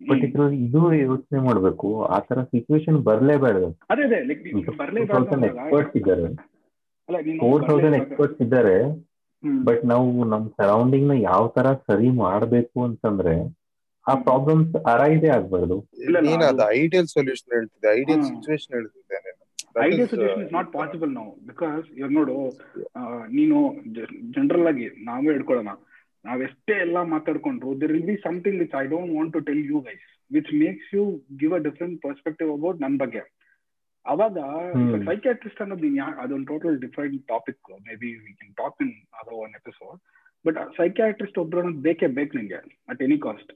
ಇದ್ರಲ್ಲಿ 0.00 0.56
ಇದು 0.64 0.80
ಯೋಚನೆ 1.02 1.40
ಮಾಡ್ಬೇಕು 1.40 1.88
ಆ 2.06 2.20
ತರ 2.20 2.38
ಸಿಚುವೇಶನ್ 2.50 2.98
ಬರ್ಲೇಬೇಡ 3.04 3.56
ಅದೇ 3.90 4.04
ಅದೇ 4.08 4.18
ಎಕ್ಸ್ಪರ್ಟ್ಸ್ 4.34 5.96
ಇದ್ದಾರೆ. 5.96 6.26
ಫೋರ್ 7.42 7.62
ತೌಸಂಡ್ 7.68 7.96
ಎಕ್ಸ್ಪರ್ಟ್ಸ್ 8.00 8.40
ಇದ್ದಾರೆ. 8.46 8.76
ಬಟ್ 9.64 9.82
ನಾವು 9.84 10.06
ನಮ್ 10.24 10.44
ಸರೌಂಡಿಂಗ್ನ 10.58 11.14
ಯಾವ 11.24 11.42
ತರ 11.56 11.66
ಸರಿ 11.88 12.10
ಮಾಡ್ಬೇಕು 12.20 12.78
ಅಂತಂದ್ರೆ 12.84 13.34
ಆ 14.06 14.14
ಪ್ರಾಬ್ಲಮ್ಸ್ 14.24 14.74
ಅರೈದೇ 14.86 15.30
ಆಗ್ಬಾರ್ದು. 15.36 15.76
ನೀನ್ 16.26 16.44
ಅದು 16.48 16.64
ಐಡಿಯಲ್ 16.76 17.08
ಸೊಲ್ಯೂಷನ್ 17.14 17.52
ಹೇಳ್ತಿದ್ದೆ. 17.56 17.88
ಐಡಿಯಲ್. 17.98 18.22
ಸಿಚುವೇಶನ್ 18.24 18.74
ಹೇಳ್ತಿದ್ದೆ 18.74 19.18
ideal 19.86 20.08
solution 20.08 20.42
is 20.44 20.52
not 20.52 20.68
possible 20.72 21.10
ನಾವು 21.12 21.30
ಬಿಕಾಸ್ 21.46 21.86
ಇವಾಗ 21.98 22.12
ನೋಡು 22.12 22.34
ಆ, 22.96 23.02
ನೀನು 23.30 23.56
ಜನರಲ್ 24.36 24.66
ಆಗಿ 24.66 24.86
ನಾವೇ 25.04 25.32
ಹಿಡ್ಕೊಳ್ಳೋಣ. 25.32 25.72
ನಾವೆಷ್ಟೇ 26.26 26.72
ಎಲ್ಲ 26.72 27.02
ಮಾತಾಡ್ಕೊಂಡ್ರು 27.02 27.80
there 27.80 27.92
will 27.92 28.06
be 28.06 28.16
something 28.16 28.58
which 28.58 28.74
I 28.80 28.86
don't 28.86 29.16
want 29.16 29.32
to 29.32 29.40
tell 29.40 29.64
you 29.64 29.80
guys 29.80 30.06
which 30.32 30.54
makes 30.54 30.94
you 30.94 31.04
give 31.36 31.54
a 31.54 31.58
different 31.58 32.02
perspective 32.02 32.50
about 32.52 32.80
ನನ್ 32.80 32.98
ಬಗ್ಗೆ. 32.98 33.22
ಅವಾಗ. 34.06 34.38
ಸೈಕ್ಯಾಟ್ರಿಸ್ಟ್ 35.06 35.60
ಅನ್ನೋದು 35.60 35.82
ನೀನ್ 35.82 35.96
ಯಾ 35.96 36.08
ಅದೊಂದು 36.22 36.46
total 36.46 36.80
different 36.80 37.26
topic 37.26 37.70
maybe 37.96 38.10
we 38.14 38.32
can 38.32 38.54
talk 38.54 38.82
in 38.82 38.92
other 39.20 39.34
one 39.34 39.50
episode 39.50 40.00
but 40.46 40.76
psychiatrist 40.76 41.38
ಒಬ್ರು 41.38 41.60
ಅನ್ನೋದು 41.60 41.82
ಬೇಕೇ 41.82 42.06
ಬೇಕು 42.06 42.36
ನಿಂಗೆ 42.36 42.60
ಅಟ್ 42.88 43.02
ಎನಿ 43.02 43.18
ಕಾಸ್ಟ್ 43.18 43.52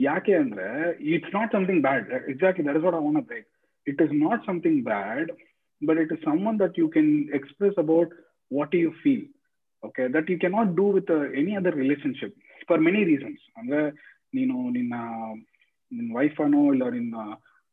ಯಾಕೆ 0.00 0.34
ಅಂದ್ರೆ 0.34 0.66
it's 1.00 1.34
not 1.34 1.52
something 1.52 1.82
bad 1.82 2.10
exactly 2.30 2.66
that 2.66 2.76
is 2.76 2.84
what 2.84 2.96
I 2.96 3.04
want 3.04 3.26
break 3.26 3.48
it 3.86 4.00
is 4.00 4.10
not 4.12 4.44
something 4.44 4.82
bad, 4.82 5.30
but 5.82 5.96
it 5.96 6.12
is 6.12 6.18
someone 6.24 6.58
that 6.58 6.76
you 6.76 6.88
can 6.88 7.28
express 7.32 7.72
about 7.76 8.08
what 8.50 8.74
you 8.74 8.92
feel. 9.02 9.20
Okay, 9.20 9.37
that 9.82 10.28
you 10.28 10.38
cannot 10.38 10.68
do 10.68 10.74
do 10.74 10.92
with 10.92 11.10
any 11.10 11.56
other 11.56 11.76
relationship 11.76 12.36
for 12.68 12.80
many 12.80 13.04
reasons 13.04 13.58
ಅಂದ್ರೆ 13.58 13.90
ನೀನು 14.34 14.70
ನಿನ್ನ 14.70 14.94
ನಿನ್ನ 15.92 16.14
wife 16.14 16.40
ಅನ್ನೋ 16.40 16.72
ಇಲ್ಲ 16.72 16.90
ನಿನ್ನ 16.90 17.16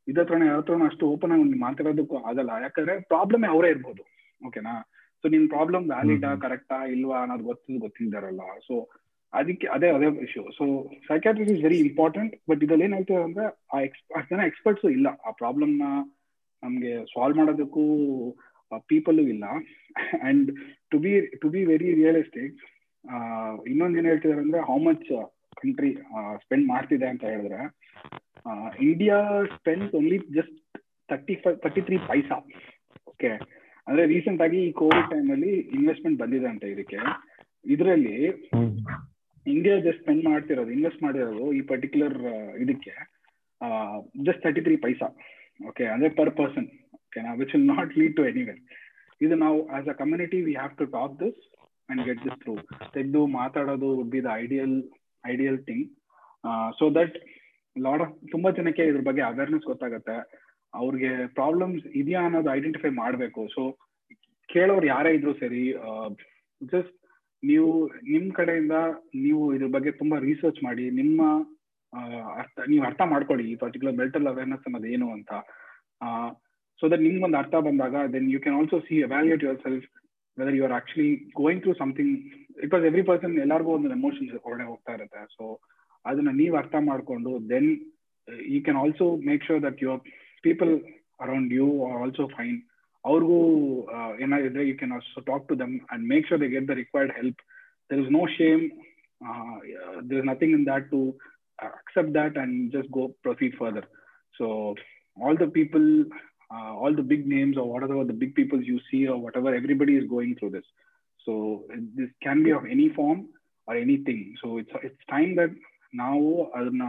ಯಾರ 0.08 0.58
ಹತ್ರನೂ 0.58 0.86
ಅಷ್ಟು 0.86 1.08
ಓಪನ್ 1.08 1.32
ಆಗಿ 1.32 1.60
ಮಾತಾಡೋದಕ್ಕೂ 1.60 2.18
ಆಗಲ್ಲ. 2.18 2.49
ಯಾಕಂದ್ರೆ 2.62 2.99
ಪ್ರಾಬ್ಲಮ್ 2.99 3.43
ಅವರೇ 3.43 3.70
ಇರ್ಬೋದು. 3.70 4.03
ಓಕೆನಾ 4.47 4.88
ಸೊ 5.22 5.28
ನಿನ್ 5.28 5.49
ಪ್ರಾಬ್ಲಮ್ 5.49 5.89
ವ್ಯಾಲಿಡಾ. 5.89 6.36
ಕರೆಕ್ಟಾ 6.36 6.86
ಇಲ್ವಾ 6.86 7.22
ಅನ್ನೋದು 7.22 7.43
ಗೊತ್ತಿದ್ದು 7.43 7.82
ಗೊತ್ತಿದ್ದಾರಲ್ಲ 7.82 8.41
ಸೊ 8.68 8.89
ಅದಕ್ಕೆ 9.34 9.68
ಅದೇ 9.68 9.89
ಅದೇ 9.89 10.06
issue 10.06 10.51
so 10.51 10.89
psychiatric 11.08 11.49
is 11.49 11.64
very 11.64 11.78
important 11.78 12.36
but 12.49 12.64
ಇದ್ರಲ್ಲಿ 12.64 12.86
ಏನಾಯ್ತದೆ 12.86 13.24
ಅಂದ್ರೆ 13.24 13.45
ಆ 13.74 13.82
ಎಕ್ಸ್ 13.82 14.18
ಅಷ್ಟು 14.18 14.36
ಜನ 14.36 14.45
ಎಕ್ಸ್ಪರ್ಟ್ಸ್ 14.45 14.86
ಇಲ್ಲ. 14.86 15.08
ಆ 15.28 15.32
ಪ್ರಾಬ್ಲಮ್ನ 15.32 15.82
ನಮ್ಗೆ 16.64 17.06
ಸಾಲ್ವ್ 17.06 17.38
ಮಾಡೋದಕ್ಕೂ 17.38 17.84
ಪೀಪಲ್ 18.89 19.20
ಇಲ್ಲ. 19.28 19.45
And 20.22 20.47
to 20.91 20.97
be 20.99 21.11
to 21.41 21.49
be 21.49 21.61
very 21.66 21.89
realistic 21.93 22.55
ಇನ್ನೊಂದು 23.68 23.97
ಏನ್ 23.97 24.07
ಹೇಳ್ತಿದಾರೆ 24.11 24.41
ಅಂದ್ರೆ 24.41 24.61
ಹೌ 24.70 24.78
ಮಚ್ 24.86 25.07
ಕಂಟ್ರಿ 25.55 25.91
ಸ್ಪೆಂಡ್ 26.43 26.66
ಮಾಡ್ತಿದೆ 26.68 27.07
ಅಂತ 27.07 27.24
ಹೇಳಿದ್ರೆ 27.30 27.59
India 28.88 29.18
spend 29.55 29.93
only 29.95 30.18
just 30.38 30.55
thirty 31.09 31.36
five 31.36 31.57
thirty 31.57 31.82
three 31.82 31.97
paisa 32.07 32.38
okay 33.07 33.32
ಅಂದ್ರೆ 33.88 34.03
ರೀಸೆಂಟ್ 34.05 34.41
ಆಗಿ 34.41 34.59
ಈ 34.68 34.72
ಕೋವಿಡ್ 34.74 35.09
ಟೈಮ್ 35.11 35.28
ಅಲ್ಲಿ 35.32 35.53
ಇನ್ವೆಸ್ಟ್ಮೆಂಟ್ 35.78 36.20
ಬಂದಿದೆ 36.20 36.47
ಅಂತ 36.47 36.63
ಇದಕ್ಕೆ. 36.66 36.99
ಇದರಲ್ಲಿ 37.66 38.16
ಇಂಡಿಯಾ 39.45 39.76
ಜಸ್ಟ್ 39.80 40.01
ಸ್ಪೆಂಡ್ 40.03 40.24
ಮಾಡ್ತಿರೋದು 40.30 40.72
ಇನ್ವೆಸ್ಟ್ 40.72 41.03
ಮಾಡಿರೋದು 41.03 41.45
ಈ 41.53 41.61
ಪರ್ಟಿಕ್ಯುಲರ್ 41.72 42.18
ಇದಕ್ಕೆ 42.63 42.93
just 44.24 44.41
thirty 44.43 44.61
three 44.61 44.76
paisa 44.86 45.07
okay 45.59 45.86
ಅಂದ್ರೆ 45.86 46.09
ಪರ್ 46.18 46.32
ಪರ್ಸನ್ 46.39 46.68
ಓಕೆನಾ 47.16 47.34
which 47.41 47.51
will 47.55 47.70
not 47.76 47.91
lead 47.99 48.16
to 48.20 48.24
anywhere 48.30 48.61
ಇದು 49.22 49.36
ನಾವು 49.43 49.57
as 49.76 49.88
a 49.91 49.95
community 49.99 50.39
we 50.47 50.53
have 50.59 50.74
to 50.80 50.86
talk 50.95 51.13
this 51.22 51.38
and 51.89 52.01
get 52.07 52.20
this 52.26 52.39
through 52.43 52.53
ತೆಗೆದು 52.95 53.22
ಮಾತಾಡೋದು 53.39 53.89
would 53.99 54.11
be 54.16 54.22
the 54.28 54.32
ideal 54.43 54.76
ideal 55.24 55.59
thing 55.70 55.86
so 56.80 56.86
that 56.99 57.16
lot 57.76 58.03
of 58.05 58.13
ತುಂಬಾ 58.34 58.49
ಜನಕ್ಕೆ 58.57 58.84
ಇದ್ರ 58.89 59.01
ಬಗ್ಗೆ 59.07 59.24
ಅವೇರ್ನೆಸ್ 59.30 59.66
ಗೊತ್ತಾಗತ್ತೆ. 59.72 60.18
ಅವ್ರಿಗೆ 60.74 61.11
ಪ್ರಾಬ್ಲಮ್ಸ್ 61.39 61.84
ಇದೆಯಾ 62.01 62.22
ಅನ್ನೋದು 62.28 62.49
ಐಡೆಂಟಿಫೈ 62.57 62.91
ಮಾಡಬೇಕು. 63.01 63.41
ಸೊ 63.55 63.61
ಕೇಳೋರು 64.49 64.86
ಯಾರೇ 64.93 65.11
ಇದ್ರು 65.18 65.34
ಸರಿ 65.41 65.63
ಜಸ್ಟ್ 66.74 66.95
ನೀವು, 67.43 67.70
ನಿಮ್ 68.13 68.28
ಕಡೆಯಿಂದ 68.39 68.76
ನೀವು 69.26 69.41
ಇದ್ರ 69.55 69.68
ಬಗ್ಗೆ 69.76 69.91
ತುಂಬಾ 70.01 70.18
ರಿಸರ್ಚ್ 70.30 70.59
ಮಾಡಿ, 70.68 70.86
ನಿಮ್ಮ 71.01 71.22
ಅರ್ಥ, 72.41 72.57
ನೀವು 72.72 72.84
ಅರ್ಥ 72.89 73.01
ಮಾಡ್ಕೊಳ್ಳಿ 73.13 73.45
ಈ 73.51 73.55
ಪರ್ಟಿಕ್ಯುಲರ್ 73.63 73.99
ಮೆಂಟಲ್ 74.01 74.28
ಅವೇರ್ನೆಸ್ 74.32 74.66
ಅನ್ನೋದು 74.68 74.89
ಏನು 74.95 75.07
ಅಂತ. 75.18 75.32
ಸೊ 76.80 76.86
ದಟ್ 76.91 77.03
ನಿಮ್ಗೊಂದು 77.07 77.38
ಅರ್ಥ 77.41 77.55
ಬಂದಾಗ 77.67 77.95
then 78.13 78.28
you 78.34 78.39
can 78.43 78.57
also 78.59 78.78
see 78.88 78.95
evaluate 79.07 79.43
yourself 79.65 79.86
whether 80.38 80.55
you 80.57 80.63
are 80.67 80.76
actually 80.78 81.09
going 81.39 81.61
through 81.65 81.73
something 81.82 82.15
because 82.63 82.84
every 82.89 83.03
person 83.09 83.36
ಎಲ್ಲರಿಗೂ 83.45 83.71
ಒಂದು 83.78 83.89
ಎಮೋಷನ್ಸ್ 83.97 84.34
ಹೊರಗಡೆ 84.45 84.65
ಹೋಗ್ತಾ 84.71 84.93
ಇರುತ್ತೆ 84.97 85.21
ಸೊ 85.36 85.45
ಅದನ್ನ 86.05 86.32
ನೀವು 86.41 86.55
ಅರ್ಥ 86.61 86.76
ಮಾಡ್ಕೊಂಡು 86.89 87.32
then 87.51 87.69
you 88.53 88.59
can 88.65 88.80
also 88.84 89.05
make 89.30 89.45
sure 89.47 89.61
that 89.67 89.82
your 89.86 90.01
people 90.43 90.73
around 91.19 91.51
you 91.59 91.67
are 91.88 91.99
also 92.05 92.26
fine 92.38 92.57
ಅವ್ರಿಗೂ 93.03 93.38
ಏನಾಗಿದ್ರೆ 94.26 94.63
you 94.69 94.76
can 94.78 94.93
also 94.97 95.21
talk 95.32 95.45
to 95.49 95.55
them 95.63 95.76
and 95.93 96.05
make 96.13 96.28
sure 96.30 96.41
they 96.41 96.49
get 96.55 96.67
the 96.71 96.76
required 96.82 97.13
help 97.19 97.41
there 97.89 98.01
is 98.03 98.11
no 98.11 98.23
shame 98.38 98.63
there 100.09 100.19
is 100.21 100.28
nothing 100.34 100.55
in 100.59 100.65
that 100.65 100.88
to 100.91 101.01
accept 101.59 102.13
that 102.13 102.36
and 102.36 102.71
just 102.71 102.91
go 102.91 103.15
proceed 103.23 103.53
further. 103.57 103.84
So 104.36 104.45
all 105.17 105.36
the 105.36 105.47
people, 105.47 105.86
uh, 106.51 106.72
all 106.81 106.95
the 106.95 107.07
big 107.12 107.26
names 107.26 107.57
or 107.57 107.66
whatever 107.72 108.05
the 108.05 108.18
big 108.22 108.35
people 108.35 108.61
you 108.62 108.78
see 108.91 109.03
or 109.07 109.18
whatever, 109.18 109.55
everybody 109.55 109.97
is 109.97 110.07
going 110.09 110.37
through 110.37 110.51
this. 110.51 110.68
So 111.26 111.33
this 111.99 112.11
can 112.22 112.43
be 112.43 112.51
of 112.51 112.64
any 112.76 112.89
form 112.91 113.28
or 113.68 113.74
anything. 113.76 114.37
So 114.43 114.59
it's 114.59 114.72
it's 114.89 115.05
time 115.16 115.33
that 115.41 115.53
ನಾವು 115.95 116.26
ಅದನ್ನ 116.57 116.85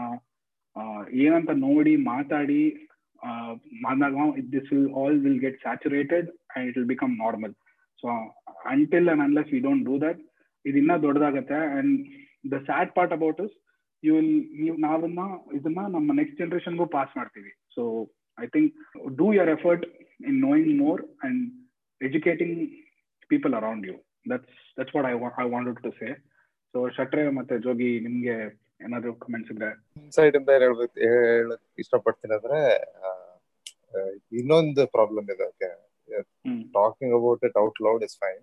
ಏನಂತ 1.23 1.51
ನೋಡಿ 1.67 1.93
ಮಾತಾಡಿ 2.09 2.63
ಮಾಡಿದಾಗ 3.85 4.15
this 4.53 4.69
will 4.73 4.91
all 4.99 5.17
will 5.23 5.39
get 5.45 5.57
saturated 5.65 6.27
and 6.53 6.65
it 6.67 6.77
will 6.77 6.91
become 6.93 7.13
normal 7.23 7.53
so 8.03 8.07
until 8.73 9.09
and 9.13 9.23
unless 9.27 9.49
we 9.53 9.59
don't 9.67 9.83
do 9.89 9.95
that 10.05 10.21
ಇದು 10.65 10.77
ಇನ್ನೂ 10.81 10.97
ದೊಡ್ಡದಾಗತ್ತೆ 11.07 11.59
and 11.79 11.93
the 12.53 12.59
sad 12.69 12.91
part 12.97 13.15
about 13.17 13.41
is 13.45 13.55
you 14.03 14.13
will 14.17 14.33
ನೀವು 14.61 14.75
ನಾವನ್ನ 14.87 15.23
ಇದನ್ನ 15.57 15.81
ನಮ್ಮ 15.95 16.11
ನೆಕ್ಸ್ಟ್ 16.19 16.39
ಜನರೇಷನ್ಗೂ 16.41 16.85
ಪಾಸ್ 16.97 17.13
ಮಾಡ್ತೀವಿ 17.19 17.51
so 17.75 17.83
I 18.38 18.46
think 18.48 18.72
do 19.16 19.28
your 19.34 19.50
effort 19.50 19.84
in 20.22 20.38
knowing 20.42 20.70
more 20.80 21.02
and 21.22 21.42
educating 22.00 22.56
people 23.30 23.54
around 23.54 23.84
you 23.86 23.96
that's 24.26 24.48
that's 24.78 24.94
what 24.96 25.06
I 25.06 25.14
I 25.38 25.48
wanted 25.50 25.80
to 25.82 25.92
say 26.00 26.08
so 26.74 26.80
ಶಟ್ರೆ 26.96 27.24
ಮತ್ತೆ 27.36 27.56
ಜೋಗಿ 27.64 27.90
ನಿಮ್ಗೆ 28.00 28.36
ಏನಾದ್ರು 28.80 29.12
ಕಮೆಂಟ್ಸ್ 29.20 29.50
ಇದ್ರೆ? 29.52 29.68
ಸೈಡ್ 30.12 30.34
ಇಂದ 30.36 30.50
ಏನ್ 30.54 30.62
ಹೇಳ್ಬೇಕು 30.64 30.94
ಹೇಳಕ್ 31.04 31.62
ಇಷ್ಟಪಡ್ತೀನಿ 31.78 32.34
ಅಂದ್ರೆ 32.36 32.58
ಆ, 32.98 33.10
ಆ, 33.90 34.00
ಇನ್ನೊಂದು 34.32 34.82
ಪ್ರಾಬ್ಲಮ್ 34.94 35.28
ಇದೆ 35.30 35.44
okay 35.46 35.68
hmm. 36.44 36.60
Talking 36.74 37.14
about 37.14 37.44
it 37.44 37.56
out 37.62 37.80
loud 37.82 38.04
is 38.04 38.16
fine 38.18 38.42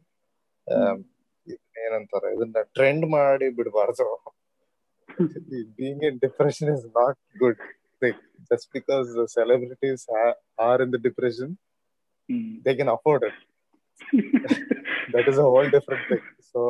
ಏನಂತಾರೆ 1.78 2.28
ಇದನ್ನ 2.36 2.60
ಟ್ರೆಂಡ್ 2.76 3.06
ಮಾಡಿ 3.14 3.48
ಬಿಡಬಾರ್ದು. 3.56 4.06
Being 5.78 6.04
in 6.04 6.18
depression 6.22 6.70
is 6.76 6.86
not 6.98 7.20
good 7.38 7.62
Just 8.51 8.69
because 8.73 9.09
celebrities 9.37 10.05
are 10.59 10.83
in 10.83 10.93
the 10.95 11.01
depression 11.07 11.53
hmm 12.29 12.49
they 12.67 12.75
can 12.75 12.95
afford 12.97 13.27
it 13.31 13.41
that 15.09 15.27
is 15.27 15.39
a 15.39 15.45
whole 15.45 15.69
different 15.69 16.03
thing. 16.09 16.21
So 16.49 16.61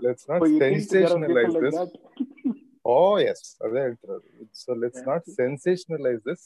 let's 0.00 0.24
not 0.28 0.38
So 0.38 0.46
you 0.46 0.58
think 0.60 0.88
there 0.88 1.04
are 1.04 1.18
people 1.18 1.36
sensationalize 1.36 1.52
like 1.54 1.62
this. 1.64 1.76
that? 1.76 1.92
Oh 2.84 3.12
yes, 3.18 3.40
ಅದೇ 3.64 3.80
ಹೇಳ್ತಿರೋದು. 3.84 4.28
So 4.54 4.72
let's 4.74 5.00
Yeah. 5.00 5.08
not 5.10 5.22
sensationalize 5.38 6.20
this. 6.22 6.42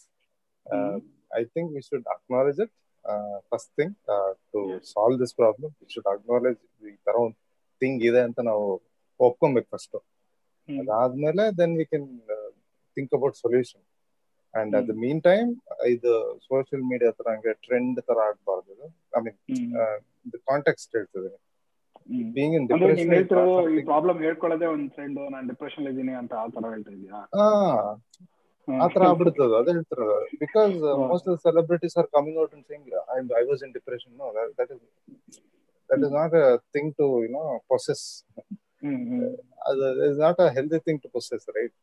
Uh, 0.67 0.97
I 1.31 1.45
think 1.53 1.67
we 1.73 1.83
should 1.83 2.05
acknowledge 2.15 2.59
it. 2.59 2.71
Uh, 3.05 3.37
first 3.51 3.69
thing 3.79 3.91
uh, 4.09 4.33
to 4.53 4.61
Yes. 4.69 4.85
solve 4.95 5.17
this 5.23 5.33
problem, 5.33 5.71
we 5.81 5.89
should 5.95 6.09
acknowledge 6.15 6.61
ಈ 6.85 6.97
ತರ 7.07 7.17
ಒಂದು 7.25 7.39
thing 7.83 8.03
ಇದೆ 8.09 8.23
ಅಂತ 8.29 8.41
ನಾವು 8.51 8.65
ಒಪ್ಕೊಬೇಕು 9.21 9.69
first 9.75 9.97
ಹ್ಮ್. 9.97 10.79
ಅದಾದ್ಮೇಲೆ 10.83 11.47
then 11.61 11.75
we 11.81 11.87
can 11.93 12.09
think 12.97 13.15
about 13.19 13.39
solution 13.45 13.85
And 14.54 14.74
at 14.80 14.88
the. 14.90 14.96
Mean 15.04 15.22
time 15.30 15.50
ಇದು 15.94 16.12
social 16.48 16.84
media 16.92 17.12
ತರ 17.20 17.28
ಹಂಗೆ 17.34 17.54
ಟ್ರೆಂಡ್ 17.68 18.00
ತರ 18.10 18.18
ಆಗ್ಬಾರ್ದು 18.30 18.70
ಇದು. 18.76 18.88
I 19.18 19.22
mean. 19.26 19.40
ಕಾಂಟೆಕ್ಸ್ಟ್ 20.52 20.92
ಹೇಳ್ತದೆ. 21.00 21.32
ಬೀಯಿಂಗ್ 22.36 22.56
ಇನ್ 22.58 22.66
ಡಿಪ್ರೆಷನ್ 22.72 23.12
ಈ 23.76 23.84
ಪ್ರಾಬ್ಲಮ್ 23.92 24.18
ಹೇಳ್ಕೊಳ್ಳೋದೇ 24.26 24.68
ಒಂದ್ 24.76 24.88
ಫ್ರೆಂಡ್ 24.96 25.20
ನಾನು 25.36 25.46
ಡಿಪ್ರೆಷನ್ 25.52 25.86
ಇದ್ದೀನಿ 25.92 26.14
ಅಂತ 26.22 26.34
ಆ 26.44 26.48
ತರ 26.56 26.72
ಹೇಳ್ತಾ 26.74 26.94
ಇದೀಯಾ? 26.98 27.20
ಆ 28.68 28.86
ತರ 28.94 29.02
ಆಗ್ಬಿಡ್ತದ 29.10 29.54
ಅದೇ 29.62 29.72
ಹೇಳ್ತಿರೋದು. 29.78 30.18
Because. 30.44 30.76
Most 31.12 31.28
of 31.32 31.40
celebrities 31.48 31.96
are 32.02 32.10
coming 32.18 32.38
out 32.44 32.54
and 32.58 32.66
saying 32.72 32.88
I 33.16 33.18
I 33.42 33.44
was 33.52 33.64
in 33.68 33.74
depression 33.80 34.14
no 34.22 34.28
that 34.60 34.72
is 34.76 34.82
that 35.90 36.04
is 36.06 36.14
not 36.20 36.36
a 36.42 36.46
thing 36.76 36.92
to 37.00 37.08
you 37.24 37.30
know 37.38 37.44
process 37.72 38.04
ಅದು 39.70 39.88
is 40.10 40.20
not 40.26 40.40
a 40.46 40.48
healthy 40.58 40.80
thing 40.88 41.02
to 41.04 41.10
process 41.16 41.46
right 41.58 41.76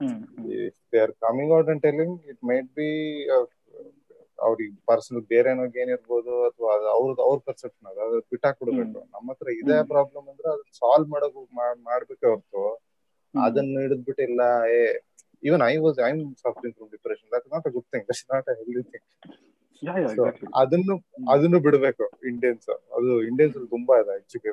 hmm 0.00 0.20
if 0.62 0.74
they 0.90 1.00
are 1.00 1.12
coming 1.24 1.50
out 1.56 1.68
and 1.68 1.82
telling 1.82 2.12
it 2.32 2.38
might 2.42 2.70
be 2.76 2.88
uh, 3.34 3.44
ಅವ್ರಿಗೆ 4.38 4.74
personal 4.88 5.22
ಬೇರೆ 5.32 5.48
ಏನೋ 5.50 5.64
ಏನಿರ್ಬೋದು 5.82 6.32
ಅಥವಾ 6.46 6.68
ಅದು 6.76 6.86
ಅವ್ರದ್ದು 6.94 7.22
ಅವ್ರ 7.26 7.38
perception 7.48 7.86
ಅದು 8.04 8.16
ಬಿಟ್ಟಾಕ್ 8.32 8.58
ಬಿಡ್ಬೇಕು 8.60 9.00
ನಮ್ಮ 9.14 9.26
ಹತ್ರ 9.32 9.48
ಇದೇ. 9.60 9.76
ಪ್ರಾಬ್ಲಮ್ 9.92 10.26
ಅಂದ್ರೆ 10.32 10.48
ಅದನ್ನ 10.52 10.72
ಸಾಲ್ವ್ 10.80 11.08
ಮಾಡೋಕ್ 11.12 11.36
ಮಾಡ್ಬೇಕೆ 11.86 12.26
ಹೊರತು. 12.26 12.62
ಅದನ್ನ 13.34 13.76
ಹಿಡಿದ್ಬಿಟ್ಟು 13.84 14.22
ಇಲ್ಲ 14.28 14.42
ಏ 14.74 14.80
even 15.42 15.62
I 15.68 15.74
was 15.76 15.98
I 16.00 16.10
suffering 16.42 16.74
from 16.78 16.90
depression 16.90 17.28
that 17.34 17.46
not 17.54 17.66
a 17.66 17.74
good 17.76 17.88
thing 17.94 18.06
that 18.10 18.24
not 18.34 18.48
a 18.48 18.56
healthy 18.60 18.82
thing 18.92 19.06
ಅದನ್ನು 20.62 20.96
ಅದನ್ನು 21.34 21.60
ಬಿಡಬೇಕು 21.66 22.04
ಇಂಡಿಯನ್ಸ್ 22.32 22.68
ಅದು 22.98 23.12
ಇಂಡಿಯನ್ಸ್ 23.30 23.56
ತುಂಬಾ 23.76 23.96
ಇದೆ 24.02 24.12
actually 24.16 24.52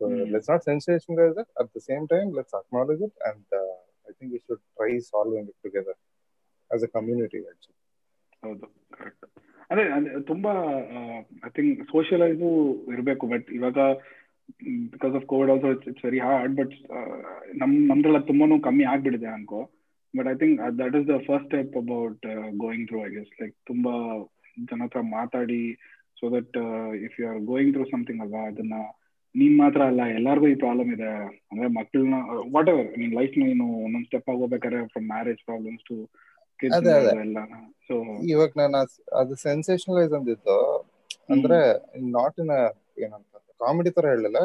so 0.00 0.04
let's 0.34 0.50
not 0.50 0.64
sensation 0.70 1.18
at 1.20 1.34
the 1.36 1.42
same 1.42 1.72
the 1.74 1.84
same 1.90 2.06
time, 2.06 2.28
let's 2.38 2.54
acknowledge 2.54 3.04
and 3.28 3.46
uh, 3.54 3.74
I 4.06 4.12
think 4.12 4.32
we 4.32 4.40
should 4.40 4.62
try 4.76 4.90
solving 5.04 5.44
it 5.44 5.56
together 5.62 5.94
as 6.70 6.82
a 6.82 6.90
community. 6.96 7.40
Actually, 7.50 7.78
ಹೌದು 8.42 8.66
correct 8.94 9.24
ಅದೇ 9.70 9.84
ತುಂಬಾ 10.30 10.52
I 11.46 11.50
think 11.56 11.78
socialise 11.92 12.48
ಇರಬೇಕು 12.94 13.24
but 13.26 13.46
ಇವಾಗ 13.50 13.78
because 14.92 15.14
of 15.18 15.24
Covid 15.24 15.50
also 15.52 15.68
it's 15.86 16.04
very 16.04 16.20
hard 16.24 16.54
but 16.58 16.74
ನಮ್ 17.62 17.72
ನಮ್ದ್ರಲ್ಲ 17.90 18.20
ತುಂಬಾನು 18.30 18.56
ಕಮ್ಮಿ 18.60 18.84
ಆಗ್ಬಿಟ್ಟಿದೆ 18.92 19.30
ಅನ್ಕೋ. 19.36 19.60
But 20.14 20.28
I 20.32 20.36
think 20.42 20.58
that 20.80 20.96
is 21.00 21.06
the 21.08 21.16
first 21.28 21.48
step 21.48 21.76
about 21.82 22.26
going 22.64 22.86
through 22.90 23.00
I 23.06 23.12
guess 23.16 23.32
like 23.40 23.56
ತುಂಬಾ 23.70 23.94
ಜನ 24.70 24.80
ಹತ್ರ 24.86 25.02
ಮಾತಾಡಿ 25.16 25.62
so 26.18 26.30
that 26.36 26.56
if 27.06 27.16
you 27.20 27.26
are 27.30 27.40
going 27.52 27.72
through 27.76 27.86
something 27.94 28.22
ಅಲ್ವಾ 28.26 28.42
ಅದನ್ನ 28.52 28.76
ನೀನ್ 29.34 29.54
ಮಾತ್ರ 29.62 29.80
ಅಲ್ಲ 29.90 30.02
ಎಲ್ಲಾರ್ಗು 30.16 30.46
ಈ 30.52 30.56
ಪ್ರಾಬ್ಲಮ್ 30.62 30.90
ಇದೆ. 30.96 31.08
ಅಂದ್ರೆ 31.50 31.68
ಮಕ್ಕಳನ್ನ 31.78 32.18
ವಾಟ್ 32.54 32.68
ಎವರ್ 32.72 32.90
ನಿನ್ 33.02 33.14
ಲೈಫ್ 33.20 33.34
ನೀನು 33.44 33.66
ಒಂದೊಂದ್ 33.86 34.06
step 34.10 34.28
ಆಗೋಬೇಕಾದ್ರೆ 34.34 34.80
from 34.92 35.08
marriage 35.14 35.42
problems 35.48 35.84
to 35.90 35.96
so 37.86 37.94
ಇವಾಗ 38.32 38.50
ನಾನು 38.60 38.78
ಅದು 39.20 39.34
ಸೆನ್ಸೇಷನಲೈಸ್ 39.46 40.12
ಅಂದಿದ್ದು. 40.18 40.58
ಅಂದ್ರೆ 41.34 41.58
ನಾಟ್ 42.16 42.36
ಇನ್ 42.42 42.52
ಏನಂತ 43.04 43.32
ಕಾಮಿಡಿ 43.62 43.90
ತರ 43.96 44.06
ಹೇಳಲಿಲ್ಲ. 44.12 44.38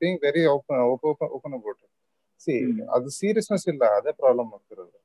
Being 0.00 0.20
very 0.26 0.42
open 0.54 0.82
open 1.36 1.54
about 1.58 1.80
C. 2.44 2.54
ಅದು 2.96 3.08
ಸೀರಿಯಸ್ನೆಸ್ 3.20 3.66
ಇಲ್ಲ 3.72 3.84
ಅದೇ 3.98 4.12
ಪ್ರಾಬ್ಲಮ್ 4.22 4.50
ಆಗ್ತಿರೋದು. 4.56 4.98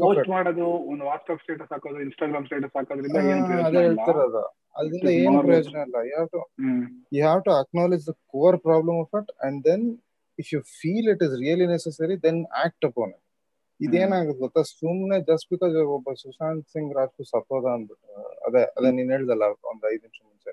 ಪೋಸ್ಟ್ 0.00 0.28
ಮಾಡೋದು 0.34 0.66
ಒಂದು 0.90 1.04
ವಾಟ್ಸ್ಆಪ್ 1.10 1.42
ಸ್ಟೇಟಸ್ 1.44 1.70
ಹಾಕೋದು 1.74 2.00
ಇನ್ಸ್ಟಾಗ್ರಾಮ್ 2.06 2.46
ಸ್ಟೇಟಸ್ 2.50 2.74
ಹಾಕೋದ್ರಿಂದ 2.78 3.20
ಏನ್ 3.32 3.44
ಅದೇ 3.68 3.82
ಹೇಳ್ತಿರೋದು. 3.86 4.42
ಅದರಿಂದ 4.76 5.06
It 5.06 5.14
is 5.14 5.22
ಏನು 5.22 5.34
more- 5.34 5.46
ಪ್ರಯೋಜನ 5.46 5.76
ಇಲ್ಲ. 5.86 5.96
You 6.02 6.12
have 6.12 6.28
to 6.30 6.40
hmm. 6.62 6.82
you 7.12 7.22
have 7.24 7.42
to 7.42 7.54
acknowledge 7.58 8.04
the 8.04 8.16
core 8.32 8.56
problem 8.60 8.96
of 8.98 9.10
it 9.20 9.28
and 9.44 9.56
then 9.64 9.82
if 10.38 10.46
you 10.52 10.60
feel 10.78 11.04
it 11.08 11.22
is 11.22 11.32
really 11.40 11.66
necessary 11.68 12.16
then 12.18 12.36
act 12.64 12.82
upon 12.84 13.08
it. 13.10 13.20
ಇದೇನಾಗುತ್ತೆ 13.80 14.40
ಗೊತ್ತಾ? 14.42 14.62
ಸುಮ್ನೆ 14.72 15.16
ಜಸ್ಟ್ 15.28 15.48
ಬಿಕಾಸ್ 15.52 15.72
ಒಬ್ಬ 15.94 16.12
ಸುಶಾಂತ್ 16.20 16.66
ಸಿಂಗ್ 16.74 16.90
ರಾಜ್ಪೂತ್ 16.98 17.30
ಸತ್ತೋದ 17.30 17.66
ಅಂದ್ಬಿಟ್ಟು 17.76 18.10
ಅದೇ 18.46 18.62
ಅದೇ 18.76 18.90
ನೀನ್ 18.98 19.10
ಹೇಳ್ದಲ್ಲ 19.10 19.44
ಒಂದ್ 19.70 19.84
ಐದ್ 19.90 20.02
ನಿಮಿಷ 20.06 20.20
ಮುಂಚೆ. 20.22 20.52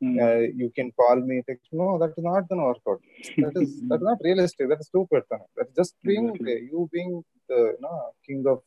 ಹ್ಮ್. 0.00 0.16
You 0.60 0.66
can 0.76 0.90
call 1.00 1.22
me 1.30 1.38
text 1.48 1.72
no 1.80 1.88
that 2.02 2.14
is 2.14 2.26
not 2.28 2.46
gonna 2.50 2.62
work out 2.66 3.02
that 3.44 3.58
is 3.62 3.74
that 3.92 4.04
not 4.08 4.22
realistic 4.28 4.68
that 4.72 4.82
is 4.84 4.90
stupid 4.92 5.26
ತಾನೆ 5.32 5.46
that 5.60 5.70
just 5.80 5.96
being 6.08 6.30
Exactly. 6.30 6.56
You 6.72 6.82
being 6.94 7.16
no 7.86 7.92
king 8.28 8.48
of 8.54 8.66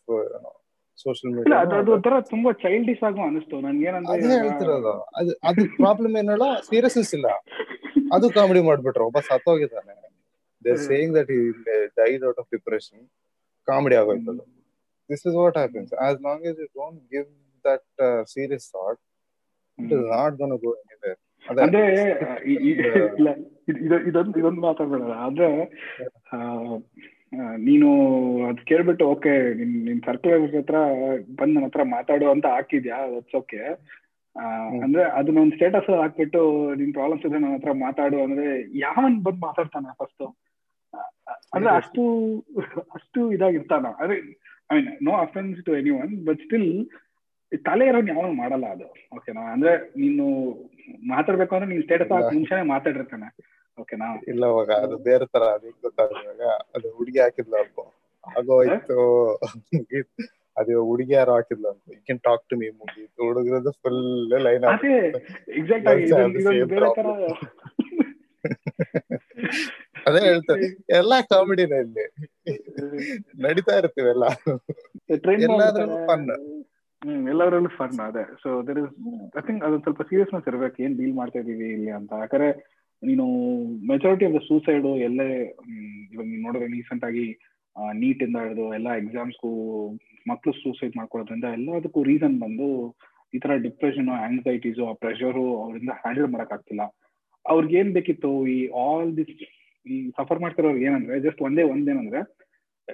social 1.00 1.32
media 1.36 1.60
ಅದು 1.76 1.92
ಒಂಥರ 1.94 2.16
ತುಂಬಾ 2.30 2.50
childish 2.62 3.04
ಆಗು 3.04 3.22
ಅನಿಸ್ತು. 3.24 3.56
ನನ್ಗೆ 3.62 3.86
ಏನಂದ್ರೆ 3.90 4.14
ಅದೇ 4.16 4.36
ಹೇಳ್ತಿರೋದು 4.38 4.94
ಅದು 5.20 5.32
ಅದು 5.50 5.64
ಪ್ರಾಬ್ಲಮ್ 5.78 6.16
ಏನಲ್ಲ 6.18 6.48
ಸೀರಿಯಸ್ನೆಸ್ 6.68 7.14
ಇಲ್ಲ. 7.18 7.28
ಅದು 8.12 8.26
ಕಾಮಿಡಿ 8.36 8.62
ಮಾಡ್ಬಿಟ್ರು 8.62 9.06
ಒಬ್ಬ 9.06 9.20
ಸತ್ತೋಗಿದ್ದಾನೆ. 9.30 9.94
They. 10.66 10.74
Saying 10.86 11.14
that 11.18 11.32
died 11.98 12.24
out 12.26 12.40
of 12.40 12.50
depression 12.52 13.02
comedy 13.68 13.96
ಆಗೋಯ್ತು 13.96 14.30
ಅದು 14.34 14.44
this 15.10 15.24
is 15.28 15.36
what 15.36 15.58
happens 15.58 15.92
as 16.04 16.20
long 16.24 16.46
as 16.52 16.60
you 16.60 16.68
don't 16.76 17.02
give 17.12 17.28
that 17.66 17.86
serious 18.34 18.68
thought 18.72 19.00
it 19.80 19.94
is 19.94 20.06
not 20.14 20.36
gonna 20.38 20.56
go 20.64 20.74
anywhere 20.84 21.20
ಅದೇ 21.46 21.62
ಅಂದ್ರೆ 21.64 21.82
ಈ- 22.46 22.62
ಈ- 22.68 22.78
ಇದೊಂದು 24.08 24.36
ಇದೊಂದು 24.40 24.62
ಮಾತಾಡೋಣ 24.62 25.12
ಅಂದ್ರೆ 25.26 25.50
ನೀನು 27.68 27.90
ಅದ್ 28.50 28.62
ಕೇಳ್ಬಿಟ್ಟು 28.70 29.04
ಓಕೆ 29.14 29.34
ನಿನ್ 29.60 29.74
ನಿನ್ 29.88 30.00
ಸರ್ಕಲ್ 30.06 30.46
ಹತ್ರ 30.56 30.80
ಬಂದ್ 31.40 31.54
ನನ್ನ 31.56 31.68
ಹತ್ರ 31.68 31.84
ಮಾತಾಡು 31.96 32.26
ಅಂತ 32.34 32.46
ಹಾಕಿದ್ಯಾ 32.56 32.98
ಓಕೆ 33.42 33.62
ಅಂದ್ರೆ 34.84 35.04
ಅದನ್ನ 35.18 35.42
ಒಂದು 35.44 35.56
ಸ್ಟೇಟಸ್ 35.58 35.90
ಹಾಕ್ಬಿಟ್ಟು 36.02 36.42
ನಿನ್ 36.76 36.94
ಪ್ರಾಬ್ಲಮ್ಸ್ 36.94 37.26
ಇದ್ರೆ 37.26 37.40
ನನ್ನ 37.40 37.56
ಹತ್ರ 37.58 37.74
ಮಾತಾಡು. 37.86 38.18
ಅಂದ್ರೆ 38.24 38.46
ಯಾವನ್ 38.86 39.18
ಬಂದ್ 39.26 39.42
ಮಾತಾಡ್ತಾನ 39.48 39.94
ಫಸ್ಟ್ 40.00 40.24
ಅಂದ್ರೆ 41.56 41.72
ಅಷ್ಟು 41.72 42.04
ಅಷ್ಟು 42.98 43.20
ಇದಾಗಿರ್ತಾನ. 43.32 43.86
ಅದೇ 44.04 44.16
I 44.72 44.78
mean 44.78 44.90
no 45.02 45.14
offence 45.26 45.60
to 45.66 45.72
any 45.76 45.92
one 46.02 46.14
but 46.28 46.42
still 46.42 46.70
ತಲೆ 47.66 47.86
ಇರೋನ್ 47.88 48.08
ಯಾವನು 48.14 48.34
ಮಾಡಲ್ಲ 48.34 48.66
ಅದು. 48.76 48.88
ಓಕೆನಾ 49.16 49.42
ಅಂದ್ರೆ 49.56 49.72
ನೀನು 49.96 50.26
ಮಾತಾಡ್ಬೇಕು 51.14 51.56
ಅಂದ್ರೆ 51.56 51.70
ನೀನ್ 51.74 51.84
ಸ್ಟೇಟಸ್ 51.84 52.14
ಹಾಕಿ 52.14 52.36
ಮುಂಚೆನೆ 52.38 52.64
ಮಾತಾಡಿರ್ತಾನೆ. 52.74 53.28
ಓಕೆನಾ 53.78 54.08
ಇಲ್ಲ 54.32 54.44
ಅವಾಗ 54.46 54.72
ಅದು 54.86 54.96
ಬೇರೆ 55.08 55.26
ತರ 55.26 55.44
ಅದಕ್ಕೆ 55.56 55.82
ಗೊತ್ತಾಗ 55.82 56.42
ಅದು 56.76 56.88
ಹುಡುಗಿ 56.98 57.20
ಹಾಕಿದ್ಲು 57.20 57.58
ಅಪ್ಪ. 57.62 57.80
ಆಗೋಯ್ತು. 58.24 58.98
ಅದು 60.58 60.74
ಹುಡುಗಿ 60.90 61.14
ಯಾರು 61.14 61.32
ಹಾಕಿದ್ಲು 61.34 61.68
ಅಂತ 61.70 61.84
you 61.90 62.00
can 62.08 62.22
talk 62.28 62.44
to 62.50 62.56
me 62.58 62.68
ಮುಗೀತು 62.80 63.20
ಹುಡುಗರದ್ದು 63.28 63.72
ಫುಲ್ 63.84 64.02
ಲೈನ್ 64.48 64.66
ಅದೇ 64.74 64.94
ಎಕ್ಸಾಕ್ಟ್ 65.60 65.88
ಆಗಿ 65.88 66.06
ಬೇರೆ 66.74 66.90
ತರ. 66.98 67.08
ಅದೇ 70.08 70.22
ಹೇಳ್ತಾರೆ 70.28 70.66
ಎಲ್ಲಾ 70.96 71.18
ಕಾಮಿಡಿನ 71.32 71.74
ಇಲ್ಲಿ. 71.86 72.06
ನಡೀತಾ 73.42 73.76
ಇರ್ತೀವೆಲ್ಲ 73.78 74.26
ಎಲ್ಲಾದ್ರಲ್ಲೂ 75.48 76.00
ಫನ್ 76.10 76.26
ಹ್ಮ್ 77.02 77.24
ಎಲ್ಲದರಲ್ಲೂ 77.30 77.72
ಫನ್ 77.78 77.98
ಅದೇ. 78.00 78.24
So 78.44 78.50
there 78.68 78.78
is 78.82 78.92
I 79.40 79.42
think 79.48 79.62
ಅದೊಂದು 79.66 79.84
ಸ್ವಲ್ಪ 79.84 80.02
ಸೀರಿಯಸ್ನೆಸ್ 80.10 80.46
ಇರ್ಬೇಕು. 80.52 80.78
ಏನ್ 80.84 80.94
ಡೀಲ್ 81.00 81.16
ಮಾಡ್ತಾ 81.16 81.40
ಇದೀವಿ 81.40 81.68
ಇಲ್ಲಿ 81.78 81.92
ಅಂತ. 81.92 82.12
ಯಾಕಂದ್ರೆ 82.24 82.50
ನೀನು 83.04 83.26
ಮೆಜಾರಿಟಿ 83.88 84.26
ಆಫ್ 84.26 84.34
ದ 84.34 84.42
ಸೂಸೈಡ್ 84.48 84.86
ಎಲ್ಲೇ 85.00 85.28
ಇವಾಗ 86.12 86.28
ನೀವು 86.28 86.42
ನೋಡಿದ್ರೆ 86.42 86.68
ರೀಸೆಂಟ್ 86.68 87.04
ಆಗಿ 87.04 87.26
ನೀಟ್ 87.94 88.24
ಇಂದ 88.24 88.38
ಹಿಡಿದು 88.38 88.74
ಎಲ್ಲ 88.74 88.90
ಎಕ್ಸಾಮ್ಸ್ಗೂ 88.94 89.52
ಮಕ್ಕಳು 90.28 90.54
ಸೂಸೈಡ್ 90.54 90.98
ಮಾಡ್ಕೊಳ್ಳೋದ್ರಿಂದ 90.98 91.48
ಎಲ್ಲದಕ್ಕೂ 91.54 92.04
ರೀಸನ್ 92.04 92.40
ಬಂದು 92.40 92.68
ಈ 93.34 93.40
ತರ 93.40 93.56
ಡಿಪ್ರೆಷನ್ 93.58 94.10
ಆಂಗ್ಸೈಟೀಸು 94.18 94.84
ಆ 94.86 94.94
ಪ್ರೆಷರು 94.94 95.46
ಅವರಿಂದ 95.64 95.92
ಹ್ಯಾಂಡಲ್ 96.02 96.52
ಆಗ್ತಿಲ್ಲ 96.52 96.84
ಅವ್ರಿಗೆ 97.46 97.76
ಏನ್ 97.78 97.94
ಬೇಕಿತ್ತು? 97.94 98.46
ಈ 98.48 98.58
ಆಲ್ 98.84 99.18
ದಿಸ್ 99.18 99.32
ಈ 99.86 99.96
ಸಫರ್ 100.10 100.40
ಮಾಡ್ತಿರೋರು 100.40 100.78
ಏನಂದ್ರೆ 100.78 101.20
ಜಸ್ಟ್ 101.20 101.42
ಒಂದೇ 101.42 101.64
ಒಂದೇನಂದ್ರೆ 101.64 102.20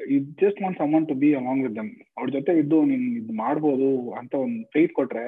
it 0.10 0.30
just 0.42 0.62
want 0.62 0.78
some 0.78 1.06
to 1.08 1.16
be 1.16 1.34
along 1.34 1.64
with 1.64 1.76
them 1.76 1.90
ಅವ್ರ 2.18 2.30
ಜೊತೆ 2.30 2.52
ಇದ್ದು 2.60 2.86
ನೀನ್ 2.86 3.18
ಇದು 3.18 3.34
ಮಾಡ್ಬೋದು 3.34 3.90
ಅಂತ 4.12 4.34
ಒಂದು 4.36 4.64
ಫೇತ್ 4.74 4.94
ಕೊಟ್ರೆ 4.94 5.26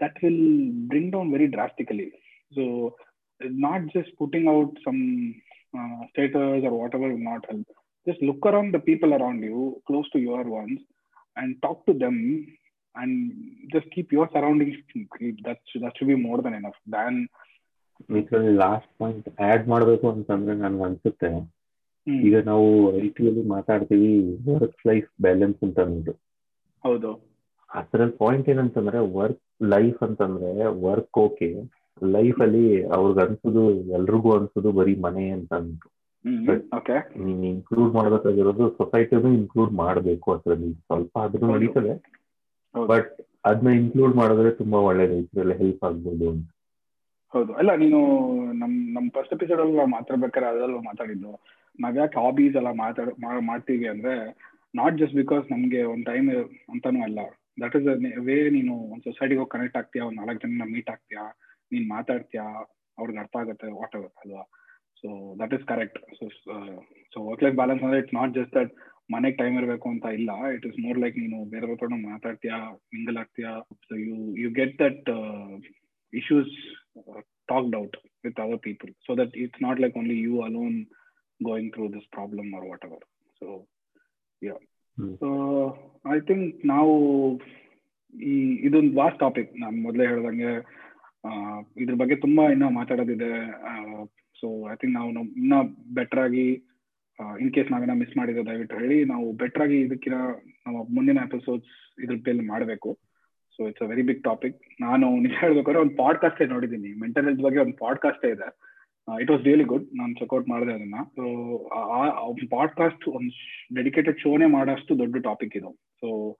that 0.00 0.24
will 0.24 0.44
bring 0.86 1.12
down 1.12 1.32
very 1.32 1.46
drastically 1.46 2.06
so 2.52 2.64
not 3.61 3.85
just 3.95 4.13
putting 4.17 4.49
out 4.53 4.77
some 4.85 5.01
status 6.09 6.37
or 6.61 6.75
whatever 6.95 7.11
will 7.11 7.27
not 7.29 7.45
help 7.51 7.71
just 8.07 8.23
look 8.29 8.45
around 8.49 8.71
the 8.75 8.81
people 8.87 9.13
around 9.13 9.43
you 9.45 9.59
close 9.87 10.09
to 10.13 10.19
your 10.25 10.49
ones 10.59 10.83
and 11.37 11.53
talk 11.61 11.81
to 11.87 11.93
them 11.99 12.21
and 12.95 13.17
just 13.73 13.89
keep 13.95 14.13
your 14.15 14.31
surroundings 14.33 14.81
that 15.47 15.61
that 15.83 15.95
should 15.97 16.09
be 16.09 16.17
more 16.27 16.41
than 16.45 16.57
enough 16.61 16.79
than 16.95 17.19
ಇದ್ರಲ್ಲಿ 18.17 18.55
last 18.57 18.91
point 18.97 19.27
add 19.45 19.63
ಮಾಡ್ಬೇಕು 19.67 20.07
ಅಂತಂದ್ರೆ 20.11 20.55
ನನ್ಗೆ 20.57 20.83
ಅನ್ಸುತ್ತೆ 20.83 21.29
ಈಗ 22.07 22.35
ನಾವು 22.49 22.67
I 22.97 23.07
T 23.15 23.23
ಅಲ್ಲಿ 23.29 23.43
ಮಾತಾಡ್ತೀವಿ 23.53 24.11
work 24.49 24.81
life 24.87 25.07
balance 25.21 25.59
ಅಂತ 25.65 25.79
ಅಂದ್ಬಿಟ್ಟು 25.85 26.13
ಹೌದು 26.83 27.11
ಅದ್ರಲ್ಲಿ 27.69 28.15
ಪಾಯಿಂಟ್ 28.17 28.47
ಏನಂತಂದ್ರೆ 28.49 28.99
ವರ್ಕ್ 29.15 29.41
ಲೈಫ್ 29.73 29.99
ಅಂತಂದ್ರೆ 30.07 30.51
ವರ್ಕ್ 30.83 31.17
ಓಕೆ 31.23 31.49
ಲೈಫ್ 32.04 32.40
ಅಲ್ಲಿ 32.40 32.86
ಅವ್ರಿಗೆ 32.86 33.20
ಅನ್ಸುದು 33.20 33.70
ಎಲ್ರಿಗೂ 33.70 34.38
ಅನ್ಸುದು 34.38 34.72
ಬರೀ 34.72 34.96
ಮನೆ 34.96 35.30
ಅಂತ 35.30 35.52
ಅಂದ್ರು 35.52 35.92
ನೀನ್ 37.24 37.44
ಇನ್ಕ್ಲೂಡ್ 37.44 37.94
ಮಾಡ್ಬೇಕಾಗಿರೋದು 37.94 38.70
ಸೊಸೈಟಿನೂ 38.70 39.28
ಇನ್ಕ್ಲೂಡ್ 39.28 39.72
ಮಾಡಬೇಕು 39.72 40.32
ಅದ್ರಲ್ಲಿ. 40.32 40.74
ಸ್ವಲ್ಪ 40.74 41.18
ಆದ್ರೂ. 41.18 41.46
ನಡೀತದೆ. 41.46 42.22
ಬಟ್ 42.86 43.20
ಅದನ್ನ 43.44 43.68
ಇನ್ಕ್ಲೂಡ್ 43.68 44.16
ಮಾಡಿದ್ರೆ 44.16 44.50
ತುಂಬಾ 44.50 44.78
ಒಳ್ಳೇದು 44.78 45.14
ಇದ್ರಲ್ಲಿ 45.14 45.56
ಹೆಲ್ಪ್ 45.56 45.84
ಆಗ್ಬೋದು 45.84 46.30
ಅಂತ. 46.30 46.50
ಹೌದು. 47.32 47.52
ಅಲ್ಲ 47.52 47.74
ನೀನು 47.74 47.98
ನಮ್ 48.52 48.94
ನಮ್ 48.94 49.10
ಫಸ್ಟ್ 49.10 49.34
ಎಪಿಸೋಡ್ 49.34 49.60
ಅಲ್ಲಿ 49.60 49.76
ನಾವು 49.76 49.88
ಮಾತಾಡ್ಬೇಕಾದ್ರೆ 49.88 50.50
ಅದರಲ್ಲೂ 50.50 50.78
ಮಾತಾಡಿದ್ದು. 50.78 51.40
ನಾವ್ಯಾಕೆ 51.80 52.24
ಹಾಬೀಸ್ 52.24 52.56
ಎಲ್ಲ 52.56 52.70
ಮಾತಾಡ 52.72 53.08
ಮಾಡ್ತೀವಿ 53.40 53.88
ಅಂದ್ರೆ 53.88 54.36
ನಾಟ್ 54.74 54.98
ಜಸ್ಟ್ 54.98 55.14
ಬಿಕಾಸ್ 55.14 55.52
ನಮ್ಗೆ 55.52 55.82
ಒಂದ್ 55.82 56.04
ಟೈಮ್ 56.04 56.30
ಅಂತಾನೂ 56.70 57.02
ಅಲ್ಲ. 57.02 57.18
ದಟ್ 57.60 57.76
ಇಸ್ 57.76 58.18
ವೇ 58.18 58.50
ನೀನು 58.50 58.74
ಒಂದ್ 58.74 59.02
ಸೊಸೈಟಿಗೆ 59.02 59.38
ಹೋಗಿ 59.38 59.50
ಕನೆಕ್ಟ್ 59.50 59.76
ಆಗ್ತೀಯಾ? 59.76 60.04
ಒಂದ್ 60.04 60.16
ನಾಲ್ಕು 60.16 60.48
ಜನ 60.48 60.62
ಮೀಟ್ 60.72 60.90
ಆಗ್ತೀಯಾ? 60.90 61.38
ನೀನ್ 61.72 61.88
ಮಾತಾಡ್ತೀಯಾ? 61.88 62.46
ಅವ್ರಿಗೆ 62.98 63.18
ಅರ್ಥ 63.18 63.36
ಆಗುತ್ತೆ 63.36 63.66
ವಾಟ್ 63.72 63.96
ಎವರ್ 63.96 64.12
ಅಲ್ವಾ 64.22 64.42
so 65.04 65.08
that 65.36 65.54
is 65.54 65.64
correct 65.64 65.98
so 66.18 66.24
so 67.12 67.20
work 67.20 67.42
life 67.42 67.56
balance 67.56 67.84
ಅಂದ್ರೆ 67.84 68.00
ಇಟ್ಸ್ 68.00 68.14
ನಾಟ್ 68.14 68.34
ಜಸ್ಟ್ 68.34 68.54
ದಟ್ 68.54 68.72
ಮನೆಗೆ 69.12 69.36
ಟೈಮ್ 69.36 69.58
ಇರಬೇಕು 69.58 69.88
ಅಂತ 69.88 70.06
ಇಲ್ಲ. 70.18 70.30
ಇಟ್ 70.56 70.66
ಇಸ್ 70.66 70.78
ಮೋರ್ 70.78 70.98
ಲೈಕ್ 70.98 71.18
ನೀನು 71.18 71.44
ಬೇರೆ 71.44 71.66
ಹತ್ರ 71.66 71.88
ಮಾತಾಡ್ತೀಯಾ 72.06 72.58
mingle 72.94 73.16
ಆಗ್ತೀಯಾ? 73.16 73.52
So 73.88 73.94
you 73.96 74.16
you 74.36 74.50
get 74.50 74.78
that 74.78 75.08
issues 76.12 76.52
talked 77.48 77.72
talked 77.72 77.96
with 78.24 78.40
with 78.40 78.62
people 78.62 78.90
so 79.06 79.14
that 79.16 79.36
it's 79.36 79.62
not 79.62 79.80
like 79.80 79.96
only 79.96 80.16
you 80.18 80.34
alone 80.42 80.76
going 81.40 81.70
through 81.74 81.88
this 81.88 82.06
problem 82.10 82.54
or 82.54 82.66
whatever 82.84 83.04
so 83.40 83.46
yeah. 84.42 84.60
I 84.96 85.08
so 85.20 85.28
i 86.04 86.20
think 86.20 86.44
ನಾವು 86.64 86.94
ಈ 88.14 88.32
ಇದೊಂದು 88.60 88.92
vast 88.96 89.18
topic 89.18 89.52
ನಾನು 89.58 89.76
ಮೊದಲೇ 89.82 90.06
ಹೇಳ್ದಂಗೆ 90.06 90.50
ಇದ್ರ 91.80 91.94
ಬಗ್ಗೆ 91.94 92.16
ತುಂಬಾ 92.16 92.44
ಇನ್ನೂ 92.50 92.70
ಮಾತಾಡೋದಿದೆ. 92.70 93.32
ಸೊ 94.40 94.72
ಐ 94.72 94.74
ಥಿಂಕ್ 94.74 94.94
ನಾವು 94.94 95.10
ಇನ್ನ 95.10 95.54
ಬೆಟರ್ 95.94 96.20
ಆಗಿ 96.20 96.46
ಇನ್ 97.40 97.52
ಕೇಸ್ 97.54 97.72
ನಾವೇನ 97.72 97.94
ಮಿಸ್ 97.94 98.16
ಮಾಡಿದ್ರೆ 98.16 98.46
ದಯವಿಟ್ಟು 98.46 98.78
ಹೇಳಿ. 98.78 99.04
ನಾವು 99.04 99.32
ಬೆಟರ್ 99.32 99.62
ಆಗಿ 99.62 99.80
ಇದಕ್ಕಿನ 99.80 100.14
ನಾವು 100.66 100.84
ಮುಂದಿನ 100.94 101.18
ಎಪಿಸೋಡ್ಸ್ 101.24 101.72
ಇದ್ರ 102.02 102.16
ಮೇಲೆ 102.16 102.46
ಮಾಡಬೇಕು. 102.46 102.98
So 103.56 103.68
it's 103.68 103.82
a 103.82 103.86
very 103.86 104.02
big 104.02 104.22
topic 104.24 104.58
ನಾನು 104.80 105.16
ನಿಜ 105.16 105.32
ಹೇಳ್ಬೇಕಾದ್ರೆ 105.40 105.80
ಒಂದು 105.80 105.96
ಪಾಡ್ಕಾಸ್ಟೇ 105.96 106.44
ನೋಡಿದ್ದೀನಿ. 106.46 107.00
ಮೆಂಟಲ್ 107.00 107.24
ಹೆಲ್ತ್ 107.24 107.42
ಬಗ್ಗೆ 107.42 107.58
ಒಂದು 107.58 107.76
ಪಾಡ್ಕಾಸ್ಟ್ 107.76 108.24
ಇದೆ. 108.26 108.48
ಇಟ್ 109.20 109.30
ವಾಸ್ 109.30 109.44
ರಿಯಲಿ 109.44 109.64
ಗುಡ್ 109.64 109.86
ನಾನು 109.96 110.14
ಚೆಕ್ಔಟ್ 110.14 110.48
ಮಾಡಿದೆ 110.48 110.72
ಅದನ್ನ. 110.72 110.94
ಸೊ 111.16 111.24
ಆ 111.66 112.26
ಪಾಡ್ಕಾಸ್ಟ್ 112.50 113.08
ಒಂದು 113.08 113.32
ಡೆಡಿಕೇಟೆಡ್ 113.74 114.18
ಶೋನೇ 114.18 114.46
ಮಾಡೋಷ್ಟು 114.46 114.98
ದೊಡ್ಡ 114.98 115.16
ಟಾಪಿಕ್ 115.16 115.56
ಇದು. 115.56 115.72
So 115.72 116.36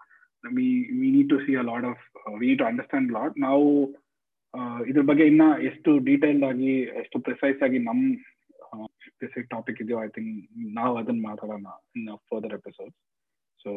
we 0.55 0.69
we 1.01 1.11
need 1.11 1.31
to 1.31 1.39
see 1.39 1.55
a 1.57 1.63
lot 1.63 1.85
of 1.85 2.05
we 2.41 2.47
need 2.47 2.59
to 2.59 2.65
understand 2.65 3.13
lot 3.13 3.37
ನಾವು 3.39 3.67
ಇದ್ರ 4.89 5.03
ಬಗ್ಗೆ 5.03 5.27
ಇನ್ನ 5.27 5.43
ಎಷ್ಟು 5.63 5.99
ಡೀಟೇಲ್ 5.99 6.43
ಆಗಿ 6.43 6.73
ಎಷ್ಟು 6.93 7.21
ಪ್ರಿಸೈಸ್ 7.21 7.63
ಆಗಿ 7.63 7.79
ನಮ್ 7.79 8.03
ಸ್ಪೆಸಿಫಿಕ್ 9.07 9.51
ಟಾಪಿಕ್ 9.51 9.83
ಇದೆಯೋ 9.83 10.05
ಐ 10.05 10.09
ಥಿಂಕ್ 10.09 10.33
ನಾವು 10.75 10.97
ಅದನ್ನ 10.97 11.21
ಮಾತಾಡೋಣ 11.29 11.71
in 11.97 12.19
further 12.31 12.55
episode 12.55 12.93
so 13.67 13.73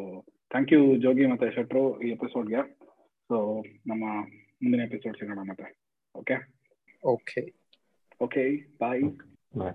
thank 0.50 0.72
you 0.72 0.96
Jogi 0.96 1.26
ಮತ್ತೆ 1.26 1.50
ಶೆಟ್ರು 1.50 2.00
ಈ 2.00 2.10
ಎಪಿಸೋಡ್ಗೆ 2.10 2.62
ಸೊ 3.30 3.38
ನಮ್ಮ 3.86 4.04
ಮುಂದಿನ 4.62 4.80
ಎಪಿಸೋಡ್ 4.82 5.18
ಸಿಗೋಣ 5.18 5.38
ಮತ್ತೆ. 5.48 5.68
Okay 6.14 6.36
okay 7.04 7.42
okay 8.20 8.44
bye 8.80 9.02
Bye. 9.54 9.74